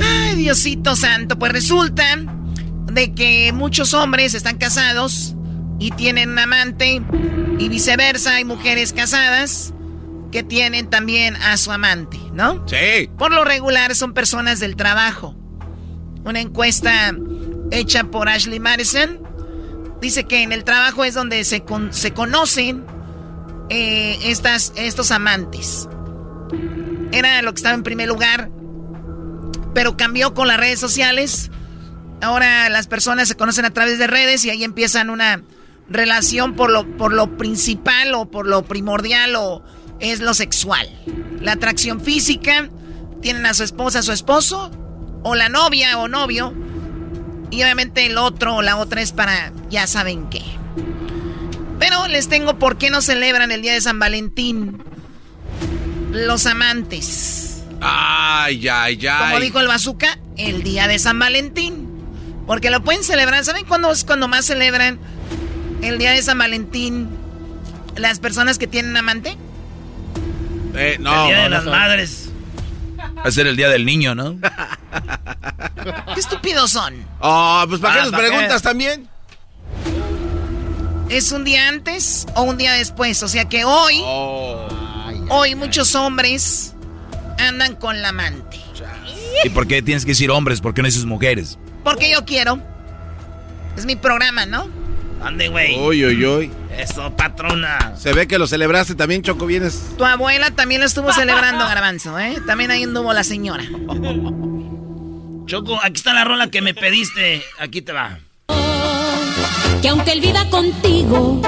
[0.00, 2.04] Ay, Diosito santo, pues resulta
[2.92, 5.34] de que muchos hombres están casados
[5.80, 7.02] y tienen un amante
[7.58, 9.74] y viceversa, hay mujeres casadas
[10.30, 12.64] que tienen también a su amante, ¿no?
[12.68, 13.10] Sí.
[13.18, 15.36] Por lo regular son personas del trabajo.
[16.24, 17.12] Una encuesta
[17.72, 19.20] hecha por Ashley Madison
[20.00, 22.84] dice que en el trabajo es donde se, con- se conocen
[23.70, 25.88] eh, estas, estos amantes.
[27.12, 28.50] Era lo que estaba en primer lugar,
[29.74, 31.50] pero cambió con las redes sociales.
[32.20, 35.42] Ahora las personas se conocen a través de redes y ahí empiezan una
[35.88, 39.62] relación por lo, por lo principal o por lo primordial o
[40.00, 40.88] es lo sexual.
[41.40, 42.68] La atracción física,
[43.20, 44.70] tienen a su esposa, a su esposo,
[45.22, 46.52] o la novia o novio,
[47.52, 50.42] y obviamente el otro o la otra es para ya saben qué.
[51.78, 54.82] Pero les tengo por qué no celebran el día de San Valentín.
[56.10, 57.62] Los amantes.
[57.80, 59.24] Ay, ay, ay.
[59.24, 61.88] Como dijo el bazooka, el día de San Valentín.
[62.46, 63.44] Porque lo pueden celebrar.
[63.44, 64.98] ¿Saben cuándo es cuando más celebran
[65.82, 67.10] el día de San Valentín
[67.96, 69.36] las personas que tienen amante?
[70.74, 72.30] Eh, no, el día no, de no las madres.
[72.98, 74.38] Va a ser el día del niño, ¿no?
[76.14, 76.94] ¿Qué estúpidos son?
[77.20, 78.28] Oh, pues ¿para qué Ah, nos ¿para qué?
[78.30, 79.08] preguntas también?
[81.08, 83.22] ¿Es un día antes o un día después?
[83.22, 84.66] O sea que hoy, Oh.
[85.28, 86.74] hoy muchos hombres
[87.38, 88.60] andan con la amante.
[89.44, 90.60] ¿Y por qué tienes que decir hombres?
[90.60, 91.58] ¿Por qué no dices mujeres?
[91.84, 92.60] Porque yo quiero.
[93.76, 94.68] Es mi programa, ¿no?
[95.22, 95.78] Ande, güey.
[95.78, 96.50] Uy, uy, uy.
[96.76, 97.94] Eso, patrona.
[97.96, 99.82] Se ve que lo celebraste también, Choco, vienes.
[99.98, 102.38] Tu abuela también lo estuvo celebrando, Garbanzo, ¿eh?
[102.46, 103.64] También ahí anduvo la señora.
[105.46, 107.42] Choco, aquí está la rola que me pediste.
[107.58, 108.18] Aquí te va.
[109.80, 111.42] que aunque él viva contigo,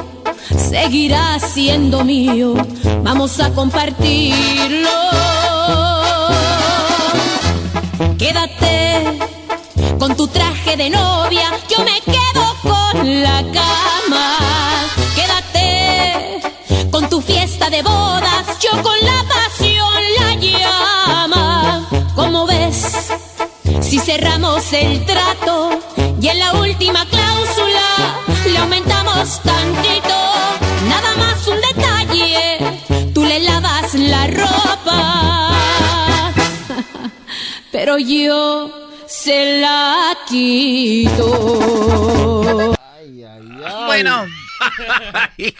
[0.57, 2.55] seguirá siendo mío.
[3.03, 4.91] Vamos a compartirlo.
[8.19, 9.19] Quédate
[9.99, 14.37] con tu traje de novia, yo me quedo con la cama.
[15.15, 16.41] Quédate
[16.91, 19.14] con tu fiesta de bodas, yo con la
[23.95, 25.79] si cerramos el trato
[26.21, 30.33] y en la última cláusula le aumentamos tantito,
[30.89, 32.59] nada más un detalle,
[33.15, 35.53] tú le lavas la ropa,
[37.71, 41.55] pero yo se la quito.
[43.87, 44.27] Bueno,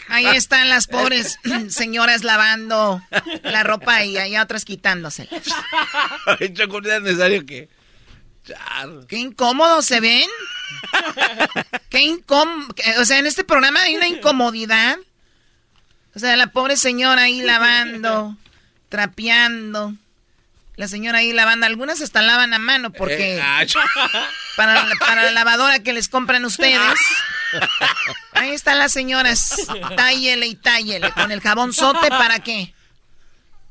[0.09, 1.39] ahí están las pobres
[1.69, 3.01] señoras lavando
[3.43, 5.29] la ropa y hay otras quitándosela.
[6.37, 7.69] Ay, Choco, no es necesario que...
[9.07, 10.29] Qué incómodo se ven.
[11.89, 12.67] Qué incómodo.
[12.99, 14.97] O sea, en este programa hay una incomodidad.
[16.15, 18.37] O sea, la pobre señora ahí lavando,
[18.89, 19.93] trapeando.
[20.75, 21.65] La señora ahí lavando.
[21.65, 23.37] Algunas hasta lavan a mano porque...
[23.37, 23.41] Eh,
[24.55, 26.79] Para, la- para la lavadora que les compran ustedes.
[28.31, 29.53] Ahí están las señoras.
[29.97, 31.11] Tállele y tállele.
[31.11, 32.73] Con el jabón sote, ¿para qué?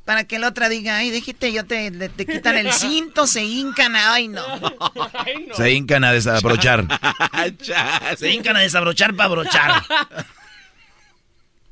[0.04, 3.96] Para que la otra diga, ay, déjate, yo te, te, quitan el cinto, se hincan,
[3.96, 4.42] ay no.
[5.56, 6.86] Se hincan a desabrochar.
[8.18, 9.82] se hincan a desabrochar para abrochar.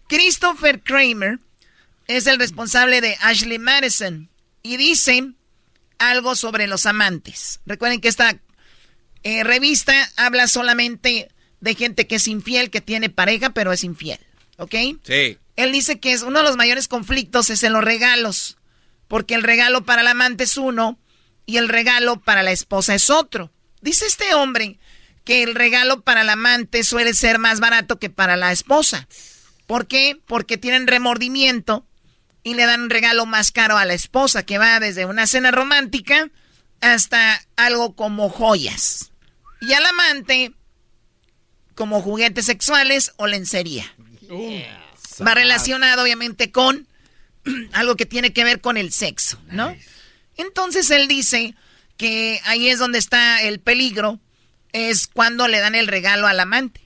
[0.09, 1.39] Christopher Kramer
[2.07, 4.31] es el responsable de Ashley Madison
[4.63, 5.33] y dice
[5.99, 7.61] algo sobre los amantes.
[7.67, 8.39] Recuerden que esta
[9.23, 11.29] eh, revista habla solamente
[11.61, 14.19] de gente que es infiel, que tiene pareja, pero es infiel.
[14.63, 14.75] ¿Ok?
[15.03, 15.39] Sí.
[15.57, 18.57] Él dice que es uno de los mayores conflictos es en los regalos.
[19.09, 20.99] Porque el regalo para el amante es uno
[21.45, 23.53] y el regalo para la esposa es otro.
[23.81, 24.79] Dice este hombre
[25.25, 29.09] que el regalo para el amante suele ser más barato que para la esposa.
[29.67, 30.19] ¿Por qué?
[30.27, 31.87] Porque tienen remordimiento
[32.43, 35.51] y le dan un regalo más caro a la esposa, que va desde una cena
[35.51, 36.31] romántica
[36.81, 39.13] hasta algo como joyas.
[39.61, 40.53] Y al amante,
[41.75, 43.95] como juguetes sexuales o lencería.
[44.33, 46.87] Va relacionado obviamente con
[47.73, 49.77] algo que tiene que ver con el sexo, ¿no?
[50.37, 51.55] Entonces él dice
[51.97, 54.19] que ahí es donde está el peligro,
[54.73, 56.81] es cuando le dan el regalo al amante.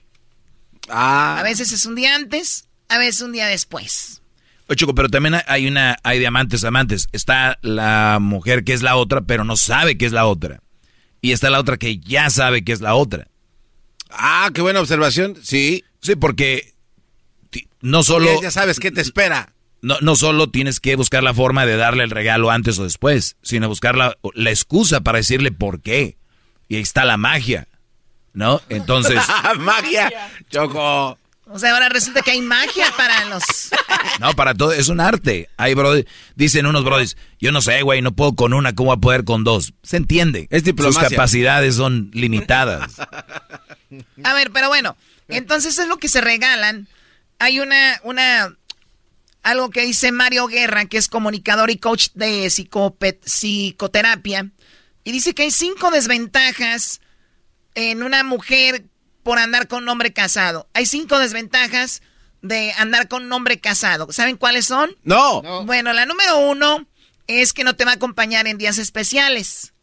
[0.89, 1.39] Ah.
[1.39, 4.23] A veces es un día antes, a veces un día después.
[4.69, 7.09] Oye, Chico, pero también hay una, hay de amantes amantes.
[7.13, 10.61] Está la mujer que es la otra, pero no sabe que es la otra.
[11.21, 13.29] Y está la otra que ya sabe que es la otra.
[14.11, 15.37] Ah, qué buena observación.
[15.43, 15.85] Sí.
[16.01, 16.75] Sí, porque
[17.87, 18.43] no solo...
[18.43, 19.53] Ya sabes qué te espera.
[19.81, 23.37] No, no solo tienes que buscar la forma de darle el regalo antes o después,
[23.43, 26.17] sino buscar la, la excusa para decirle por qué.
[26.69, 27.69] Y ahí está la magia,
[28.33, 28.61] ¿no?
[28.69, 29.23] Entonces...
[29.59, 30.11] ¡Magia!
[30.51, 31.17] Choco.
[31.49, 33.45] O sea, ahora resulta que hay magia para los...
[34.21, 35.49] No, para todo, es un arte.
[35.57, 38.97] Hay brody, dicen unos brodis, yo no sé, güey, no puedo con una, ¿cómo voy
[38.97, 39.75] a poder con dos?
[39.83, 40.49] Se entiende.
[40.51, 41.03] Es diplomacia.
[41.03, 42.97] Sus capacidades son limitadas.
[44.25, 44.97] A ver, pero bueno,
[45.29, 46.89] entonces es lo que se regalan.
[47.39, 48.57] Hay una, una,
[49.43, 52.51] algo que dice Mario Guerra, que es comunicador y coach de
[53.25, 54.51] psicoterapia,
[55.05, 57.01] y dice que hay cinco desventajas
[57.75, 58.87] en una mujer
[59.23, 60.69] por andar con un hombre casado.
[60.73, 62.03] Hay cinco desventajas
[62.43, 64.13] de andar con un hombre casado.
[64.13, 64.97] ¿Saben cuáles son?
[65.05, 65.65] No.
[65.65, 66.87] Bueno, la número uno
[67.27, 69.75] es que no te va a acompañar en días especiales.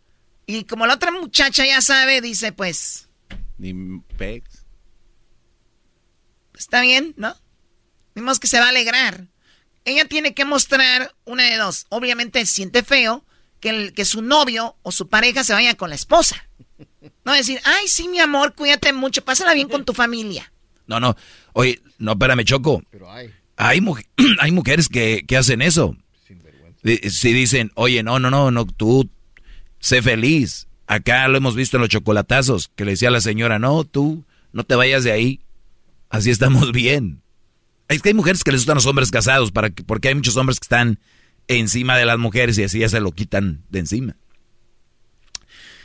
[0.45, 3.09] Y como la otra muchacha ya sabe, dice pues...
[3.57, 3.73] Ni
[4.17, 4.65] pex.
[6.57, 7.35] Está bien, ¿no?
[8.15, 9.27] Vimos que se va a alegrar.
[9.85, 11.85] Ella tiene que mostrar una de dos.
[11.89, 13.25] Obviamente siente feo
[13.59, 16.47] que, el, que su novio o su pareja se vaya con la esposa.
[17.25, 20.51] No decir, ay, sí, mi amor, cuídate mucho, pásala bien con tu familia.
[20.87, 21.15] No, no.
[21.53, 22.83] Oye, no, espérame, Choco.
[22.91, 23.31] Pero hay.
[23.55, 23.81] Hay,
[24.39, 25.95] hay mujeres que, que hacen eso.
[26.83, 29.09] Si dicen, oye, no, no, no, no, tú
[29.79, 30.67] sé feliz.
[30.85, 34.25] Acá lo hemos visto en los chocolatazos, que le decía a la señora, no, tú
[34.51, 35.41] no te vayas de ahí.
[36.09, 37.22] Así estamos bien.
[37.87, 40.35] Es que hay mujeres que les gustan los hombres casados, para que, porque hay muchos
[40.37, 40.99] hombres que están
[41.47, 44.15] encima de las mujeres y así ya se lo quitan de encima.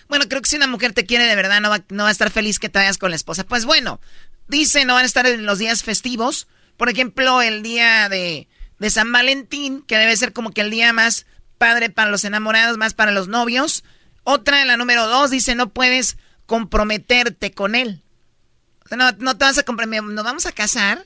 [0.08, 2.12] Bueno, creo que si una mujer te quiere de verdad, no va, no va a
[2.12, 3.44] estar feliz que te vayas con la esposa.
[3.44, 4.00] Pues bueno,
[4.46, 6.48] dice, no van a estar en los días festivos.
[6.76, 8.48] Por ejemplo, el día de,
[8.78, 11.26] de San Valentín, que debe ser como que el día más
[11.58, 13.84] padre para los enamorados, más para los novios.
[14.24, 16.16] Otra, la número dos, dice, no puedes
[16.46, 18.02] comprometerte con él.
[18.90, 21.04] No, no te vas a comprometer, ¿nos vamos a casar?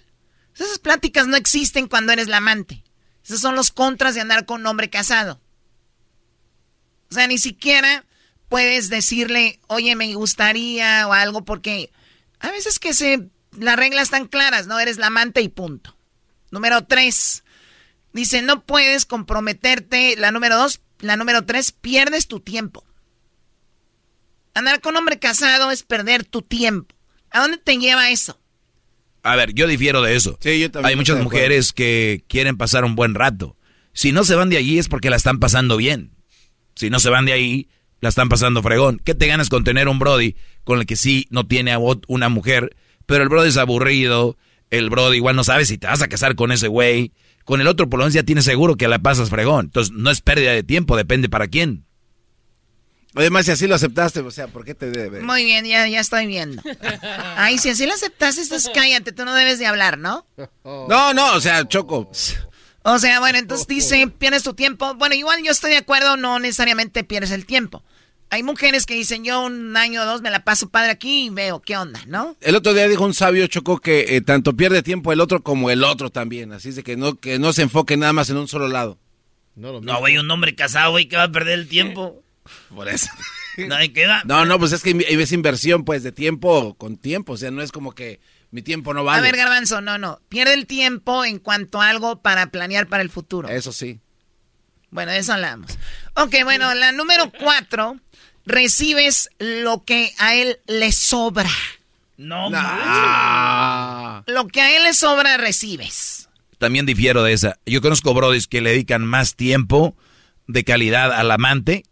[0.54, 2.84] Esas pláticas no existen cuando eres la amante.
[3.24, 5.40] Esos son los contras de andar con un hombre casado.
[7.10, 8.04] O sea, ni siquiera
[8.48, 11.90] puedes decirle, oye, me gustaría o algo, porque
[12.40, 14.78] a veces que se, las reglas están claras, ¿no?
[14.78, 15.96] Eres la amante y punto.
[16.50, 17.44] Número tres,
[18.12, 20.16] dice, no puedes comprometerte.
[20.16, 22.84] La número dos, la número tres, pierdes tu tiempo.
[24.54, 26.94] Andar con hombre casado es perder tu tiempo.
[27.30, 28.38] ¿A dónde te lleva eso?
[29.22, 30.38] A ver, yo difiero de eso.
[30.40, 33.56] Sí, yo también Hay muchas mujeres que quieren pasar un buen rato.
[33.92, 36.12] Si no se van de allí es porque la están pasando bien.
[36.74, 37.68] Si no se van de ahí,
[38.00, 39.00] la están pasando fregón.
[39.04, 40.34] ¿Qué te ganas con tener un Brody
[40.64, 42.76] con el que sí no tiene a una mujer,
[43.06, 44.36] pero el Brody es aburrido,
[44.70, 47.12] el Brody igual no sabe si te vas a casar con ese güey.
[47.44, 49.66] Con el otro por lo menos ya tienes seguro que la pasas fregón.
[49.66, 51.84] Entonces no es pérdida de tiempo, depende para quién.
[53.14, 55.20] Además, si así lo aceptaste, o sea, ¿por qué te debe?
[55.20, 56.62] Muy bien, ya, ya estoy viendo.
[57.36, 60.26] Ay, si así lo aceptaste, entonces cállate, tú no debes de hablar, ¿no?
[60.64, 62.10] No, no, o sea, Choco.
[62.84, 64.94] O sea, bueno, entonces dice, pierdes tu tiempo.
[64.94, 67.84] Bueno, igual yo estoy de acuerdo, no necesariamente pierdes el tiempo.
[68.30, 71.30] Hay mujeres que dicen, yo un año o dos me la paso padre aquí y
[71.30, 72.34] veo qué onda, ¿no?
[72.40, 75.68] El otro día dijo un sabio Choco que eh, tanto pierde tiempo el otro como
[75.68, 76.50] el otro también.
[76.52, 78.98] Así es de que no, que no se enfoque nada más en un solo lado.
[79.54, 82.21] No, güey, un hombre casado, güey, que va a perder el tiempo.
[82.74, 83.08] Por eso.
[83.58, 84.22] No, ahí queda.
[84.24, 87.34] No, no, pues es que es inversión, pues, de tiempo con tiempo.
[87.34, 88.18] O sea, no es como que
[88.50, 89.18] mi tiempo no vale.
[89.18, 90.22] A ver, Garbanzo, no, no.
[90.30, 93.50] Pierde el tiempo en cuanto a algo para planear para el futuro.
[93.50, 94.00] Eso sí.
[94.90, 95.78] Bueno, de eso hablamos.
[96.16, 97.98] Ok, bueno, la número cuatro,
[98.46, 101.50] recibes lo que a él le sobra.
[102.16, 102.50] No,
[104.26, 106.28] Lo que a él le sobra, recibes.
[106.58, 107.58] También difiero de esa.
[107.66, 109.96] Yo conozco brodis que le dedican más tiempo
[110.46, 111.84] de calidad al amante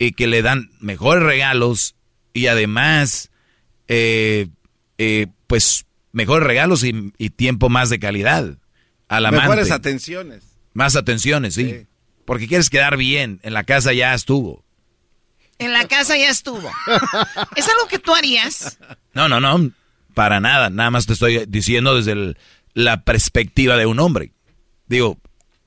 [0.00, 1.94] y que le dan mejores regalos
[2.32, 3.30] y además,
[3.86, 4.48] eh,
[4.96, 8.56] eh, pues, mejores regalos y, y, tiempo más de calidad
[9.08, 9.46] al amante.
[9.46, 10.42] Mejores atenciones.
[10.72, 11.70] Más atenciones, sí.
[11.70, 11.86] sí.
[12.24, 13.40] Porque quieres quedar bien.
[13.42, 14.64] En la casa ya estuvo.
[15.58, 16.70] En la casa ya estuvo.
[17.56, 18.78] ¿Es algo que tú harías?
[19.12, 19.70] No, no, no.
[20.14, 20.70] Para nada.
[20.70, 22.38] Nada más te estoy diciendo desde el,
[22.72, 24.32] la perspectiva de un hombre.
[24.86, 25.18] Digo,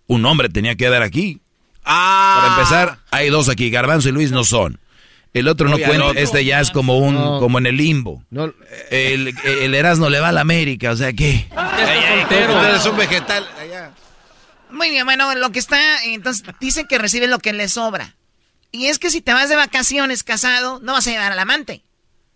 [0.08, 1.43] un hombre tenía que dar aquí.
[1.86, 2.40] Ah.
[2.40, 3.70] Para empezar, hay dos aquí.
[3.70, 4.80] Garbanzo y Luis no son.
[5.34, 6.12] El otro no, cuenta.
[6.16, 7.40] Este ya es como un, no.
[7.40, 8.24] como en el limbo.
[8.30, 8.54] No.
[8.92, 11.48] El, el Erasmo le va a la América, o sea que.
[12.72, 13.48] Es un vegetal.
[13.60, 13.92] Allá.
[14.70, 18.16] Muy bien, bueno, lo que está, entonces dicen que recibe lo que le sobra.
[18.72, 21.84] Y es que si te vas de vacaciones casado, no vas a llevar al amante.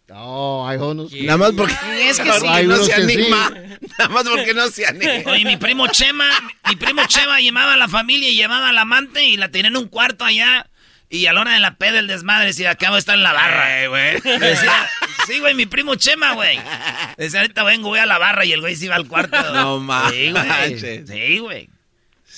[0.07, 1.11] No, hay unos.
[1.11, 1.75] Nada más porque
[2.09, 2.65] es que sí.
[2.65, 3.49] No se anima.
[3.49, 3.87] Sí.
[3.99, 5.11] Nada más porque no se anima.
[5.31, 6.29] Oye, mi primo Chema,
[6.69, 9.77] mi primo Chema llevaba a la familia y llevaba al amante y la tenía en
[9.77, 10.67] un cuarto allá.
[11.09, 13.31] Y a la hora de la peda, el desmadre, si acabo de estar en la
[13.31, 13.87] barra.
[13.87, 14.19] güey.
[14.39, 14.89] Decía,
[15.25, 16.59] sí, güey, mi primo Chema, güey.
[17.17, 19.37] Decía, ahorita vengo, voy a la barra y el güey se iba al cuarto.
[19.53, 19.79] No
[20.11, 21.05] Sí, güey.
[21.07, 21.69] Sí, güey.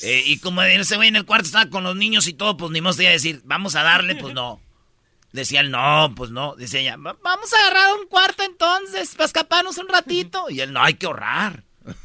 [0.01, 2.71] Eh, y como ese güey en el cuarto estaba con los niños y todo, pues
[2.71, 4.61] ni iba a decir, vamos a darle, pues no.
[5.31, 6.55] Decía él, no, pues no.
[6.55, 10.49] Decía ella, vamos a agarrar un cuarto entonces, para escaparnos un ratito.
[10.49, 11.63] Y él, no, hay que ahorrar.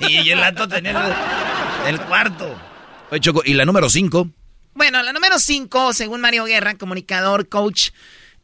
[0.00, 2.60] Y el gato tenía el, el cuarto.
[3.10, 4.28] Oye, Choco, ¿y la número cinco?
[4.74, 7.90] Bueno, la número cinco, según Mario Guerra, comunicador, coach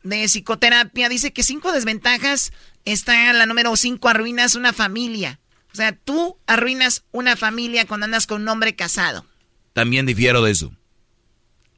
[0.04, 2.52] de psicoterapia, dice que cinco desventajas
[2.84, 5.40] está en la número cinco, arruinas una familia.
[5.72, 9.26] O sea, tú arruinas una familia cuando andas con un hombre casado.
[9.72, 10.72] También difiero de eso.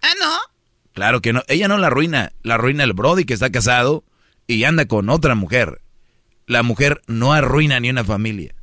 [0.00, 0.38] Ah, ¿no?
[0.92, 1.42] Claro que no.
[1.48, 2.32] Ella no la arruina.
[2.42, 4.04] La arruina el Brody que está casado
[4.46, 5.80] y anda con otra mujer.
[6.46, 8.54] La mujer no arruina ni una familia.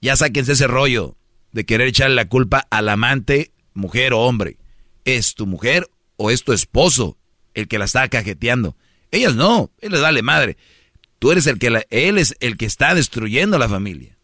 [0.00, 1.16] Ya sáquense ese rollo
[1.52, 4.58] de querer echarle la culpa al amante, mujer o hombre.
[5.04, 7.18] ¿Es tu mujer o es tu esposo
[7.54, 8.76] el que la está cajeteando?
[9.10, 9.70] Ellas no.
[9.80, 10.56] Él les dale madre.
[11.18, 14.16] Tú eres el que la, él es el que está destruyendo la familia.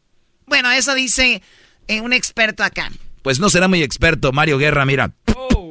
[0.47, 1.43] Bueno, eso dice
[1.89, 2.91] eh, un experto acá.
[3.23, 5.13] Pues no será muy experto, Mario Guerra, mira.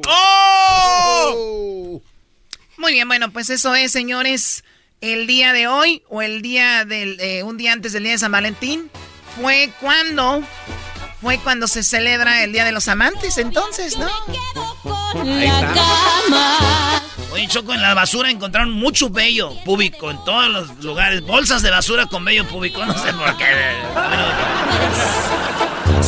[0.06, 1.32] Oh.
[1.34, 2.02] Oh.
[2.76, 4.64] Muy bien, bueno, pues eso es, señores.
[5.00, 8.18] El día de hoy o el día del eh, un día antes del día de
[8.18, 8.90] San Valentín
[9.38, 10.42] fue cuando
[11.24, 14.06] fue cuando se celebra el Día de los Amantes, entonces, ¿no?
[15.14, 17.02] Ahí está.
[17.32, 21.22] Oye, Choco, en la basura encontraron mucho vello público en todos los lugares.
[21.22, 23.44] Bolsas de basura con vello público, no sé por qué.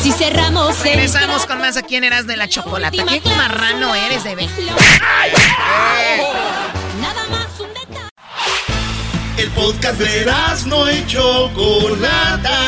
[0.06, 2.96] Si cerramos el Regresamos con más aquí en Eras de la Chocolata.
[2.96, 4.48] ¿Qué marrano eres de ver?
[7.00, 8.08] Nada más un detalle.
[9.36, 12.60] El podcast de Erasmo y Chocolata.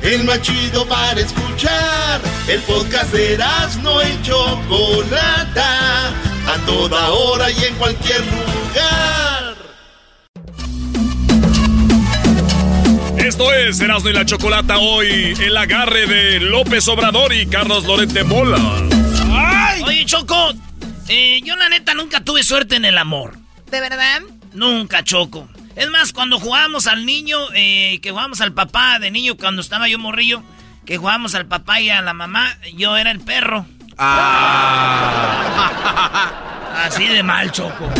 [0.00, 2.22] El más chido para escuchar.
[2.48, 6.08] El podcast de Erasmo y Chocolata.
[6.08, 9.37] A toda hora y en cualquier lugar.
[13.28, 18.08] Esto es Erasmo y la Chocolata hoy, el agarre de López Obrador y Carlos Loret
[18.08, 18.56] de Mola.
[19.30, 19.82] ¡Ay!
[19.82, 20.54] Oye, Choco,
[21.08, 23.36] eh, yo la neta nunca tuve suerte en el amor.
[23.70, 24.22] ¿De verdad?
[24.54, 25.46] Nunca, Choco.
[25.76, 29.88] Es más, cuando jugábamos al niño, eh, que jugábamos al papá de niño cuando estaba
[29.88, 30.42] yo morrillo,
[30.86, 33.66] que jugábamos al papá y a la mamá, yo era el perro.
[33.98, 35.42] Ah.
[36.86, 37.90] Así de mal, Choco.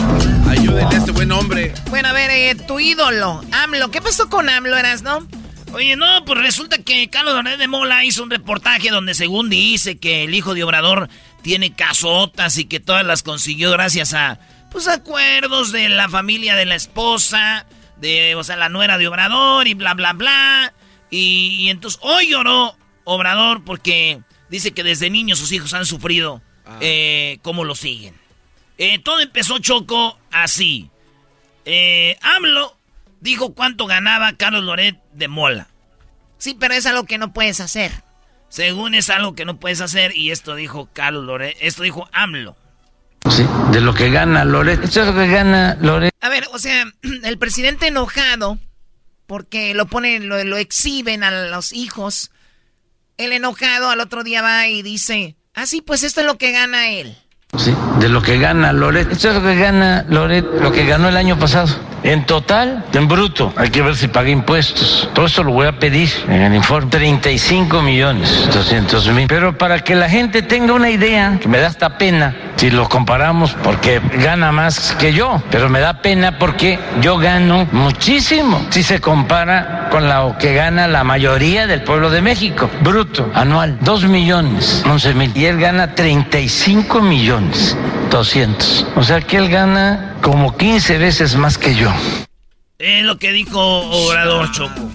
[0.48, 1.74] Ayúdenle a este buen hombre.
[1.90, 3.90] Bueno, a ver, eh, tu ídolo, AMLO.
[3.90, 5.26] ¿Qué pasó con AMLO, eras, no?
[5.72, 9.98] Oye, no, pues resulta que Carlos Donet de Mola hizo un reportaje donde según dice
[9.98, 11.10] que el hijo de Obrador
[11.42, 16.64] tiene casotas y que todas las consiguió gracias a, pues, acuerdos de la familia de
[16.64, 17.66] la esposa,
[17.98, 20.72] de, o sea, la nuera de Obrador y bla, bla, bla.
[21.10, 26.40] Y, y entonces hoy lloró Obrador porque dice que desde niños sus hijos han sufrido
[26.80, 28.14] eh, cómo lo siguen.
[28.78, 30.90] Eh, todo empezó Choco así.
[31.64, 32.76] Eh, AMLO
[33.20, 35.68] dijo cuánto ganaba Carlos Loret de Mola.
[36.38, 37.92] Sí, pero es algo que no puedes hacer.
[38.48, 42.56] Según es algo que no puedes hacer y esto dijo Carlos Loret, esto dijo AMLO.
[43.30, 44.82] Sí, de lo que gana Loret.
[44.82, 46.14] Esto es lo que gana Loret.
[46.20, 46.84] A ver, o sea,
[47.24, 48.58] el presidente enojado
[49.26, 52.30] porque lo ponen, lo, lo exhiben a los hijos.
[53.18, 56.52] El enojado al otro día va y dice, ah, sí, pues esto es lo que
[56.52, 57.16] gana él.
[57.98, 59.10] De lo que gana Loret.
[59.10, 61.68] Esto es lo que gana Loret, lo que ganó el año pasado.
[62.02, 65.08] En total, en bruto, hay que ver si paga impuestos.
[65.14, 66.90] Todo eso lo voy a pedir en el informe.
[66.90, 69.26] 35 millones 200 mil.
[69.28, 73.52] Pero para que la gente tenga una idea, me da hasta pena si lo comparamos
[73.62, 79.00] porque gana más que yo, pero me da pena porque yo gano muchísimo si se
[79.00, 82.70] compara con lo que gana la mayoría del pueblo de México.
[82.82, 85.32] Bruto, anual, 2 millones 11 mil.
[85.34, 87.37] Y él gana 35 millones
[88.10, 88.86] 200.
[88.96, 91.92] O sea que él gana como 15 veces más que yo.
[92.78, 94.90] Es lo que dijo Obrador Choco.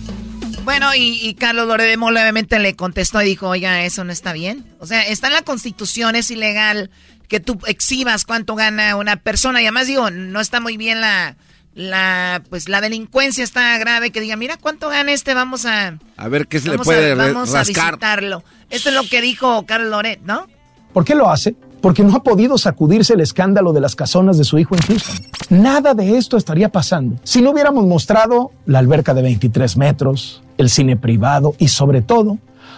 [0.63, 4.65] Bueno, y, Carlos Loredemo obviamente le contestó y dijo, oiga, eso no está bien.
[4.79, 6.89] O sea, está en la constitución, es ilegal
[7.27, 9.61] que tú exhibas cuánto gana una persona.
[9.61, 11.35] Y además digo, no está muy bien la,
[11.75, 15.97] la, pues la delincuencia está grave, que diga, mira cuánto gana este, vamos a...
[16.15, 18.43] A ver qué se le puede Vamos a visitarlo.
[18.69, 20.47] Esto es lo que dijo Carlos Loret, ¿no?
[20.93, 21.55] ¿Por qué lo hace?
[21.83, 25.17] Porque no ha podido sacudirse el escándalo de las casonas de su hijo en Houston.
[25.49, 30.69] Nada de esto estaría pasando si no hubiéramos mostrado la alberca de 23 metros, el
[30.69, 32.37] cine privado y sobre todo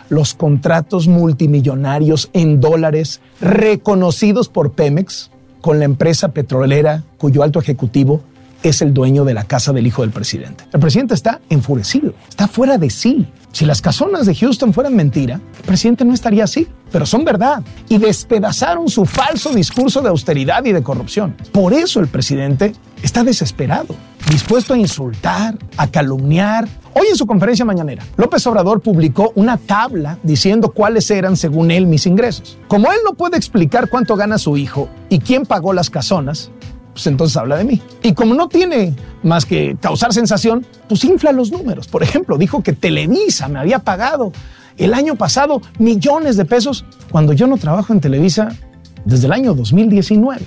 [0.10, 5.30] los contratos multimillonarios en dólares reconocidos por Pemex
[5.62, 8.22] con la empresa petrolera cuyo alto ejecutivo
[8.64, 10.64] es el dueño de la casa del hijo del presidente.
[10.74, 13.28] El presidente está enfurecido, está fuera de sí.
[13.56, 17.64] Si las casonas de Houston fueran mentira, el presidente no estaría así, pero son verdad.
[17.88, 21.38] Y despedazaron su falso discurso de austeridad y de corrupción.
[21.54, 23.96] Por eso el presidente está desesperado,
[24.30, 26.68] dispuesto a insultar, a calumniar.
[26.96, 31.88] Hoy en su conferencia mañanera, López Obrador publicó una tabla diciendo cuáles eran, según él,
[31.88, 32.58] mis ingresos.
[32.68, 36.52] Como él no puede explicar cuánto gana su hijo y quién pagó las casonas,
[36.96, 37.82] pues entonces habla de mí.
[38.04, 41.90] Y como no tiene más que causar sensación, pues infla los números.
[41.90, 44.32] Por ejemplo, dijo que Televisa me había pagado
[44.78, 48.56] el año pasado millones de pesos cuando yo no trabajo en Televisa
[49.04, 50.46] desde el año 2019.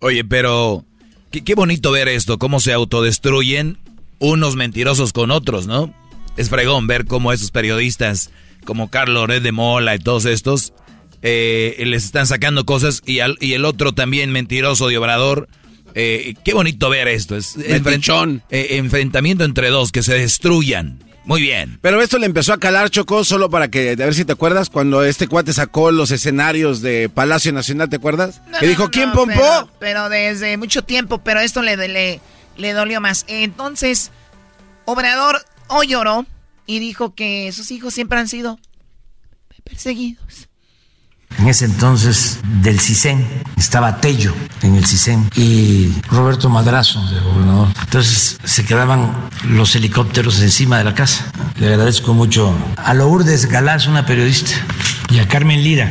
[0.00, 0.84] Oye, pero
[1.30, 3.78] qué, bonito ver esto, cómo se autodestruyen
[4.18, 5.94] unos mentirosos con otros, ¿no?
[6.36, 8.28] Es fregón ver cómo esos periodistas
[8.66, 10.74] como Carlos Red de Mola y todos estos
[11.22, 15.48] eh, les están sacando cosas y, y el otro también mentiroso de Obrador
[15.98, 17.36] eh, qué bonito ver esto.
[17.36, 17.82] Es eh,
[18.50, 21.02] enfrentamiento entre dos, que se destruyan.
[21.24, 21.78] Muy bien.
[21.80, 24.68] Pero esto le empezó a calar, Chocó, solo para que, a ver si te acuerdas,
[24.68, 28.42] cuando este cuate sacó los escenarios de Palacio Nacional, ¿te acuerdas?
[28.60, 29.70] que dijo, ¿quién pompó?
[29.80, 32.20] Pero, desde mucho tiempo, pero esto le, le,
[32.58, 33.24] le dolió más.
[33.26, 34.12] Entonces,
[34.84, 36.26] Obrador hoy lloró
[36.66, 38.60] y dijo que sus hijos siempre han sido
[39.64, 40.48] perseguidos
[41.38, 43.26] en ese entonces del CISEN,
[43.56, 47.68] estaba Tello en el CISEN y Roberto Madrazo, de gobernador.
[47.80, 49.12] Entonces se quedaban
[49.48, 51.30] los helicópteros encima de la casa.
[51.58, 54.52] Le agradezco mucho a Lourdes Galás, una periodista,
[55.10, 55.90] y a Carmen Lira,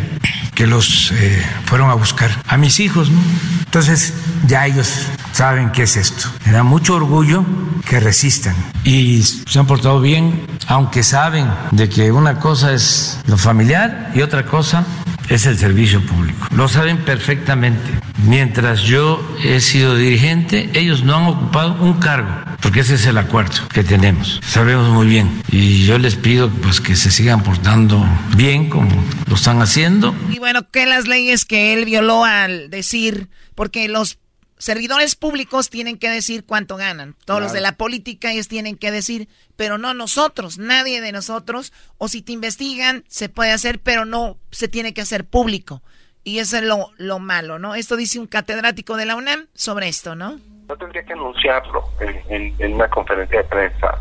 [0.53, 2.31] que los eh, fueron a buscar.
[2.47, 3.19] A mis hijos, ¿no?
[3.65, 4.13] Entonces
[4.47, 4.89] ya ellos
[5.31, 6.29] saben qué es esto.
[6.45, 7.43] Me da mucho orgullo
[7.87, 13.37] que resistan y se han portado bien, aunque saben de que una cosa es lo
[13.37, 14.85] familiar y otra cosa
[15.29, 16.47] es el servicio público.
[16.55, 17.89] Lo saben perfectamente.
[18.25, 22.29] Mientras yo he sido dirigente, ellos no han ocupado un cargo,
[22.61, 24.41] porque ese es el acuerdo que tenemos.
[24.45, 25.41] Sabemos muy bien.
[25.51, 28.89] Y yo les pido pues que se sigan portando bien como
[29.27, 30.15] lo están haciendo.
[30.31, 34.17] Y bueno, que las leyes que él violó al decir, porque los
[34.57, 37.15] servidores públicos tienen que decir cuánto ganan.
[37.25, 41.73] Todos los de la política ellos tienen que decir, pero no nosotros, nadie de nosotros.
[41.97, 45.81] O si te investigan, se puede hacer, pero no se tiene que hacer público.
[46.23, 47.75] Y eso es lo, lo malo, ¿no?
[47.75, 50.39] Esto dice un catedrático de la UNAM sobre esto, ¿no?
[50.67, 51.87] No tendría que anunciarlo
[52.29, 53.99] en, una conferencia de prensa,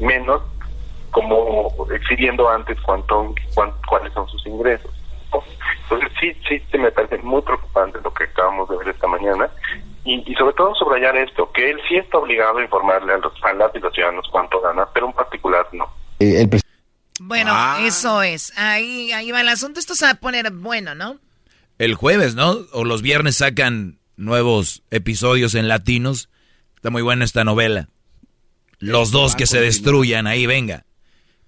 [0.00, 0.42] menos
[1.12, 3.34] como exhibiendo antes cuánto,
[3.88, 4.90] cuáles son sus ingresos.
[5.82, 9.48] Entonces sí, sí, sí me parece muy preocupante lo que acabamos de ver esta mañana
[10.04, 13.52] y, sobre todo subrayar esto, que él sí está obligado a informarle a los, a
[13.52, 15.92] las y los ciudadanos cuánto gana, pero en particular no.
[16.20, 16.48] Eh,
[17.20, 17.78] bueno, ah.
[17.82, 18.52] eso es.
[18.56, 19.78] Ahí, ahí va el asunto.
[19.78, 21.18] Esto se va a poner bueno, ¿no?
[21.78, 22.56] El jueves, ¿no?
[22.72, 26.30] O los viernes sacan nuevos episodios en latinos.
[26.76, 27.88] Está muy buena esta novela.
[28.78, 30.86] Los dos que se destruyan, ahí venga.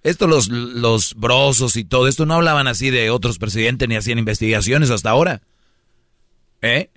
[0.02, 4.18] Esto los, los brosos y todo esto no hablaban así de otros presidentes ni hacían
[4.18, 5.40] investigaciones hasta ahora.
[6.60, 6.90] ¿Eh?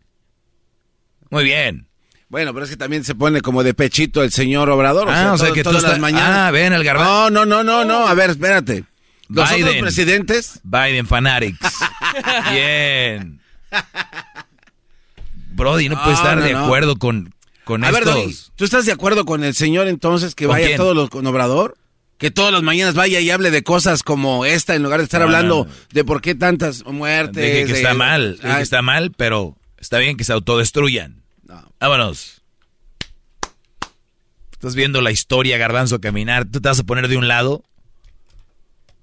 [1.36, 1.86] Muy bien.
[2.30, 5.10] Bueno, pero es que también se pone como de pechito el señor Obrador.
[5.10, 6.30] Ah, o sea, que todas las mañanas.
[6.30, 7.30] Ah, ven el garbanzo.
[7.30, 8.08] No, no, no, no, no.
[8.08, 8.86] A ver, espérate.
[9.28, 10.62] Los otros presidentes.
[10.64, 11.60] Biden Fanatics.
[12.54, 13.42] bien.
[15.52, 17.36] Brody, no, puede estar de acuerdo con,
[17.66, 18.16] con a estos.
[18.16, 21.78] Ver, ¿tú estás de acuerdo con el señor entonces que vaya todos los con Obrador?
[22.18, 25.22] Que todas las mañanas vaya y hable de cosas como esta en lugar de estar
[25.22, 27.44] hablando de por qué tantas muertes.
[27.44, 31.25] Dije que está mal, que está mal, pero está bien que se autodestruyan.
[31.80, 32.42] Vámonos.
[34.52, 36.46] Estás viendo la historia, Garbanzo, caminar.
[36.46, 37.64] ¿Tú te vas a poner de un lado?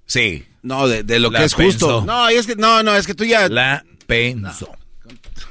[0.05, 0.45] Sí.
[0.61, 2.03] No, de, de lo La que es justo.
[2.05, 3.47] No, y es que, no, no, es que tú ya.
[3.49, 4.75] La pensó.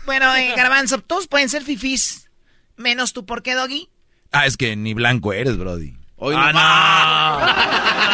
[0.05, 2.31] Bueno, eh, Garbanzo, todos pueden ser fifís.
[2.77, 3.89] Menos tú, ¿por qué, Doggy?
[4.32, 5.94] Ah, es que ni blanco eres, Brody.
[6.16, 7.43] Hoy ah,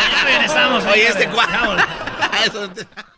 [0.12, 0.84] Ya regresamos.
[0.84, 1.76] Oye, este cuadro.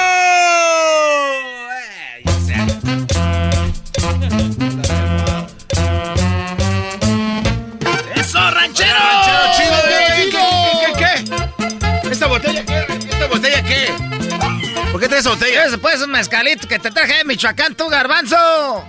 [15.29, 15.65] ¿Por qué traes esa botella?
[15.65, 18.85] Ese pues un mezcalito que te traje de Michoacán, tú, garbanzo.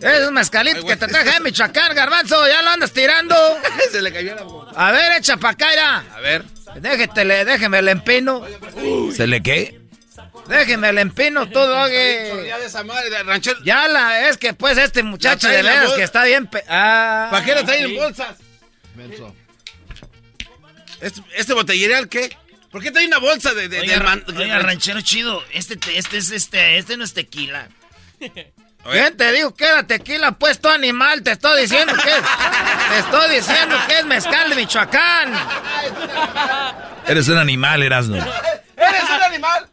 [0.00, 2.46] Es un mezcalito que te traje de Michoacán, garbanzo.
[2.48, 3.34] Ya lo andas tirando.
[3.92, 4.72] Se le cayó la boca.
[4.74, 6.04] A ver, echa pa' acá.
[6.14, 6.44] A ver.
[6.76, 8.42] Déjetele, déjeme el empino.
[9.14, 9.80] ¿Se le qué?
[10.48, 12.46] Déjeme el empino, tú, dogue.
[12.48, 13.58] Ya de esa madre, de ranchero.
[13.64, 16.46] Ya la, es que pues este muchacho de veras que está bien...
[16.48, 17.28] pe- ah.
[17.30, 18.36] ¿Para qué lo traen en bolsas?
[21.00, 22.36] ¿Este, este botellerial qué?
[22.72, 25.96] ¿Por qué trae una bolsa de, de, Oiga, del man- oiga, ranchero chido, este, te-
[25.98, 27.68] este es este, este no es tequila.
[28.18, 30.32] ¿Quién te digo que era tequila?
[30.32, 35.32] Pues tu animal, te estoy diciendo que te estoy diciendo que es mezcal de Michoacán.
[37.06, 38.16] Eres un animal, Erasno.
[38.16, 39.68] ¡Eres un animal!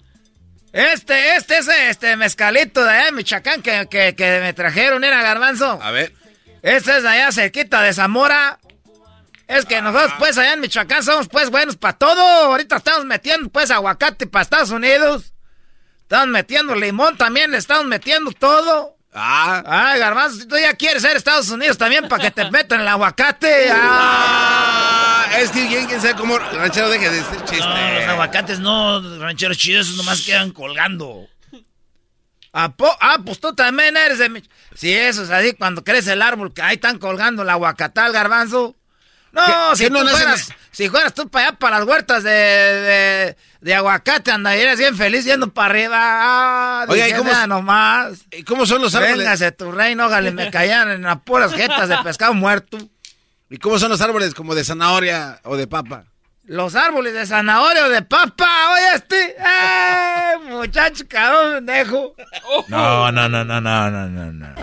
[0.71, 5.23] Este, este es este mezcalito de allá de Michoacán que, que, que me trajeron, era
[5.23, 5.79] garbanzo.
[5.81, 6.13] A ver.
[6.61, 8.59] Este es de allá cerquita de Zamora.
[9.49, 12.21] Es que nosotros pues allá en Michoacán somos pues buenos para todo.
[12.21, 15.33] Ahorita estamos metiendo pues aguacate para Estados Unidos.
[16.03, 18.95] Estamos metiendo limón también, le estamos metiendo todo.
[19.11, 19.63] Ah.
[19.65, 22.87] Ay, garbanzo, si tú ya quieres ser Estados Unidos también para que te metan el
[22.87, 23.69] aguacate.
[23.71, 25.25] Ah.
[25.31, 26.37] Ah, es que quién, quién sabe cómo.
[26.37, 27.57] Ranchero, deje de decir chiste.
[27.57, 31.27] No, los aguacates no, rancheros chidos, esos nomás quedan colgando.
[32.53, 34.41] ¿A po- ah, pues tú también eres de mi...
[34.75, 38.75] Sí, eso es así, cuando crece el árbol, que ahí están colgando el aguacatal, garbanzo.
[39.31, 39.41] No,
[39.71, 43.37] ¿Qué- si no tú fueras, si fueras tú para allá, para las huertas de, de,
[43.61, 45.97] de aguacate, andarías bien feliz yendo para arriba.
[46.01, 48.25] Ah, Oiga, ¿y cómo- "Ah, nomás.
[48.31, 49.17] ¿Y cómo son los árboles?
[49.19, 52.77] Véngase tu reino, ógale, me caían en las puras jetas de pescado muerto.
[53.51, 54.33] ¿Y cómo son los árboles?
[54.33, 56.05] ¿Como de zanahoria o de papa?
[56.45, 59.35] Los árboles de zanahoria o de papa, oye este.
[59.37, 62.15] ¡Eh, muchacho, cabrón, pendejo!
[62.67, 64.55] No, no, no, no, no, no, no,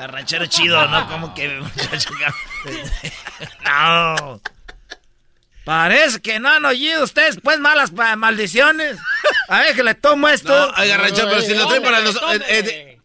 [0.00, 0.06] no.
[0.06, 1.08] Carranchero chido, ¿no?
[1.08, 2.10] Como que muchacho,
[3.64, 4.40] No.
[5.64, 8.96] Parece que no han oído ustedes, pues, malas pa- maldiciones.
[9.48, 10.48] A ver que le tomo esto.
[10.72, 12.16] No, oiga, ranchero, pero si lo trae para los.
[12.16, 12.96] eh, eh,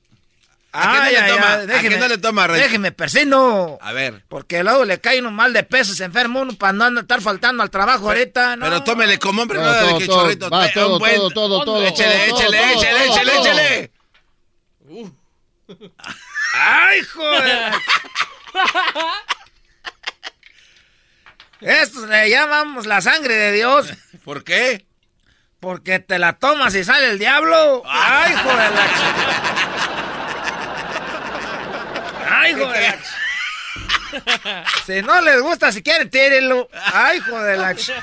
[0.72, 1.54] ¿A qué no Ay, le ay, toma?
[1.54, 2.66] ay, ¿A qué no le toma, ranchero?
[2.68, 3.78] Déjeme persino.
[3.82, 4.24] A ver.
[4.28, 7.62] Porque luego le cae uno mal de peso, se enferma uno para no estar faltando
[7.62, 8.66] al trabajo ahorita, ¿no?
[8.66, 10.50] Pero tómele como hombre, no de todo, que todo, chorrito.
[10.50, 15.00] va, todo, un buen- todo, todo, todo, Échele, todo, échele, todo, échele, todo, échele, todo.
[15.68, 15.92] échele.
[16.58, 17.74] ¡Ay, joder!
[21.62, 23.88] Esto le llamamos la sangre de Dios.
[24.24, 24.86] ¿Por qué?
[25.60, 27.82] Porque te la tomas y sale el diablo.
[27.86, 29.14] ¡Ay, hijo de la ch-
[32.30, 36.70] ¡Ay, hijo de la ch- Si no les gusta, si quieren, tírenlo.
[36.94, 37.94] ¡Ay, hijo de la ch-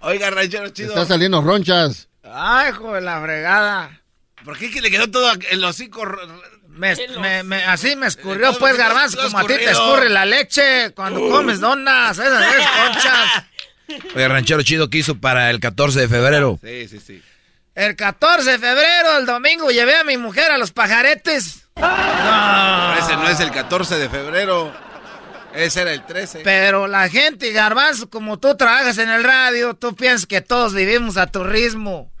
[0.00, 0.90] Oiga, ranchero chido.
[0.90, 2.08] Está saliendo ronchas.
[2.22, 3.99] ¡Ay, hijo de la fregada!
[4.44, 6.04] ¿Por qué que le quedó todo el hocico?
[6.04, 6.20] ro-
[6.68, 10.24] Me- me- me- así me escurrió, Todo- pues, garbanzo, como a ti te escurre la
[10.24, 13.44] leche cuando comes donas, esas es conchas.
[14.14, 16.58] Oye, ranchero chido, ¿qué hizo para el 14 de febrero?
[16.62, 17.22] Sí, sí, sí.
[17.74, 21.66] El 14 de febrero, el domingo, llevé a mi mujer a los pajaretes.
[21.76, 22.96] No.
[22.98, 24.72] Ese no es el 14 de febrero.
[25.54, 26.40] Ese era el 13.
[26.44, 31.16] Pero la gente, Garbanzo, como tú trabajas en el radio, tú piensas que todos vivimos
[31.16, 32.12] a tu ritmo.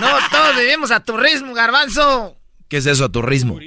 [0.00, 2.36] No, todos vivimos a tu ritmo, Garbanzo.
[2.68, 3.58] ¿Qué es eso, a tu ritmo?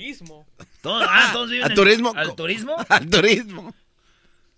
[0.81, 2.13] Todos, ah, todos viven ¿A en- turismo?
[2.15, 2.75] ¿Al turismo?
[2.89, 3.73] Al turismo.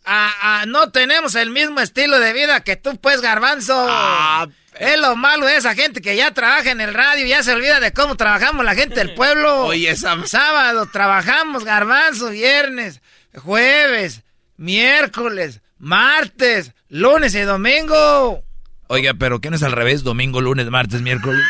[0.05, 3.85] Ah, ah, no tenemos el mismo estilo de vida que tú, pues, Garbanzo.
[3.89, 4.47] Ah,
[4.79, 7.53] es lo malo de esa gente que ya trabaja en el radio y ya se
[7.53, 9.65] olvida de cómo trabajamos la gente del pueblo.
[9.65, 13.01] Oye, esa- Sábado trabajamos, Garbanzo, viernes,
[13.35, 14.23] jueves,
[14.57, 18.43] miércoles, martes, lunes y domingo.
[18.91, 20.03] Oiga, pero ¿qué no es al revés?
[20.03, 21.43] Domingo, lunes, martes, miércoles.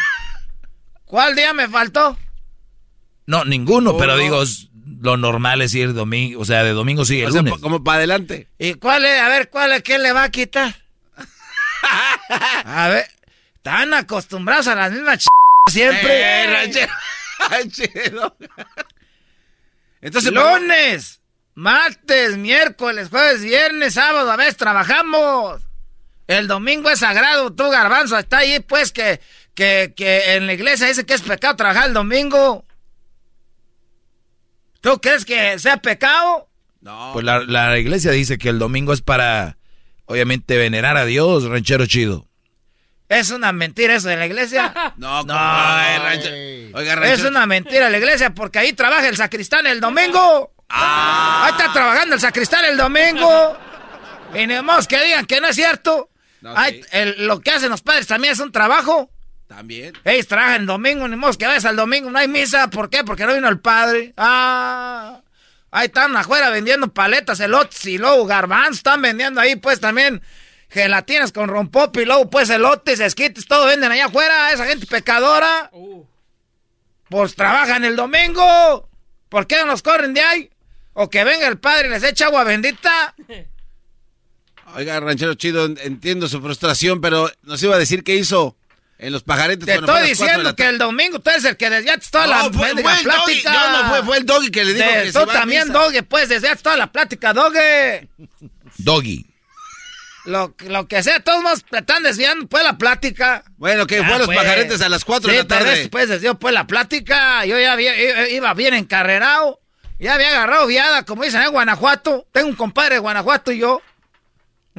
[1.06, 2.18] ¿Cuál día me faltó?
[3.28, 4.18] No, ninguno, No, pero no.
[4.18, 4.44] digo,
[5.02, 7.60] lo normal es ir domingo, o sea, de domingo sigue el O sea, lunes.
[7.61, 8.48] como para adelante.
[8.57, 9.22] ¿Y cuál es?
[9.22, 9.84] A ver, ¿cuál es?
[9.84, 10.76] ¿Qué le va a quitar?
[12.66, 13.06] A ver,
[13.56, 15.28] están acostumbrados a las mismas ch...
[15.72, 16.44] siempre.
[16.44, 16.94] Eh, ranchero.
[17.49, 18.36] Ranchero.
[20.02, 21.22] Entonces, lunes,
[21.56, 25.61] martes, miércoles, jueves, viernes, sábado, a veces trabajamos.
[26.30, 29.20] El domingo es sagrado, tú garbanzo, está ahí pues que,
[29.56, 32.66] que, que en la iglesia dice que es pecado trabajar el domingo.
[34.80, 36.48] ¿Tú crees que sea pecado?
[36.82, 37.10] No.
[37.14, 39.58] Pues la, la iglesia dice que el domingo es para,
[40.06, 42.28] obviamente, venerar a Dios, ranchero chido.
[43.08, 44.72] Es una mentira eso de la iglesia.
[44.98, 45.34] No, No.
[45.36, 46.78] Ay, ranchero.
[46.78, 50.54] Oiga, Es una mentira la iglesia porque ahí trabaja el sacristán el domingo.
[50.70, 51.46] Ah.
[51.46, 53.58] Ahí está trabajando el sacristán el domingo.
[54.32, 54.54] Y ni
[54.88, 56.09] que digan que no es cierto.
[56.41, 56.82] No, sí.
[56.91, 59.10] el- lo que hacen los padres también es un trabajo.
[59.48, 59.94] También.
[60.06, 62.70] Ellos trabajan el domingo, ni modo que vayas al domingo, no hay misa.
[62.70, 63.03] ¿Por qué?
[63.03, 64.14] Porque no vino el padre.
[64.16, 65.22] Ah,
[65.72, 68.78] ahí están afuera vendiendo paletas, elotes y luego garbanzos.
[68.78, 70.22] Están vendiendo ahí pues también
[70.70, 74.52] gelatinas con rompop y luego pues elotes, esquites, todo venden allá afuera.
[74.53, 75.72] Esa gente pecadora.
[77.10, 78.88] Pues trabajan el domingo.
[79.30, 80.49] ¿Por qué no nos corren de ahí?
[80.94, 83.16] O que venga el padre y les eche agua bendita.
[84.76, 88.56] Oiga, ranchero chido, entiendo su frustración, pero nos iba a decir qué hizo
[88.98, 89.66] en los pajaretes.
[89.66, 92.52] Te estoy diciendo que el domingo tú eres el que desviaste toda No, la fue-
[92.54, 93.04] fue el doggy.
[93.04, 93.52] plática.
[93.54, 95.72] No, no fue- fue el doggy que le dijo De- que se Tú a también,
[95.72, 98.08] doggy, pues desviaste toda la plática, doggy.
[98.78, 99.26] Doggy.
[100.26, 103.44] Lo, lo que sea, todos nos están desviando pues la plática.
[103.58, 105.72] Bueno, que fue a los pajaretes a las cuatro sí, de la tarde.
[105.76, 107.46] pero pues desvió pues la plática.
[107.46, 109.60] Yo ya había- iba, iba bien encarrerado.
[109.98, 112.28] Ya había agarrado viada, como dicen en Guanajuato.
[112.32, 113.82] Tengo un compadre de Guanajuato y yo.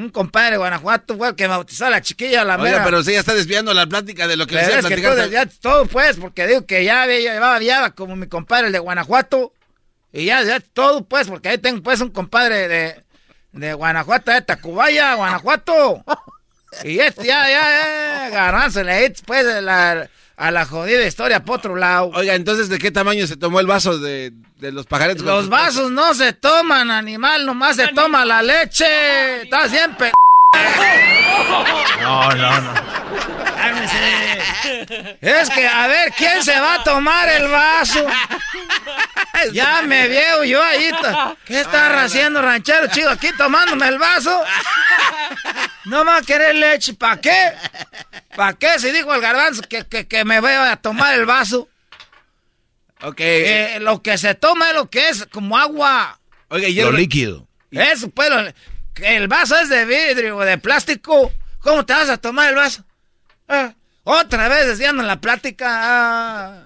[0.01, 2.85] Un compadre de Guanajuato fue el que bautizó a la chiquilla, la Oiga, mera.
[2.85, 5.29] pero sí, ya está desviando la plática de lo que le Pero iba a es
[5.29, 8.79] que tú todo, pues, porque digo que ya llevaba viada como mi compadre, el de
[8.79, 9.53] Guanajuato.
[10.13, 13.05] Y ya desviaste todo, pues, porque ahí tengo, pues, un compadre de,
[13.53, 16.03] de Guanajuato, de Tacubaya, Guanajuato.
[16.85, 20.09] Y este ya, ya, ya, garbanzo, le pues, la,
[20.41, 22.11] a la jodida historia por otro lado.
[22.15, 25.23] Oiga, entonces, ¿de qué tamaño se tomó el vaso de, de los pajaretes?
[25.23, 29.43] con Los vasos no se toman, animal, nomás se toma la leche.
[29.43, 30.13] Estás bien pe...
[32.01, 32.75] No, no, no.
[33.57, 34.39] Cálmese.
[35.21, 38.07] Es que, a ver, ¿quién se va a tomar el vaso?
[39.53, 40.91] Ya me veo yo ahí.
[41.45, 44.43] ¿Qué está haciendo ranchero chido aquí tomándome el vaso?
[45.87, 46.95] No me va a querer leche.
[46.95, 47.53] ¿Para qué?
[48.37, 48.79] ¿Para qué?
[48.79, 51.69] Si dijo el garbanzo que, que, que me voy a tomar el vaso.
[53.03, 53.17] Ok.
[53.21, 56.19] Eh, lo que se toma es lo que es como agua.
[56.51, 57.47] Y Lo el- líquido.
[57.71, 58.53] Eso, pues, lo-
[58.95, 61.33] que el vaso es de vidrio o de plástico.
[61.61, 62.85] ¿Cómo te vas a tomar el vaso?
[63.49, 65.67] Ah, otra vez desviando la plática.
[65.69, 66.65] Ah,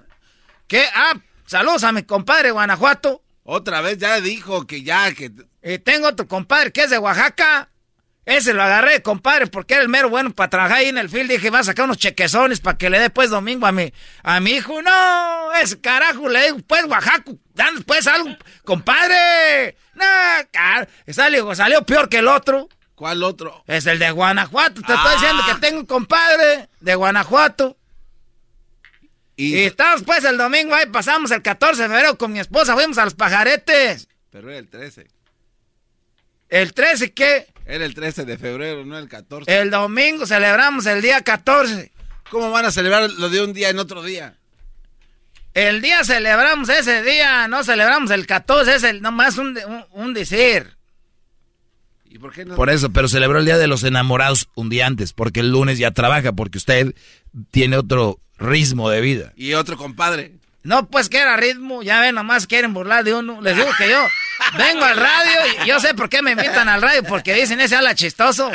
[0.67, 0.85] ¿Qué?
[0.93, 1.13] Ah,
[1.45, 3.23] saludos a mi compadre Guanajuato.
[3.43, 5.31] Otra vez ya dijo que ya, que...
[5.61, 7.69] Y tengo otro compadre que es de Oaxaca.
[8.25, 11.29] Ese lo agarré, compadre, porque era el mero bueno para trabajar ahí en el field.
[11.29, 13.93] Dije, va a sacar unos chequezones para que le dé pues domingo a mi,
[14.23, 14.81] a mi hijo.
[14.81, 19.77] No, ese carajo, le digo, pues Oaxaca, dan pues algo, compadre.
[19.95, 22.69] No, salió, salió peor que el otro.
[22.95, 23.63] ¿Cuál otro?
[23.67, 24.81] Es el de Guanajuato.
[24.81, 24.95] Te Ah.
[24.95, 27.77] estoy diciendo que tengo un compadre de Guanajuato.
[29.35, 32.73] Y, Y estamos pues el domingo ahí, pasamos el 14 de febrero con mi esposa,
[32.73, 34.07] fuimos a los pajaretes.
[34.31, 35.07] Pero era el 13.
[36.47, 37.47] El 13, ¿qué?
[37.65, 39.59] Era el 13 de febrero, no el 14.
[39.59, 41.91] El domingo celebramos el día 14.
[42.29, 44.37] ¿Cómo van a celebrar lo de un día en otro día?
[45.55, 50.13] El día celebramos ese día, no celebramos el 14, es el, nomás un, un, un
[50.13, 50.75] decir.
[52.03, 52.55] ¿Y por qué no?
[52.55, 55.79] Por eso, pero celebró el Día de los Enamorados un día antes, porque el lunes
[55.79, 56.93] ya trabaja, porque usted
[57.51, 59.31] tiene otro ritmo de vida.
[59.37, 60.33] Y otro compadre.
[60.63, 63.39] No, pues que era ritmo, ya ven, nomás quieren burlar de uno.
[63.39, 64.05] Les digo que yo
[64.57, 67.77] vengo al radio y yo sé por qué me invitan al radio, porque dicen ese
[67.77, 68.51] habla chistoso.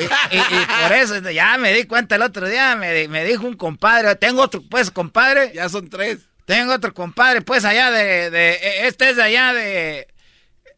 [0.00, 3.46] Y, y- y por eso ya me di cuenta el otro día, me, me dijo
[3.46, 5.52] un compadre, tengo otro pues compadre.
[5.54, 6.20] Ya son tres.
[6.46, 10.08] Tengo otro compadre, pues allá de, de, este es de allá de,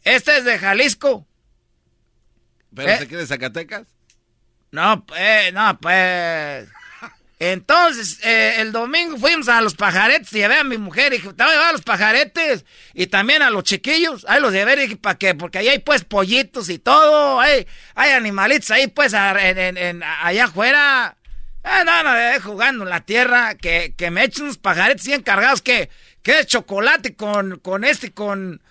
[0.05, 1.26] este es de Jalisco.
[2.74, 2.98] ¿Pero ¿Eh?
[2.98, 3.86] se quiere Zacatecas?
[4.70, 6.68] No, pues, no, pues.
[7.38, 11.32] Entonces, eh, el domingo fuimos a los pajaretes y llevé a mi mujer y dije,
[11.34, 12.64] te voy a llevar a los pajaretes
[12.94, 14.24] y también a los chiquillos.
[14.28, 15.34] Ahí los llevé, dije, ¿para qué?
[15.34, 20.02] Porque ahí hay pues pollitos y todo, hay, hay animalitos ahí pues en- en- en-
[20.02, 21.16] allá afuera.
[21.62, 25.22] Ah, no, no, eh, jugando en la tierra, que, que me echen unos pajaretes bien
[25.22, 25.90] cargados, que,
[26.22, 28.62] que es chocolate con, con este, con...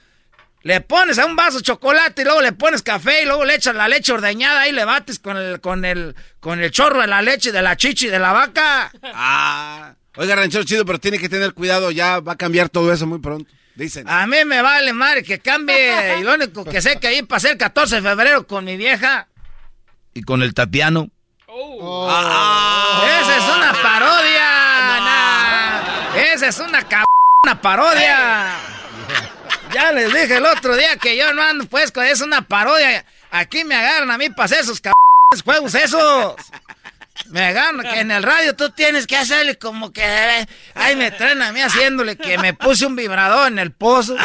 [0.65, 3.75] Le pones a un vaso chocolate y luego le pones café y luego le echas
[3.75, 7.21] la leche ordeñada y le bates con el, con el, con el chorro de la
[7.21, 8.91] leche de la chichi de la vaca.
[9.13, 9.93] Ah.
[10.15, 13.19] Oiga, ranchero chido, pero tiene que tener cuidado, ya va a cambiar todo eso muy
[13.19, 13.47] pronto.
[13.75, 14.09] Dicen.
[14.09, 17.51] A mí me vale madre que cambie y lo único que sé que ahí pasé
[17.51, 19.27] el 14 de febrero con mi vieja.
[20.15, 21.11] Y con el Tatiano.
[21.47, 24.49] Esa es una parodia.
[24.99, 26.17] nah.
[26.33, 26.83] Esa es una
[27.43, 28.74] una parodia.
[29.75, 33.05] Ya les dije el otro día que yo no ando pues con es una parodia.
[33.29, 34.93] Aquí me agarran a mí para hacer esos cab...
[35.43, 36.35] juegos esos.
[37.25, 40.47] Me agarran que en el radio tú tienes que hacerle como que...
[40.75, 44.15] Ay, me traen a mí haciéndole que me puse un vibrador en el pozo.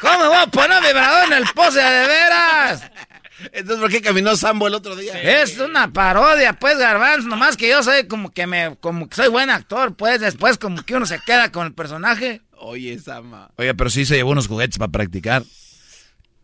[0.00, 2.82] ¿Cómo me voy a poner un vibrador en el pozo de veras?
[3.52, 5.12] Entonces, ¿por qué caminó Sambo el otro día?
[5.22, 7.28] Es una parodia, pues, Garbanzo.
[7.28, 10.18] Nomás que yo soy como que me, como que soy buen actor, pues.
[10.18, 12.42] Después como que uno se queda con el personaje.
[12.60, 13.50] Oye, Sama.
[13.56, 15.42] Oye, pero sí se llevó unos juguetes para practicar.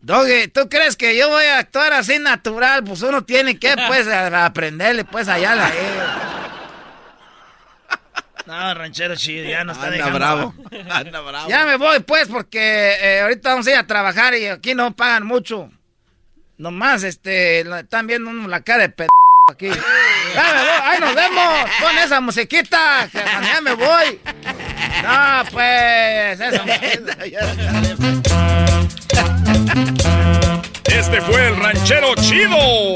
[0.01, 2.83] Doggy, ¿tú crees que yo voy a actuar así natural?
[2.83, 5.71] Pues uno tiene que, pues, a- aprenderle, pues, allá la...
[8.45, 10.53] No, ranchero chido, ya no está Anda dejando- bravo.
[10.91, 11.49] Anda bravo.
[11.49, 14.95] Ya me voy, pues, porque eh, ahorita vamos a ir a trabajar y aquí no
[14.95, 15.71] pagan mucho.
[16.59, 19.07] Nomás, este, están viendo uno la cara de p...
[19.47, 19.69] aquí.
[19.69, 21.69] Ahí nos vemos.
[21.79, 24.19] Pon esa musiquita, que ya me voy.
[25.03, 26.63] No, pues, esa
[30.85, 32.95] Este fue el ranchero chido.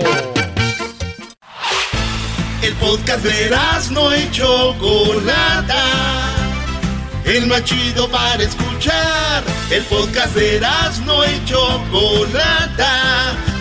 [2.64, 3.56] El podcast de
[3.92, 5.84] no y Chocolata.
[7.26, 9.44] El más chido para escuchar.
[9.70, 10.60] El podcast de
[11.06, 13.36] no y Chocolata.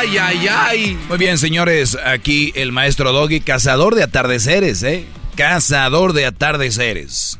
[0.00, 0.98] Ay, ay, ay.
[1.10, 5.04] Muy bien, señores, aquí el maestro Doggy, cazador de atardeceres, ¿eh?
[5.36, 7.38] Cazador de atardeceres.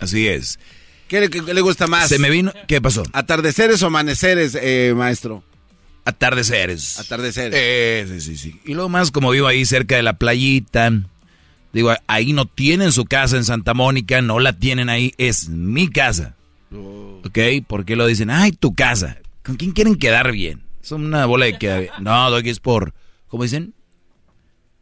[0.00, 0.58] Así es.
[1.06, 2.08] ¿Qué le, qué le gusta más?
[2.08, 2.52] Se me vino.
[2.66, 3.04] ¿Qué pasó?
[3.12, 5.44] ¿Atardeceres o amaneceres, eh, maestro?
[6.04, 6.98] Atardeceres.
[6.98, 7.54] Atardeceres.
[7.56, 8.60] Eh, sí, sí, sí.
[8.64, 10.90] Y luego más, como vivo ahí cerca de la playita.
[11.72, 15.88] Digo, ahí no tienen su casa en Santa Mónica, no la tienen ahí, es mi
[15.88, 16.34] casa.
[16.72, 17.38] ¿Ok?
[17.68, 18.30] ¿Por qué lo dicen?
[18.30, 19.18] Ay, tu casa.
[19.44, 20.68] ¿Con quién quieren quedar bien?
[20.82, 21.90] Son una bola de bien.
[22.00, 22.94] No, Doggy, es por.
[23.28, 23.74] ¿Cómo dicen?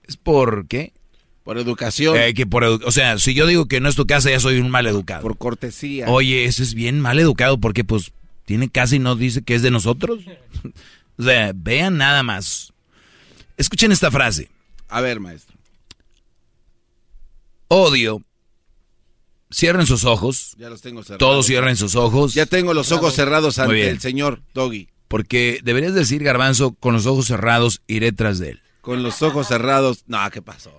[0.04, 0.92] ¿Es por qué?
[1.44, 2.16] Por educación.
[2.16, 4.38] Eh, que por edu- o sea, si yo digo que no es tu casa, ya
[4.40, 5.22] soy un mal educado.
[5.22, 6.06] Por cortesía.
[6.08, 8.12] Oye, eso es bien mal educado porque pues
[8.44, 10.20] tiene casa y no dice que es de nosotros.
[11.18, 12.72] o sea, vean nada más.
[13.56, 14.48] Escuchen esta frase.
[14.88, 15.56] A ver, maestro.
[17.68, 18.22] Odio.
[19.50, 20.54] Cierren sus ojos.
[20.58, 21.18] Ya los tengo cerrados.
[21.18, 22.34] Todos cierren sus ojos.
[22.34, 23.88] Ya tengo los ojos cerrados Muy ante bien.
[23.88, 24.88] el señor Doggy.
[25.08, 28.62] Porque deberías decir, Garbanzo, con los ojos cerrados, iré tras de él.
[28.82, 30.04] Con los ojos cerrados.
[30.06, 30.70] No, ¿qué pasó?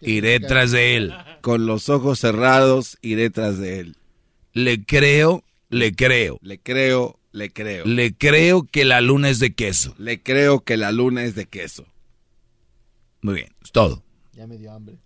[0.00, 1.14] Iré tras de él.
[1.40, 3.96] Con los ojos cerrados iré tras de él.
[4.52, 6.38] Le creo, le creo.
[6.42, 7.84] Le creo, le creo.
[7.86, 9.94] Le creo que la luna es de queso.
[9.96, 11.86] Le creo que la luna es de queso.
[13.22, 14.02] Muy bien, es todo.
[14.32, 14.98] Ya me dio hambre.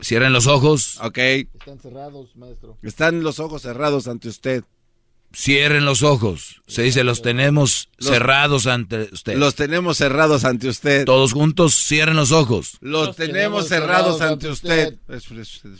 [0.00, 0.98] Cierren los ojos.
[1.00, 1.18] Ok.
[1.18, 2.76] Están cerrados, maestro.
[2.82, 4.64] Están los ojos cerrados ante usted.
[5.34, 6.60] Cierren los ojos.
[6.66, 9.36] Se dice, los tenemos Los- cerrados ante usted.
[9.36, 11.04] Los tenemos cerrados ante usted.
[11.06, 12.76] Todos juntos, cierren los ojos.
[12.80, 14.98] Los, tenemos, cerrados, ante usted.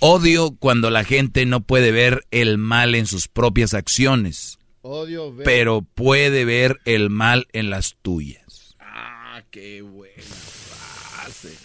[0.01, 5.45] Odio cuando la gente no puede ver el mal en sus propias acciones, Odio ver.
[5.45, 8.75] pero puede ver el mal en las tuyas.
[8.81, 11.57] Ah, qué buena frase.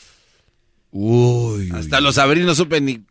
[0.92, 1.70] Uy.
[1.74, 3.02] Hasta los abrí no supe ni...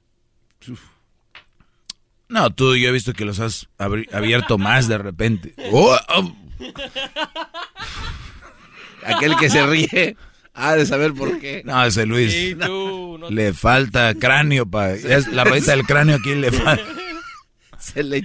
[2.29, 5.55] No, tú yo he visto que los has abierto más de repente.
[5.73, 6.37] Oh, oh.
[9.05, 10.17] Aquel que se ríe
[10.59, 11.63] Ah, de saber por qué.
[11.67, 12.35] No, ese Luis.
[13.29, 14.95] Le falta cráneo para.
[15.33, 16.83] La ruedita del cráneo aquí le falta.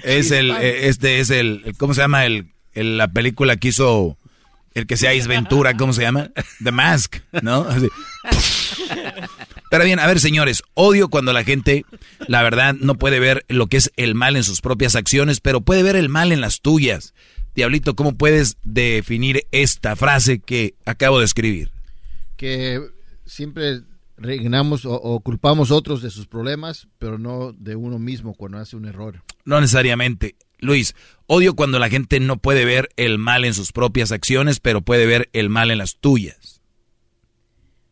[0.03, 2.25] es el, eh, este es el, el- ¿cómo se llama?
[2.25, 4.17] El, el- la película que hizo
[4.73, 6.31] el que sea Ace Ventura, ¿cómo se llama?
[6.63, 7.67] The Mask, ¿no?
[9.69, 11.85] Pero bien, a ver, señores, odio cuando la gente,
[12.27, 15.61] la verdad, no puede ver lo que es el mal en sus propias acciones, pero
[15.61, 17.13] puede ver el mal en las tuyas.
[17.55, 21.71] Diablito, ¿cómo puedes definir esta frase que acabo de escribir?
[22.35, 22.81] Que
[23.25, 23.81] siempre
[24.17, 28.57] resignamos o, o culpamos a otros de sus problemas, pero no de uno mismo cuando
[28.57, 29.23] hace un error.
[29.45, 30.35] No necesariamente.
[30.59, 30.95] Luis,
[31.27, 35.05] odio cuando la gente no puede ver el mal en sus propias acciones, pero puede
[35.05, 36.61] ver el mal en las tuyas.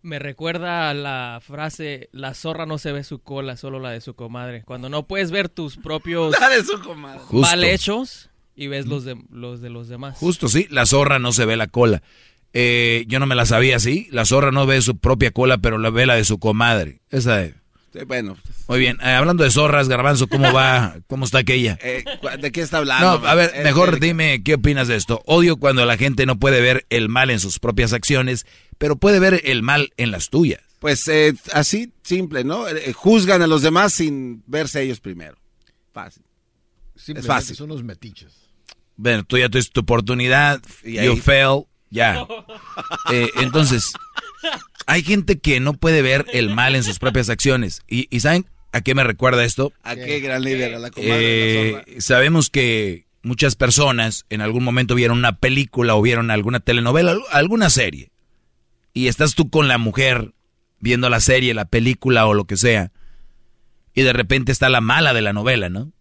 [0.01, 3.99] Me recuerda a la frase, la zorra no se ve su cola, solo la de
[3.99, 4.63] su comadre.
[4.63, 7.19] Cuando no puedes ver tus propios La de su comadre.
[7.19, 7.47] Justo.
[7.49, 10.17] mal hechos y ves los de los, de los demás.
[10.17, 12.01] Justo, sí, la zorra no se ve la cola.
[12.53, 14.07] Eh, yo no me la sabía así.
[14.11, 17.01] La zorra no ve su propia cola, pero la ve la de su comadre.
[17.09, 17.55] Esa es.
[17.91, 18.37] Sí, bueno,
[18.67, 20.95] Muy bien, eh, hablando de zorras, Garbanzo, ¿cómo va?
[21.07, 21.77] ¿Cómo está aquella?
[21.81, 22.03] eh,
[22.39, 23.19] ¿de qué está hablando?
[23.19, 25.23] No, a ver, Eh, mejor eh, dime qué opinas de esto.
[25.25, 28.45] Odio cuando la gente no puede ver el mal en sus propias acciones,
[28.77, 30.61] pero puede ver el mal en las tuyas.
[30.79, 32.67] Pues eh, así, simple, ¿no?
[32.67, 35.37] Eh, juzgan a los demás sin verse ellos primero.
[35.91, 36.23] Fácil.
[36.95, 37.55] Simplemente fácil.
[37.55, 38.33] son unos metiches.
[38.95, 42.25] Bueno, tú ya tuviste tu oportunidad, Y you fail, ya.
[43.11, 43.91] Eh, entonces,
[44.89, 47.81] hay gente que no puede ver el mal en sus propias acciones.
[47.87, 49.71] ¿Y, y saben a qué me recuerda esto?
[49.83, 50.75] ¿A qué gran líder?
[50.75, 51.15] A la comadre.
[51.17, 56.31] de la Eh, sabemos que muchas personas en algún momento vieron una película o vieron
[56.31, 58.11] alguna telenovela, al- alguna serie.
[58.93, 60.33] Y estás tú con la mujer
[60.79, 62.91] viendo la serie, la película o lo que sea.
[63.93, 65.91] Y de repente está la mala de la novela, ¿no?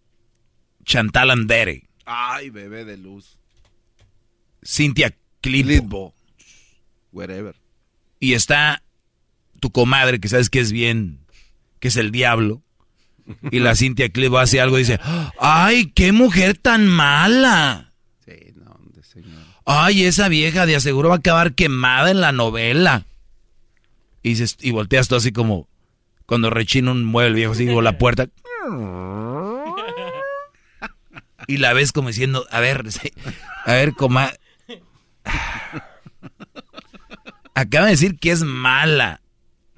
[0.85, 3.37] Chantal Andere, Ay, bebé de luz.
[4.61, 5.13] Clitbo.
[5.41, 6.13] Clitbo.
[7.11, 7.55] Whatever.
[8.19, 8.83] Y está
[9.59, 11.19] tu comadre, que sabes que es bien,
[11.79, 12.61] que es el diablo.
[13.51, 14.99] Y la Cintia Clitbo hace algo y dice,
[15.39, 17.91] ¡ay, qué mujer tan mala!
[18.25, 19.39] Sí, no, de señor.
[19.65, 23.05] Ay, esa vieja de aseguro va a acabar quemada en la novela.
[24.23, 25.67] Y, dices, y volteas tú así como
[26.25, 28.27] cuando rechina un mueble viejo así por la puerta.
[31.47, 32.83] Y la ves como diciendo, a ver,
[33.65, 34.31] a ver, coma.
[37.59, 39.21] Acaba de decir que es mala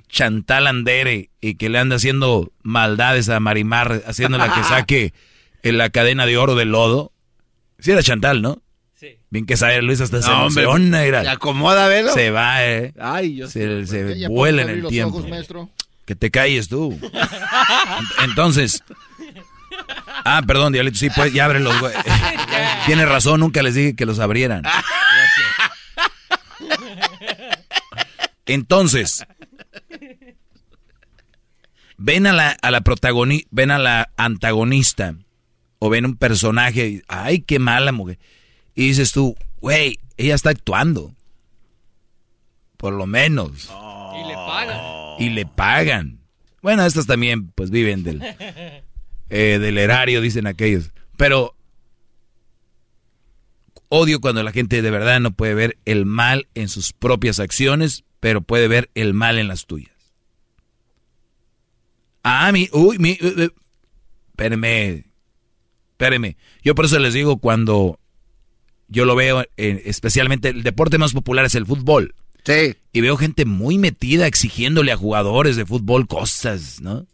[0.10, 5.14] Chantal Andere y que le anda haciendo maldades a Marimar, haciéndola que saque
[5.64, 7.12] en la cadena de oro del lodo.
[7.80, 8.62] Sí era Chantal, ¿no?
[9.00, 9.18] Sí.
[9.32, 11.02] Bien que sabe, Luis hasta se No, hombre, emociona.
[11.02, 11.24] mira.
[11.24, 12.14] se acomoda, velo.
[12.14, 12.94] Se va, eh.
[13.00, 15.18] Ay, yo se, se vuela en el los tiempo.
[15.18, 15.70] ojos, maestro.
[16.06, 17.00] Que te calles tú.
[18.24, 18.84] Entonces.
[20.24, 21.94] Ah, perdón, Diablito, sí, pues ya ábrelos, güey.
[22.86, 24.62] Tienes razón, nunca les dije que los abrieran.
[28.46, 29.26] Entonces,
[31.98, 35.16] ven a la, a la protagonista, ven a la antagonista,
[35.80, 38.20] o ven un personaje, y, ay, qué mala mujer.
[38.76, 41.16] Y dices tú, güey, ella está actuando.
[42.78, 43.70] Por lo menos.
[44.16, 44.80] Y le pagan.
[45.20, 46.20] Y le pagan.
[46.62, 48.22] Bueno, estas también, pues viven del,
[49.30, 50.92] eh, del erario, dicen aquellos.
[51.18, 51.56] Pero
[53.90, 58.04] odio cuando la gente de verdad no puede ver el mal en sus propias acciones,
[58.22, 59.92] pero puede ver el mal en las tuyas.
[62.24, 63.50] Ah, mi, uy, mi, uh, uh,
[64.30, 65.06] espérenme,
[65.92, 66.38] espérenme.
[66.64, 68.00] Yo por eso les digo cuando
[68.88, 72.14] yo lo veo, eh, especialmente el deporte más popular es el fútbol.
[72.44, 72.76] Sí.
[72.94, 77.08] Y veo gente muy metida exigiéndole a jugadores de fútbol cosas, ¿no?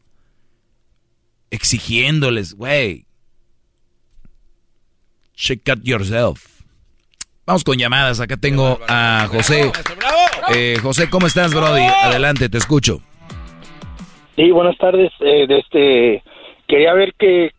[1.52, 3.06] Exigiéndoles, güey.
[5.36, 6.57] Check out yourself.
[7.48, 8.20] Vamos con llamadas.
[8.20, 9.72] Acá tengo a José.
[10.54, 11.82] Eh, José, ¿cómo estás, Brody?
[12.04, 13.00] Adelante, te escucho.
[14.36, 15.14] Sí, buenas tardes.
[15.22, 16.24] Eh, de este,
[16.68, 17.52] quería ver que,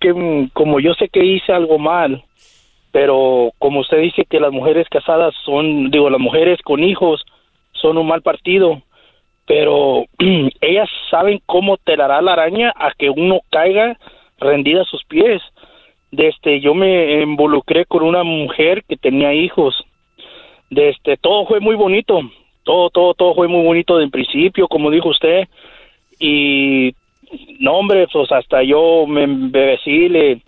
[0.00, 2.24] que, mm, como yo sé que hice algo mal,
[2.90, 7.24] pero como usted dice que las mujeres casadas son, digo, las mujeres con hijos
[7.70, 8.82] son un mal partido,
[9.46, 10.06] pero
[10.60, 13.96] ellas saben cómo telará la araña a que uno caiga
[14.40, 15.40] rendida a sus pies.
[16.10, 19.84] Desde este, yo me involucré con una mujer que tenía hijos.
[20.70, 22.20] Desde este, todo fue muy bonito,
[22.62, 25.48] todo, todo, todo fue muy bonito de principio, como dijo usted.
[26.18, 26.94] Y
[27.58, 30.40] no hombre pues hasta yo me embebecí le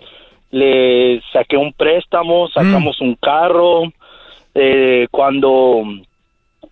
[0.51, 3.93] le saqué un préstamo sacamos un carro
[4.55, 5.83] eh, cuando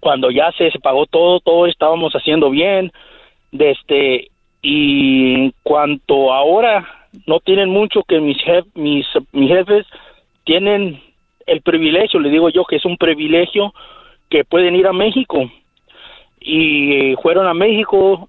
[0.00, 2.92] cuando ya se, se pagó todo todo estábamos haciendo bien.
[3.52, 4.28] De este
[4.62, 6.86] y en cuanto ahora
[7.26, 8.38] no tienen mucho que mis
[8.74, 9.86] mis mis jefes
[10.44, 11.00] tienen
[11.46, 13.72] el privilegio le digo yo que es un privilegio
[14.28, 15.50] que pueden ir a México.
[16.40, 18.28] Y fueron a México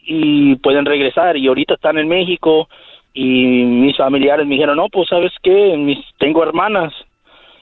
[0.00, 2.68] y pueden regresar y ahorita están en México
[3.12, 3.24] y
[3.64, 6.94] mis familiares me dijeron, no, pues sabes qué, mis, tengo hermanas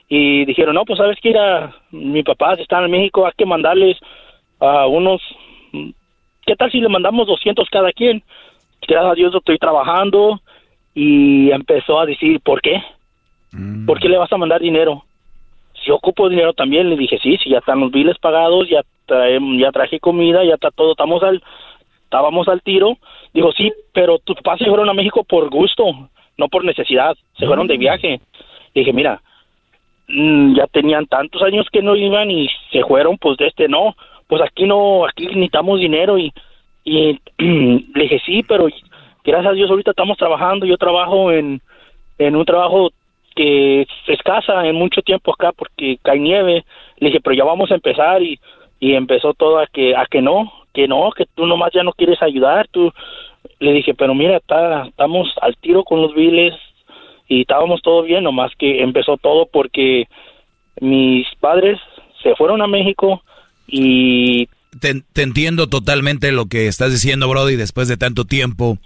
[0.08, 3.98] y dijeron, no, pues sabes que era, mi papá está en México, hay que mandarles
[4.60, 5.20] a unos,
[6.46, 8.22] ¿qué tal si le mandamos 200 cada quien?
[8.86, 10.40] Gracias a Dios estoy trabajando
[10.96, 12.82] y empezó a decir, ¿por qué?
[13.86, 15.04] ¿Por qué le vas a mandar dinero?
[15.84, 19.58] Si ocupo dinero también, le dije, sí, si ya están los biles pagados, ya traemos,
[19.60, 21.42] ya traje comida, ya está todo, estamos al,
[22.04, 22.96] estábamos al tiro.
[23.34, 25.84] Dijo, sí, pero tus papás se fueron a México por gusto,
[26.38, 28.20] no por necesidad, se fueron de viaje.
[28.74, 29.20] dije, mira,
[30.08, 33.94] mm, ya tenían tantos años que no iban y se fueron, pues de este no,
[34.28, 36.32] pues aquí no, aquí necesitamos dinero y,
[36.84, 38.68] y le dije, sí, pero
[39.32, 41.60] gracias a Dios ahorita estamos trabajando, yo trabajo en,
[42.18, 42.90] en un trabajo
[43.36, 46.64] que es escasa en mucho tiempo acá porque cae nieve.
[46.98, 48.40] Le dije, pero ya vamos a empezar y,
[48.80, 51.92] y empezó todo a que, a que no, que no, que tú nomás ya no
[51.92, 52.66] quieres ayudar.
[52.70, 52.92] Tú
[53.60, 56.54] le dije, pero mira, está, estamos al tiro con los biles
[57.28, 60.08] y estábamos todo bien, nomás que empezó todo porque
[60.80, 61.78] mis padres
[62.22, 63.22] se fueron a México
[63.66, 64.48] y...
[64.80, 68.78] Te, te entiendo totalmente lo que estás diciendo, Brody, después de tanto tiempo.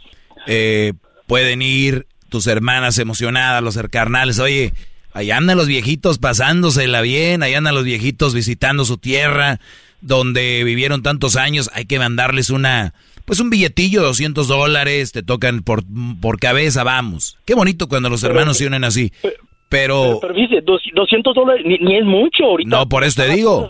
[0.46, 0.94] Eh,
[1.26, 4.72] pueden ir tus hermanas emocionadas, los carnales, oye,
[5.12, 9.60] ahí andan los viejitos pasándosela bien, ahí andan los viejitos visitando su tierra,
[10.00, 12.94] donde vivieron tantos años, hay que mandarles una,
[13.24, 15.84] pues un billetillo de 200 dólares, te tocan por,
[16.20, 17.38] por cabeza, vamos.
[17.44, 19.12] Qué bonito cuando los hermanos se unen así.
[19.70, 22.68] Pero, pero, dice, 200 dólares ni, es mucho ahorita.
[22.68, 23.68] No, por eso te digo.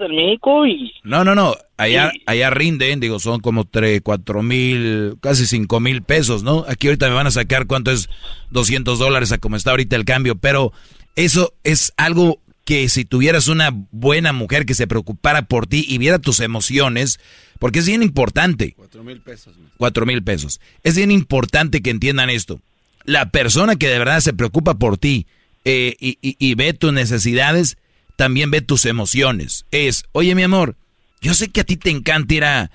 [0.66, 0.94] y...
[1.05, 1.55] No, no, no.
[1.77, 6.64] Allá, allá rinden, digo, son como 3, 4 mil, casi 5 mil pesos, ¿no?
[6.66, 8.09] Aquí ahorita me van a sacar cuánto es
[8.48, 10.36] 200 dólares a como está ahorita el cambio.
[10.36, 10.72] Pero
[11.16, 15.98] eso es algo que si tuvieras una buena mujer que se preocupara por ti y
[15.98, 17.20] viera tus emociones,
[17.59, 18.72] porque es bien importante.
[18.74, 19.55] 4 mil pesos.
[19.77, 20.60] 4 mil pesos.
[20.82, 22.59] Es bien importante que entiendan esto.
[23.05, 25.27] La persona que de verdad se preocupa por ti,
[25.65, 27.77] eh, y, ve tus necesidades,
[28.16, 29.66] también ve tus emociones.
[29.70, 30.77] Es, oye mi amor,
[31.20, 32.70] yo sé que a ti te encanta ir a,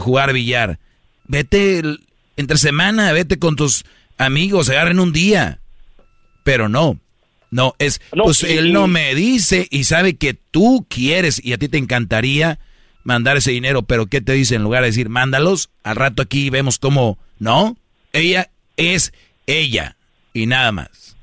[0.00, 0.78] jugar billar.
[1.24, 1.82] Vete
[2.36, 3.84] entre semana, vete con tus
[4.16, 5.60] amigos, agarren un día.
[6.44, 7.00] Pero no,
[7.50, 11.68] no, es, pues él no me dice y sabe que tú quieres y a ti
[11.68, 12.60] te encantaría
[13.02, 15.70] mandar ese dinero, pero ¿qué te dice en lugar de decir, mándalos?
[15.82, 17.76] Al rato aquí vemos cómo, ¿no?
[18.12, 19.12] Ella es
[19.46, 19.96] ella
[20.32, 21.15] y nada más.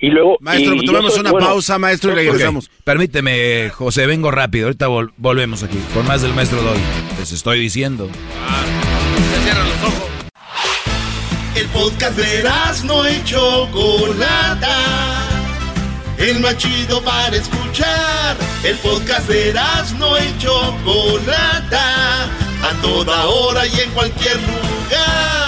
[0.00, 0.36] Y luego.
[0.40, 2.70] Maestro, tomemos una pausa, maestro, y regresamos.
[2.84, 4.66] Permíteme, José, vengo rápido.
[4.66, 6.78] Ahorita volvemos aquí con más del maestro Doy.
[7.18, 8.06] Les estoy diciendo.
[8.06, 10.08] los ojos.
[11.56, 12.44] El podcast de
[12.84, 15.26] no hecho Chocolata.
[16.16, 18.36] El más chido para escuchar.
[18.62, 19.52] El podcast de
[19.98, 22.24] no hecho Chocolata.
[22.62, 25.47] A toda hora y en cualquier lugar.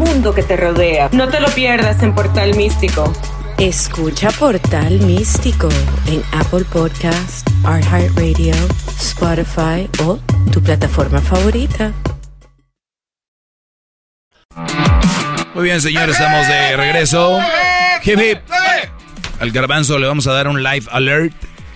[0.00, 1.10] mundo que te rodea.
[1.12, 3.12] No te lo pierdas en Portal Místico.
[3.58, 5.68] Escucha Portal Místico
[6.06, 8.54] en Apple Podcast, Radio,
[8.98, 10.18] Spotify o
[10.50, 11.92] tu plataforma favorita.
[15.54, 17.38] Muy bien, señores, estamos de regreso.
[19.38, 21.34] Al garbanzo le vamos a dar un live alert,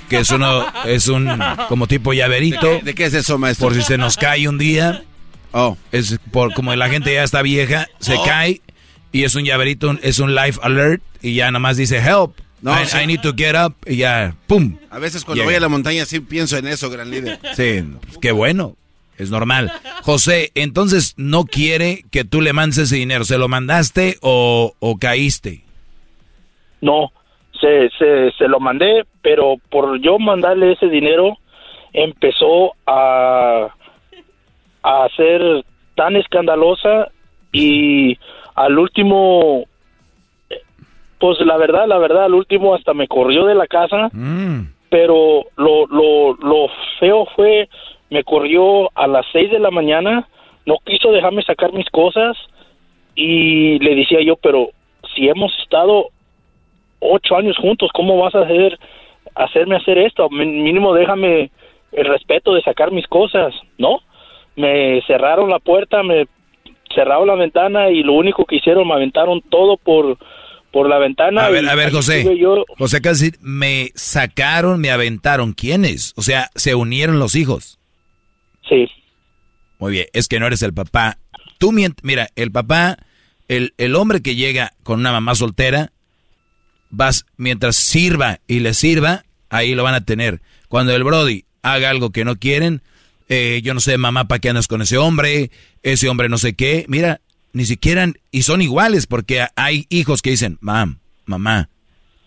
[0.08, 1.38] que es uno, es un
[1.68, 2.80] como tipo llaverito.
[2.82, 3.68] ¿De qué, es eso, maestro?
[3.68, 5.04] Por si se nos cae un día.
[5.56, 5.76] Oh.
[5.92, 8.24] Es por como la gente ya está vieja, se oh.
[8.24, 8.60] cae
[9.12, 12.32] y es un llaverito, es un life alert y ya nomás dice help.
[12.60, 14.78] No, I, need to get up y ya, ¡pum!
[14.90, 17.38] A veces cuando voy a la montaña sí pienso en eso, gran líder.
[17.54, 17.84] Sí,
[18.20, 18.74] qué bueno,
[19.16, 19.70] es normal.
[20.02, 24.98] José, entonces no quiere que tú le mandes ese dinero, ¿se lo mandaste o, o
[24.98, 25.60] caíste?
[26.80, 27.12] No,
[27.60, 31.36] se, se, se lo mandé, pero por yo mandarle ese dinero
[31.92, 33.68] empezó a
[34.84, 35.64] a ser
[35.96, 37.08] tan escandalosa
[37.52, 38.16] y
[38.54, 39.64] al último
[41.18, 44.10] pues la verdad, la verdad, al último hasta me corrió de la casa.
[44.12, 44.74] Mm.
[44.90, 46.68] pero lo, lo, lo
[47.00, 47.68] feo fue,
[48.10, 50.28] me corrió a las seis de la mañana,
[50.66, 52.36] no quiso dejarme sacar mis cosas
[53.16, 54.68] y le decía yo, pero
[55.14, 56.10] si hemos estado
[57.00, 58.78] ocho años juntos, ¿cómo vas a hacer,
[59.34, 60.28] hacerme hacer esto?
[60.30, 61.50] Mínimo déjame
[61.90, 64.00] el respeto de sacar mis cosas, ¿no?
[64.56, 66.26] Me cerraron la puerta, me
[66.94, 70.16] cerraron la ventana y lo único que hicieron, me aventaron todo por,
[70.72, 71.46] por la ventana.
[71.46, 72.24] A ver, a ver, José.
[72.38, 73.00] yo- José,
[73.40, 75.52] me sacaron, me aventaron.
[75.54, 76.12] ¿Quiénes?
[76.16, 77.78] O sea, se unieron los hijos.
[78.68, 78.86] Sí.
[79.78, 81.18] Muy bien, es que no eres el papá.
[81.58, 82.96] Tú mira, el papá,
[83.48, 85.92] el, el hombre que llega con una mamá soltera,
[86.90, 90.40] vas, mientras sirva y le sirva, ahí lo van a tener.
[90.68, 92.82] Cuando el Brody haga algo que no quieren,
[93.28, 95.50] eh, yo no sé, mamá, ¿para qué andas con ese hombre?
[95.82, 96.84] Ese hombre no sé qué.
[96.88, 97.20] Mira,
[97.52, 101.68] ni siquiera, y son iguales, porque hay hijos que dicen, mam, mamá,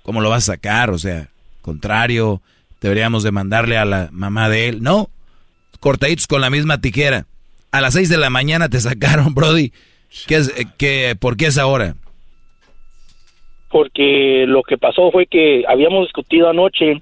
[0.03, 0.89] ¿cómo lo vas a sacar?
[0.89, 1.29] O sea,
[1.61, 2.41] contrario,
[2.81, 4.83] deberíamos de mandarle a la mamá de él.
[4.83, 5.09] No,
[5.79, 7.25] cortaditos con la misma tijera.
[7.71, 9.71] A las 6 de la mañana te sacaron, Brody.
[10.25, 11.95] ¿Qué es, eh, qué, ¿Por qué es ahora?
[13.69, 17.01] porque lo que pasó fue que habíamos discutido anoche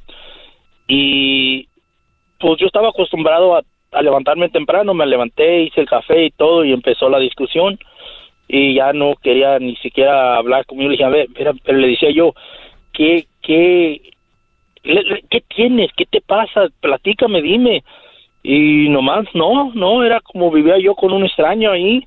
[0.88, 1.67] y
[2.39, 3.61] pues yo estaba acostumbrado a,
[3.95, 7.80] a levantarme temprano, me levanté, hice el café y todo y empezó la discusión
[8.47, 12.11] y ya no quería ni siquiera hablar conmigo, le dije, a ver, pero le decía
[12.11, 12.34] yo,
[12.93, 14.01] ¿qué, qué,
[14.84, 15.91] qué tienes?
[15.95, 16.67] ¿Qué te pasa?
[16.80, 17.84] Platícame, dime.
[18.43, 22.03] Y nomás, no, no, era como vivía yo con un extraño ahí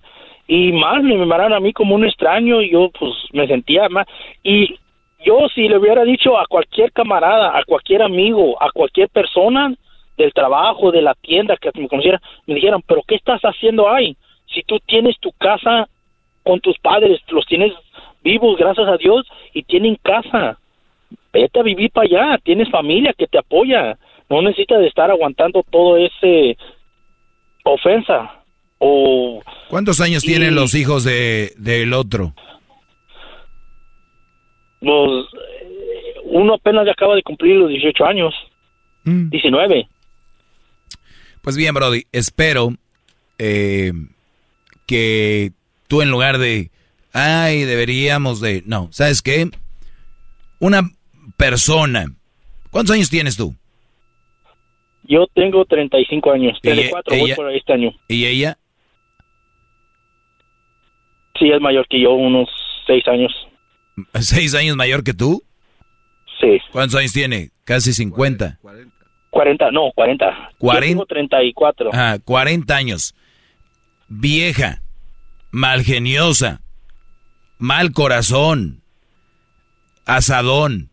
[0.47, 4.06] y más me miraron a mí como un extraño y yo pues me sentía más
[4.43, 4.78] y
[5.24, 9.74] yo si le hubiera dicho a cualquier camarada, a cualquier amigo, a cualquier persona
[10.19, 14.16] del trabajo, de la tienda que me conociera, me dijeran, pero ¿qué estás haciendo ahí?
[14.53, 15.89] Si tú tienes tu casa
[16.43, 17.73] con tus padres, los tienes
[18.23, 20.59] vivos, gracias a Dios, y tienen casa,
[21.32, 23.97] vete a vivir para allá, tienes familia que te apoya,
[24.28, 26.59] no necesitas de estar aguantando todo ese
[27.65, 28.35] ofensa
[28.78, 32.32] o ¿Cuántos años Y- tienen los hijos de, del otro?
[34.81, 38.35] Pues eh, uno apenas acaba de cumplir los 18 años.
[39.05, 39.89] 19.
[41.43, 42.74] Pues bien, Brody, espero
[43.39, 43.93] eh,
[44.86, 45.52] que
[45.86, 46.70] tú en lugar de,
[47.12, 48.62] ay, deberíamos de...
[48.66, 49.51] No, ¿sabes qué?
[50.59, 50.82] Una
[51.36, 52.06] persona...
[52.70, 53.55] ¿Cuántos años tienes tú?
[55.05, 56.59] Yo tengo 35 años.
[56.62, 57.93] Ella- 34 voy por este año.
[58.09, 58.59] ¿Y ella?
[61.39, 62.48] Sí, es mayor que yo, unos
[62.86, 63.32] 6 años.
[64.20, 65.43] ¿Seis años mayor que tú?
[66.40, 66.59] Sí.
[66.70, 67.51] ¿Cuántos años tiene?
[67.65, 68.59] Casi 50.
[68.62, 68.94] 40,
[69.73, 70.24] no, 40.
[70.27, 70.86] Yo 40.
[70.89, 71.90] tengo 34.
[71.93, 73.15] Ah, 40 años.
[74.09, 74.82] Vieja,
[75.51, 76.60] malgeniosa,
[77.59, 78.81] mal corazón,
[80.06, 80.90] asadón.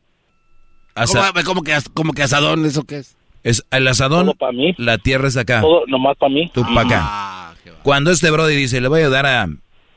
[0.93, 2.65] Asa- ¿Cómo, cómo que, as- cómo que asadón?
[2.65, 3.15] ¿Eso qué es?
[3.43, 4.33] es el asadón,
[4.77, 5.61] la tierra es acá.
[5.61, 6.49] Todo nomás para mí.
[6.53, 7.55] Tú para acá.
[7.83, 9.47] Cuando este Brody dice, le voy a ayudar a,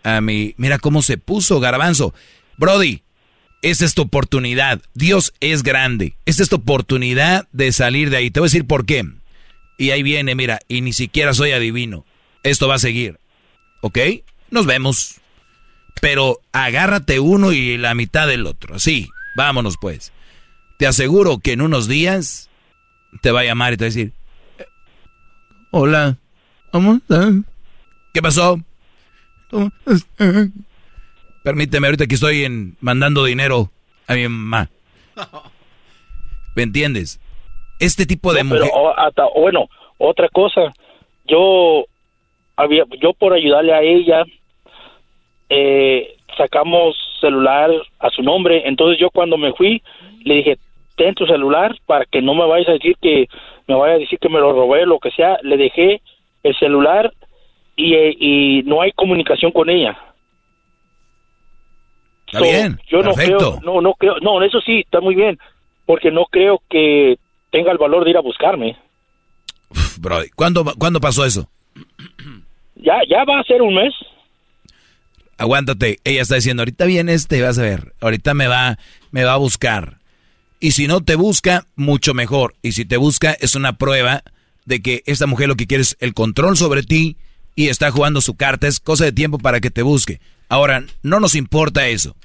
[0.04, 0.52] a mi...
[0.58, 2.12] Mira cómo se puso Garbanzo.
[2.58, 3.02] Brody,
[3.62, 4.80] esta es tu oportunidad.
[4.94, 6.16] Dios es grande.
[6.26, 8.30] Esta es tu oportunidad de salir de ahí.
[8.30, 9.04] Te voy a decir por qué.
[9.78, 12.04] Y ahí viene, mira, y ni siquiera soy adivino.
[12.42, 13.18] Esto va a seguir.
[13.80, 13.98] ¿Ok?
[14.50, 15.16] Nos vemos.
[16.00, 18.76] Pero agárrate uno y la mitad del otro.
[18.76, 20.12] Así, vámonos pues.
[20.78, 22.48] Te aseguro que en unos días
[23.20, 24.12] te va a llamar y te va a decir,
[25.72, 26.16] hola,
[26.70, 27.34] ¿cómo estás?
[28.14, 28.60] ¿Qué pasó?
[29.50, 30.06] ¿Cómo estás?
[31.48, 33.70] Permíteme, ahorita que estoy en, mandando dinero
[34.06, 34.68] a mi mamá.
[36.54, 37.18] ¿Me entiendes?
[37.80, 38.78] Este tipo de No, pero mujer...
[38.78, 39.66] o- hasta, bueno,
[39.96, 40.74] otra cosa,
[41.26, 41.86] yo
[42.54, 44.24] había, yo por ayudarle a ella,
[45.48, 49.82] eh, sacamos celular a su nombre, entonces yo cuando me fui
[50.24, 50.58] le dije,
[50.96, 53.26] ten tu celular para que no me vayas a decir que
[53.66, 56.02] me vaya a decir que me lo robé, lo que sea, le dejé
[56.42, 57.10] el celular
[57.74, 59.96] y, eh, y no hay comunicación con ella.
[62.28, 63.58] Está bien, yo no perfecto.
[63.58, 65.38] creo, no, no creo, no, eso sí, está muy bien,
[65.86, 67.18] porque no creo que
[67.50, 68.76] tenga el valor de ir a buscarme.
[69.98, 71.48] Brody, ¿cuándo, ¿cuándo pasó eso?
[72.76, 73.94] Ya, ya va a ser un mes.
[75.38, 78.78] Aguántate, ella está diciendo, ahorita viene este, vas a ver, ahorita me va,
[79.10, 79.98] me va a buscar.
[80.60, 82.54] Y si no te busca, mucho mejor.
[82.62, 84.22] Y si te busca, es una prueba
[84.64, 87.16] de que esta mujer lo que quiere es el control sobre ti
[87.54, 90.20] y está jugando su carta, es cosa de tiempo para que te busque.
[90.48, 92.16] Ahora, no nos importa eso,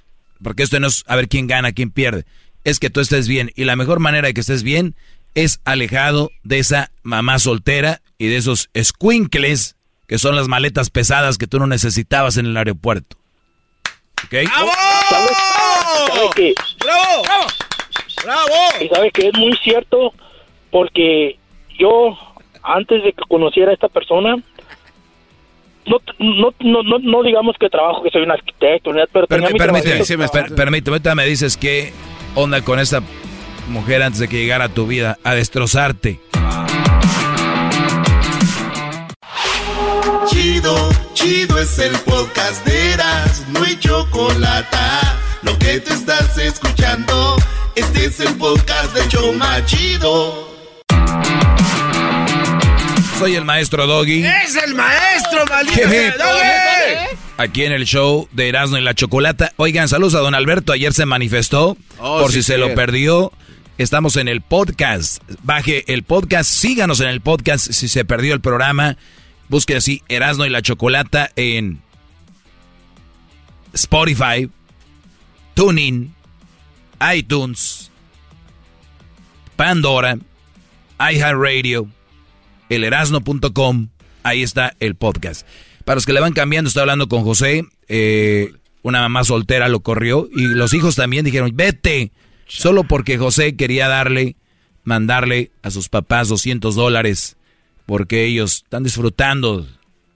[0.42, 2.26] porque esto no es a ver quién gana, quién pierde,
[2.64, 3.52] es que tú estés bien.
[3.56, 4.96] Y la mejor manera de que estés bien
[5.36, 9.76] es alejado de esa mamá soltera y de esos squinkles
[10.08, 13.18] que son las maletas pesadas que tú no necesitabas en el aeropuerto.
[14.26, 14.36] ¿Ok?
[14.48, 16.54] ¿Sabe qué?
[16.80, 17.24] ¡Bravo!
[18.24, 18.54] ¡Bravo!
[18.82, 20.14] Y sabe que es muy cierto
[20.72, 21.38] porque
[21.78, 22.18] yo,
[22.62, 24.36] antes de que conociera a esta persona,
[25.86, 30.06] no, no, no, no, no digamos que trabajo, que soy un arquitecto, pero permíteme, trabajito.
[30.06, 31.94] sí, me- per- permíteme, ahorita me dices qué
[32.36, 33.02] onda con esta
[33.70, 36.20] mujer antes de que llegara a tu vida a destrozarte.
[40.28, 44.78] Chido, chido es el podcast de Eras, no hay chocolate.
[45.44, 47.36] Lo que te estás escuchando,
[47.76, 50.53] este es el podcast de Choma Chido.
[53.24, 54.26] Soy el maestro Doggy.
[54.26, 55.82] ¡Es el maestro, maldito!
[56.18, 57.18] Doggy!
[57.38, 59.54] Aquí en el show de Erasmo y la Chocolata.
[59.56, 60.74] Oigan, saludos a don Alberto.
[60.74, 61.78] Ayer se manifestó.
[62.00, 63.32] Oh, por sí, si se lo perdió.
[63.78, 65.24] Estamos en el podcast.
[65.42, 66.52] Baje el podcast.
[66.52, 67.72] Síganos en el podcast.
[67.72, 68.98] Si se perdió el programa,
[69.48, 71.80] busque así Erasmo y la Chocolata en
[73.72, 74.50] Spotify,
[75.54, 76.14] Tuning,
[77.16, 77.90] iTunes,
[79.56, 80.18] Pandora,
[81.00, 81.88] iHeartRadio,
[82.74, 83.90] elerasno.com.
[84.24, 85.46] Ahí está el podcast.
[85.86, 87.66] Para los que le van cambiando, estoy hablando con José.
[87.88, 92.12] eh, una mamá soltera lo corrió y los hijos también dijeron, vete.
[92.48, 94.36] Solo porque José quería darle,
[94.84, 97.38] mandarle a sus papás 200 dólares
[97.86, 99.68] porque ellos están disfrutando,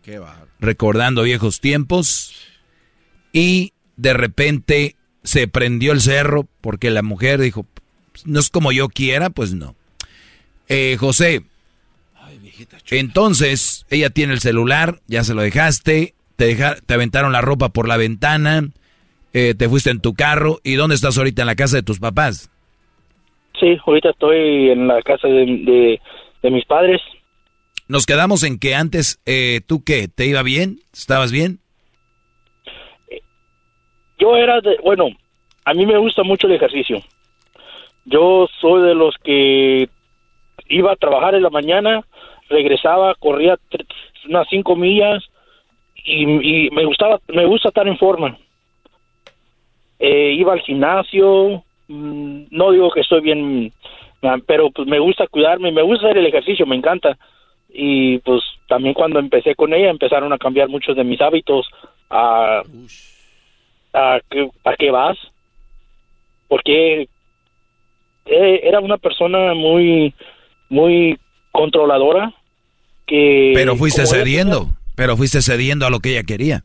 [0.03, 0.21] Qué
[0.59, 2.33] recordando viejos tiempos
[3.31, 7.65] y de repente se prendió el cerro porque la mujer dijo,
[8.25, 9.75] no es como yo quiera, pues no.
[10.69, 11.43] Eh, José,
[12.91, 17.69] entonces ella tiene el celular, ya se lo dejaste, te, deja- te aventaron la ropa
[17.69, 18.69] por la ventana,
[19.33, 21.41] eh, te fuiste en tu carro y ¿dónde estás ahorita?
[21.43, 22.49] En la casa de tus papás.
[23.59, 26.01] Sí, ahorita estoy en la casa de, de,
[26.43, 27.01] de mis padres.
[27.87, 30.07] Nos quedamos en que antes, eh, ¿tú qué?
[30.07, 30.79] ¿Te iba bien?
[30.93, 31.59] ¿Estabas bien?
[34.19, 35.07] Yo era de, bueno,
[35.65, 37.01] a mí me gusta mucho el ejercicio.
[38.05, 39.89] Yo soy de los que
[40.69, 42.01] iba a trabajar en la mañana,
[42.49, 43.57] regresaba, corría
[44.27, 45.23] unas cinco millas
[46.03, 48.37] y, me gustaba, me gusta estar en forma.
[49.99, 53.73] Eh, iba al gimnasio, mm, no digo que estoy bien,
[54.45, 57.17] pero pues me gusta cuidarme, me gusta hacer el ejercicio, me encanta.
[57.69, 61.67] Y pues también cuando empecé con ella empezaron a cambiar muchos de mis hábitos.
[62.09, 62.61] A,
[63.93, 64.19] ¿a
[64.63, 65.17] a qué vas?
[66.47, 67.09] Porque
[68.25, 70.13] eh, era una persona muy,
[70.69, 71.17] muy
[71.51, 72.33] controladora
[73.07, 73.53] que...
[73.55, 76.61] Pero fuiste cediendo, pero fuiste cediendo a lo que ella quería.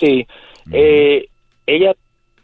[0.00, 0.26] Sí.
[0.72, 1.26] Eh,
[1.66, 1.94] ella,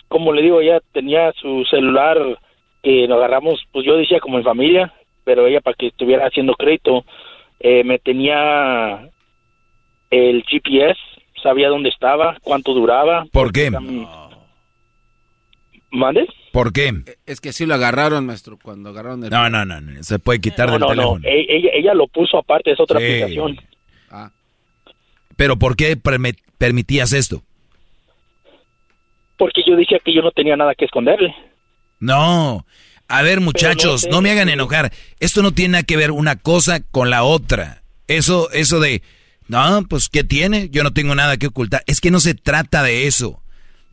[0.09, 2.38] como le digo, ella tenía su celular
[2.82, 4.93] que nos agarramos, pues yo decía como en familia,
[5.24, 7.04] pero ella para que estuviera haciendo crédito,
[7.59, 9.09] eh, me tenía
[10.11, 11.01] el GPS,
[11.43, 13.24] sabía dónde estaba, cuánto duraba.
[13.32, 13.71] ¿Por qué?
[15.90, 16.29] ¿Mande?
[16.55, 16.93] ¿Por qué?
[17.27, 19.31] Es que sí lo agarraron, maestro, cuando agarraron el...
[19.31, 21.24] No, no, no, no, se puede quitar No, del no, no, teléfono.
[21.29, 23.07] e- ella, ella lo puso aparte, es otra Sí.
[23.07, 23.59] aplicación.
[25.37, 25.97] Pero ¿por qué
[26.59, 27.43] permitías esto?
[29.37, 31.35] Porque yo decía que yo no tenía nada que esconderle.
[31.99, 32.65] No.
[33.09, 34.93] A ver, muchachos, sé, no me hagan enojar.
[35.19, 37.83] Esto no tiene nada que ver una cosa con la otra.
[38.07, 39.03] Eso, eso de,
[39.49, 40.69] no, pues, ¿qué tiene?
[40.71, 41.83] Yo no tengo nada que ocultar.
[41.89, 43.43] Es que no se trata de eso.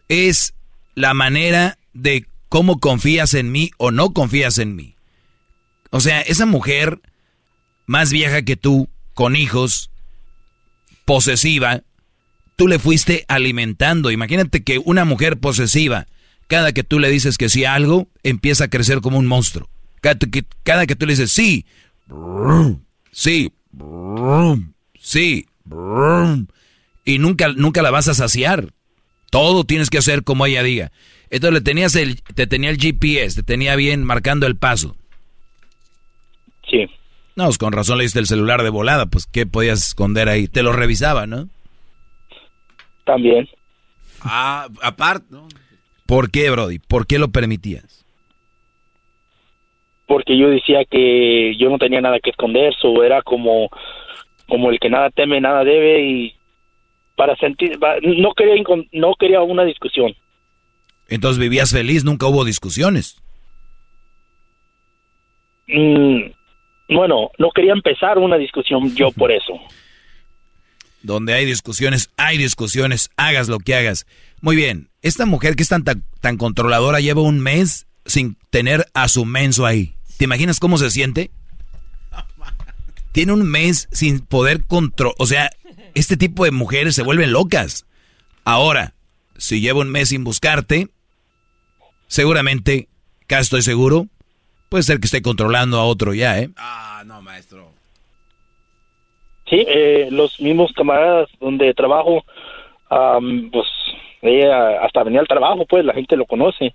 [0.10, 0.54] Es
[0.94, 4.98] la manera de cómo confías en mí o no confías en mí.
[5.90, 7.00] O sea, esa mujer
[7.86, 9.90] más vieja que tú, con hijos,
[11.06, 11.84] posesiva,
[12.58, 14.12] tú le fuiste alimentando.
[14.12, 16.08] Imagínate que una mujer posesiva,
[16.48, 19.70] cada que tú le dices que sí a algo, empieza a crecer como un monstruo.
[20.02, 21.66] Cada que, cada que tú le dices sí,
[23.14, 23.54] sí,
[25.00, 25.48] sí,
[27.06, 28.74] y nunca, nunca la vas a saciar.
[29.30, 30.92] Todo tienes que hacer como ella diga.
[31.32, 34.96] Entonces le tenías el, te tenía el GPS, te tenía bien marcando el paso.
[36.70, 36.86] Sí.
[37.36, 40.48] No, pues con razón le diste el celular de volada, pues ¿qué podías esconder ahí?
[40.48, 41.48] Te lo revisaba, ¿no?
[43.06, 43.50] También.
[44.22, 45.48] Ah, aparte, ¿no?
[46.06, 46.78] ¿Por qué, Brody?
[46.78, 48.02] ¿Por qué lo permitías?
[50.12, 53.70] porque yo decía que yo no tenía nada que esconder, so era como,
[54.46, 56.34] como el que nada teme, nada debe y
[57.16, 58.62] para sentir, no quería,
[58.92, 60.14] no quería una discusión.
[61.12, 63.22] Entonces vivías feliz, nunca hubo discusiones.
[65.68, 66.32] Mm,
[66.96, 69.60] bueno, no quería empezar una discusión yo por eso.
[71.04, 74.08] Donde hay discusiones, hay discusiones, hagas lo que hagas.
[74.40, 78.86] Muy bien, esta mujer que es tan, tan, tan controladora lleva un mes sin tener
[78.94, 79.96] a su menso ahí.
[80.18, 81.30] ¿Te imaginas cómo se siente?
[83.12, 85.16] Tiene un mes sin poder controlar.
[85.20, 85.50] O sea,
[85.94, 87.86] este tipo de mujeres se vuelven locas.
[88.46, 88.94] Ahora,
[89.38, 90.88] si lleva un mes sin buscarte,
[92.12, 92.90] seguramente,
[93.26, 94.08] casi estoy seguro,
[94.70, 96.50] puede ser que esté controlando a otro ya, ¿eh?
[96.58, 97.70] Ah, no, maestro.
[99.50, 102.24] Sí, eh, los mismos camaradas donde trabajo,
[102.90, 103.68] pues
[104.22, 106.74] ella hasta venía al trabajo, pues la gente lo conoce.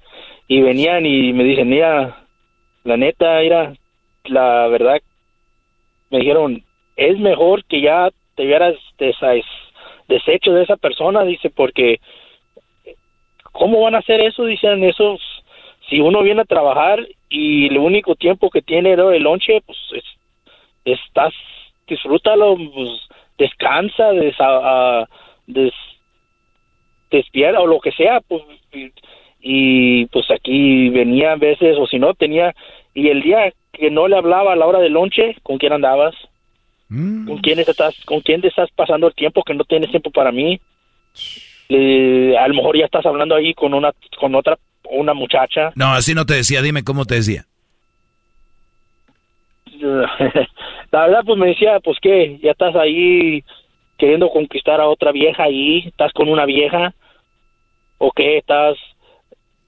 [0.48, 2.24] Y venían y me dicen, mira,
[2.84, 3.74] la neta, era
[4.24, 5.00] la verdad,
[6.10, 6.64] me dijeron,
[6.96, 8.74] es mejor que ya te hubieras
[10.08, 12.00] deshecho de esa persona, dice, porque
[13.58, 14.44] ¿cómo van a hacer eso?
[14.44, 15.20] Dicen esos,
[15.88, 19.78] si uno viene a trabajar y el único tiempo que tiene el lonche, pues
[20.84, 21.34] estás,
[21.86, 22.90] disfrútalo, pues,
[23.38, 24.34] descansa, des,
[25.46, 25.72] des,
[27.10, 28.42] despierta o lo que sea, pues,
[29.40, 32.54] y, pues aquí venía a veces, o si no, tenía,
[32.94, 36.14] y el día que no le hablaba a la hora del lonche, ¿con quién andabas?
[36.88, 37.26] Mm.
[37.26, 40.60] ¿Con quién estás, con quién estás pasando el tiempo que no tienes tiempo para mí?
[41.68, 44.58] A lo mejor ya estás hablando ahí con una, con otra,
[44.90, 45.72] una muchacha.
[45.74, 47.44] No, así no te decía, dime cómo te decía.
[49.80, 53.42] la verdad, pues me decía, pues qué, ya estás ahí
[53.98, 56.94] queriendo conquistar a otra vieja ahí, estás con una vieja,
[57.98, 58.76] o qué, estás,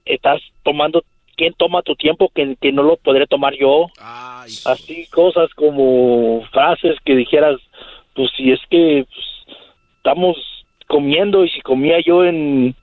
[0.05, 1.03] estás tomando,
[1.35, 3.87] ¿quién toma tu tiempo que, que no lo podré tomar yo?
[4.65, 7.59] Así cosas como frases que dijeras,
[8.15, 9.57] pues si es que pues,
[9.97, 10.37] estamos
[10.89, 12.75] comiendo y si comía yo en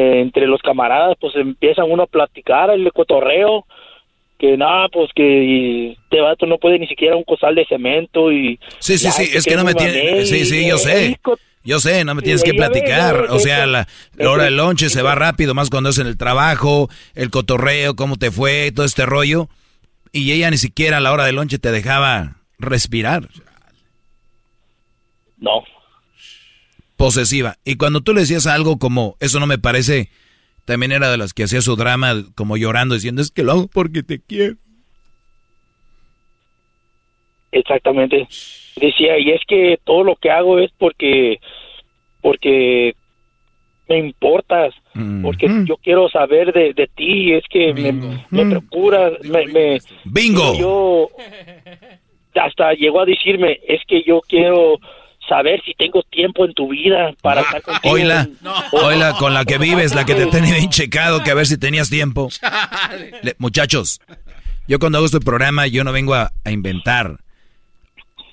[0.00, 3.66] entre los camaradas, pues empiezan uno a platicar el cotorreo,
[4.38, 8.60] que nada, pues que este vato no puede ni siquiera un cosal de cemento y...
[8.78, 10.24] Sí, sí, sí, es que no me tiene...
[10.24, 11.18] Sí, sí, yo sé.
[11.64, 13.26] Yo sé, no me tienes que platicar.
[13.30, 13.88] O sea, la,
[14.20, 18.16] hora del lonche se va rápido, más cuando es en el trabajo, el cotorreo, cómo
[18.16, 19.48] te fue, todo este rollo.
[20.12, 23.28] Y ella ni siquiera a la hora del lonche te dejaba respirar.
[25.38, 25.64] No,
[26.98, 27.56] posesiva.
[27.64, 30.10] Y cuando tú le decías algo como, eso no me parece,
[30.66, 33.68] también era de las que hacía su drama como llorando, diciendo, es que lo hago
[33.68, 34.56] porque te quiero.
[37.52, 38.26] Exactamente.
[38.76, 41.38] Decía, y es que todo lo que hago es porque,
[42.20, 42.94] porque
[43.88, 44.74] me importas,
[45.22, 47.92] porque yo quiero saber de, de ti, es que me,
[48.30, 49.78] me procuras, me, me...
[50.04, 50.58] Bingo.
[50.58, 51.10] Yo,
[52.34, 54.78] hasta llegó a decirme, es que yo quiero
[55.28, 57.94] saber si tengo tiempo en tu vida para estar contigo.
[58.72, 61.58] Oila, con la que vives, la que te tenía bien checado, que a ver si
[61.58, 62.28] tenías tiempo.
[63.38, 64.00] muchachos,
[64.66, 67.20] yo cuando hago este programa, yo no vengo a, inventar.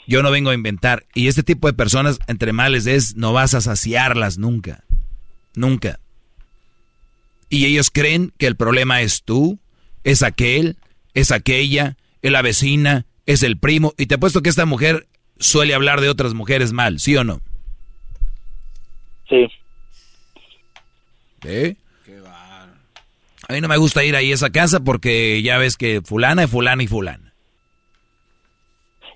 [0.08, 1.06] Yo no vengo a inventar.
[1.14, 4.84] Y este tipo de personas, entre males, es no vas a saciarlas nunca.
[5.56, 6.00] Nunca.
[7.50, 9.60] Y ellos creen que el problema es tú,
[10.04, 10.78] es aquel,
[11.14, 13.94] es aquella, es la vecina, es el primo.
[13.98, 15.08] Y te apuesto que esta mujer
[15.40, 17.40] suele hablar de otras mujeres mal, ¿sí o no?
[19.30, 19.48] Sí.
[21.46, 21.76] ¿Eh?
[23.48, 26.44] A mí no me gusta ir ahí a esa casa porque ya ves que fulana
[26.44, 27.34] es fulana y fulana.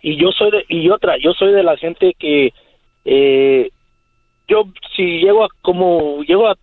[0.01, 2.53] Y yo soy de, y otra, yo soy de la gente que
[3.05, 3.69] eh,
[4.47, 4.65] yo
[4.95, 6.55] si llego a como llego a,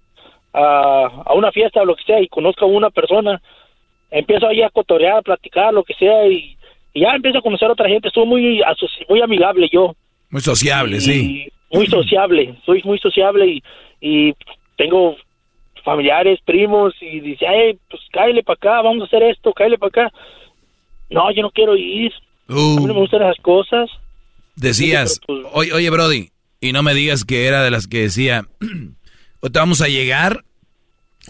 [0.52, 3.42] a, una fiesta o lo que sea y conozco a una persona,
[4.10, 6.55] empiezo ahí a cotorear, a platicar, lo que sea y
[6.96, 8.62] y ya empiezo a conocer a otra gente, soy muy,
[9.06, 9.94] muy amigable yo.
[10.30, 11.46] Muy sociable, sí.
[11.70, 13.62] Muy sociable, soy muy sociable y,
[14.00, 14.34] y
[14.78, 15.14] tengo
[15.84, 19.88] familiares, primos, y dice, ay, pues cállale para acá, vamos a hacer esto, cállale para
[19.88, 20.16] acá.
[21.10, 22.12] No, yo no quiero ir.
[22.48, 23.00] A mí no me uh.
[23.00, 23.90] gustan esas cosas.
[24.54, 26.30] Decías, pues, oye, oye, Brody,
[26.62, 28.46] y no me digas que era de las que decía,
[29.42, 30.44] te vamos a llegar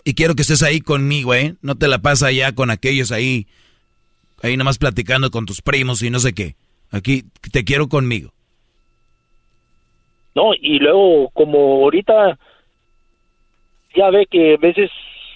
[0.04, 1.56] y quiero que estés ahí conmigo, ¿eh?
[1.60, 3.48] No te la pasa ya con aquellos ahí
[4.42, 6.54] ahí nomás platicando con tus primos y no sé qué.
[6.90, 8.30] Aquí te quiero conmigo.
[10.34, 12.38] No, y luego como ahorita
[13.94, 14.90] ya ve que a veces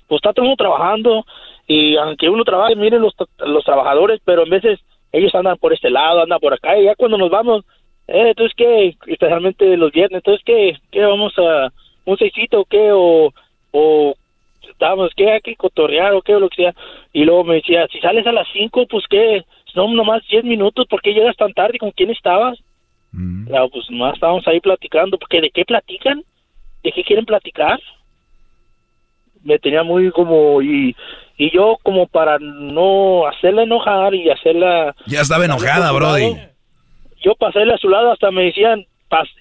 [0.07, 1.25] pues está todo trabajando
[1.67, 4.81] y aunque uno trabaje, miren los, los trabajadores, pero a veces
[5.13, 7.65] ellos andan por este lado, andan por acá y ya cuando nos vamos,
[8.09, 11.73] eh, entonces qué, especialmente los viernes, entonces qué, qué vamos a
[12.05, 13.33] un seisito qué o,
[13.73, 14.15] o
[14.73, 16.75] estábamos, ¿qué hay que cotorrear o qué o lo que sea?
[17.13, 20.87] Y luego me decía, si sales a las 5, pues qué, no, nomás 10 minutos,
[20.89, 21.79] ¿por qué llegas tan tarde?
[21.79, 22.59] ¿Con quién estabas?
[23.13, 23.49] Mm.
[23.73, 26.23] pues nomás estábamos ahí platicando, porque ¿de qué platican?
[26.83, 27.81] ¿De qué quieren platicar?
[29.43, 30.95] Me tenía muy como, y,
[31.37, 34.95] y yo como para no hacerla enojar y hacerla...
[35.07, 36.37] Ya estaba enojada, Brody.
[37.23, 38.87] Yo pasé a su lado, hasta me decían,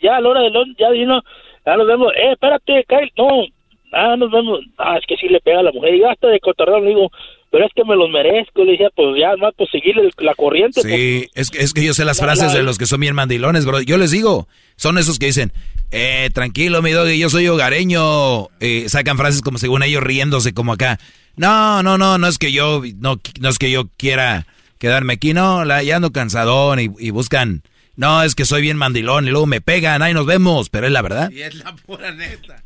[0.01, 1.21] ya a la hora de ya vino,
[1.65, 3.45] ya nos vemos, eh, espérate, Kyle, no,
[3.91, 6.39] ah, nos vemos, ah, es que sí le pega a la mujer, y hasta de
[6.39, 7.11] cotorreo le digo,
[7.51, 10.81] pero es que me los merezco, le decía, pues ya, más pues seguirle la corriente.
[10.81, 13.65] Sí, es, que, es que yo sé las frases de los que son bien mandilones,
[13.65, 15.51] bro, yo les digo, son esos que dicen,
[15.91, 20.73] eh, tranquilo, mi doggy, yo soy hogareño, eh, sacan frases como según ellos riéndose como
[20.73, 20.99] acá,
[21.35, 24.45] no, no, no, no es que yo, no, no es que yo quiera
[24.77, 25.33] quedarme aquí.
[25.33, 27.63] No, la, ya ando cansadón y, y buscan
[27.99, 30.93] no, es que soy bien mandilón y luego me pegan, ahí nos vemos, pero es
[30.93, 31.29] la verdad.
[31.31, 32.63] Y es la pura neta.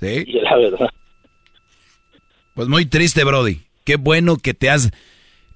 [0.00, 0.24] Sí.
[0.26, 0.90] Y la verdad.
[2.54, 3.60] Pues muy triste, Brody.
[3.84, 4.90] Qué bueno que te has...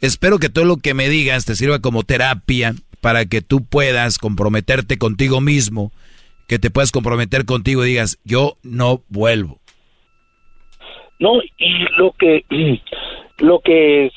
[0.00, 4.18] Espero que todo lo que me digas te sirva como terapia para que tú puedas
[4.18, 5.92] comprometerte contigo mismo,
[6.46, 9.58] que te puedas comprometer contigo y digas, yo no vuelvo.
[11.18, 12.44] No, y lo que
[13.38, 14.10] lo que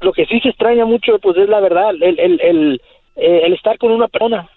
[0.00, 2.80] lo que sí se extraña mucho pues es la verdad, el, el, el
[3.16, 4.48] eh, el estar con una persona.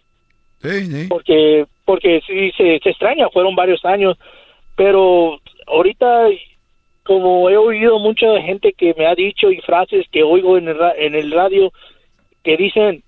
[0.62, 1.08] Sí, sí.
[1.10, 4.18] Porque, porque sí se, se extraña, fueron varios años,
[4.76, 6.28] pero ahorita,
[7.04, 10.78] como he oído mucha gente que me ha dicho y frases que oigo en el,
[10.98, 11.72] en el radio
[12.44, 13.04] que dicen,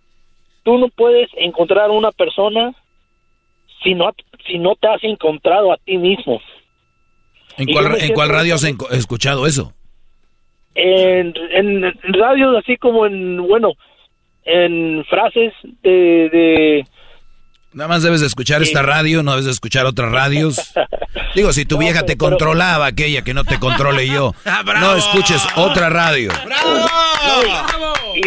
[0.64, 2.74] tú no puedes encontrar una persona
[3.84, 4.12] si no,
[4.48, 6.42] si no te has encontrado a ti mismo.
[7.58, 9.74] ¿En cuál, ¿en cuál radio has escuchado eso?
[10.76, 13.74] En, en, en radios así como en, bueno,
[14.46, 16.88] en frases de, de
[17.74, 20.74] Nada más debes de escuchar esta radio, no debes de escuchar otras radios.
[21.36, 25.46] Digo, si tu vieja te controlaba, aquella que no te controle yo, ah, no escuches
[25.56, 26.32] otra radio.
[26.46, 26.72] ¡Bravo!
[28.16, 28.22] y,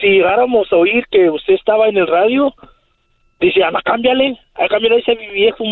[0.00, 2.54] si llegáramos a oír que usted estaba en el radio,
[3.40, 5.64] dice, ama, cámbiale, cámbiale ese viejo,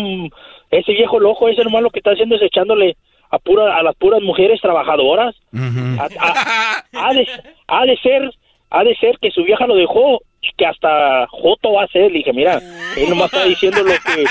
[0.69, 2.97] ese viejo loco, ese hermano lo que está haciendo es echándole
[3.31, 5.35] a, pura, a las puras mujeres trabajadoras.
[5.53, 8.31] ha, de, ser
[8.69, 10.21] ha de ser que su vieja lo dejó
[10.57, 12.11] que hasta Joto va a ser.
[12.11, 12.61] Le dije, mira,
[12.95, 14.25] él nomás está diciendo lo que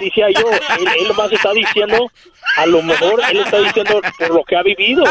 [0.00, 0.50] decía yo.
[0.78, 2.10] Él, nomás está diciendo,
[2.56, 5.04] a lo mejor él está diciendo por lo que ha vivido.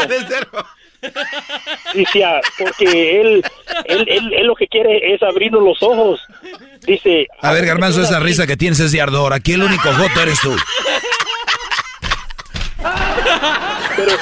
[1.92, 3.44] Decía, porque él,
[3.84, 6.20] él, él, lo que quiere es abrirnos los ojos.
[6.86, 7.26] Dice...
[7.40, 9.32] A ver, Garmanzo, esa risa que tienes es de ardor.
[9.32, 10.56] Aquí el único Joto eres tú.
[13.96, 14.12] pero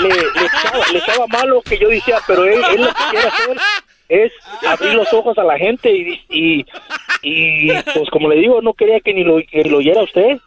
[0.00, 3.56] le, le, echaba, malo que yo decía, pero él, él, lo que quiere hacer
[4.08, 4.32] es
[4.66, 6.66] abrir los ojos a la gente y, y,
[7.22, 10.38] y pues como le digo, no quería que ni lo, que lo oyera usted.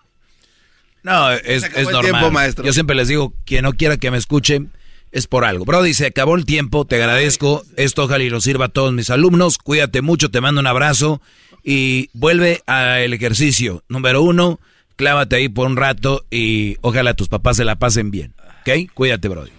[1.04, 2.56] No, es, es normal.
[2.64, 4.62] Yo siempre les digo, quien no quiera que me escuche
[5.12, 5.66] es por algo.
[5.66, 7.64] Brody, se acabó el tiempo, te agradezco.
[7.78, 9.58] Esto ojalá y lo sirva a todos mis alumnos.
[9.58, 11.22] Cuídate mucho, te mando un abrazo
[11.64, 13.84] y vuelve al ejercicio.
[13.90, 14.60] Número uno,
[14.96, 18.34] clávate ahí por un rato y ojalá tus papás se la pasen bien.
[18.62, 18.92] ¿Ok?
[18.94, 19.52] Cuídate, Brody.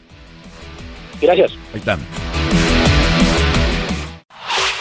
[1.20, 1.52] Gracias.
[1.72, 1.98] Ahí está.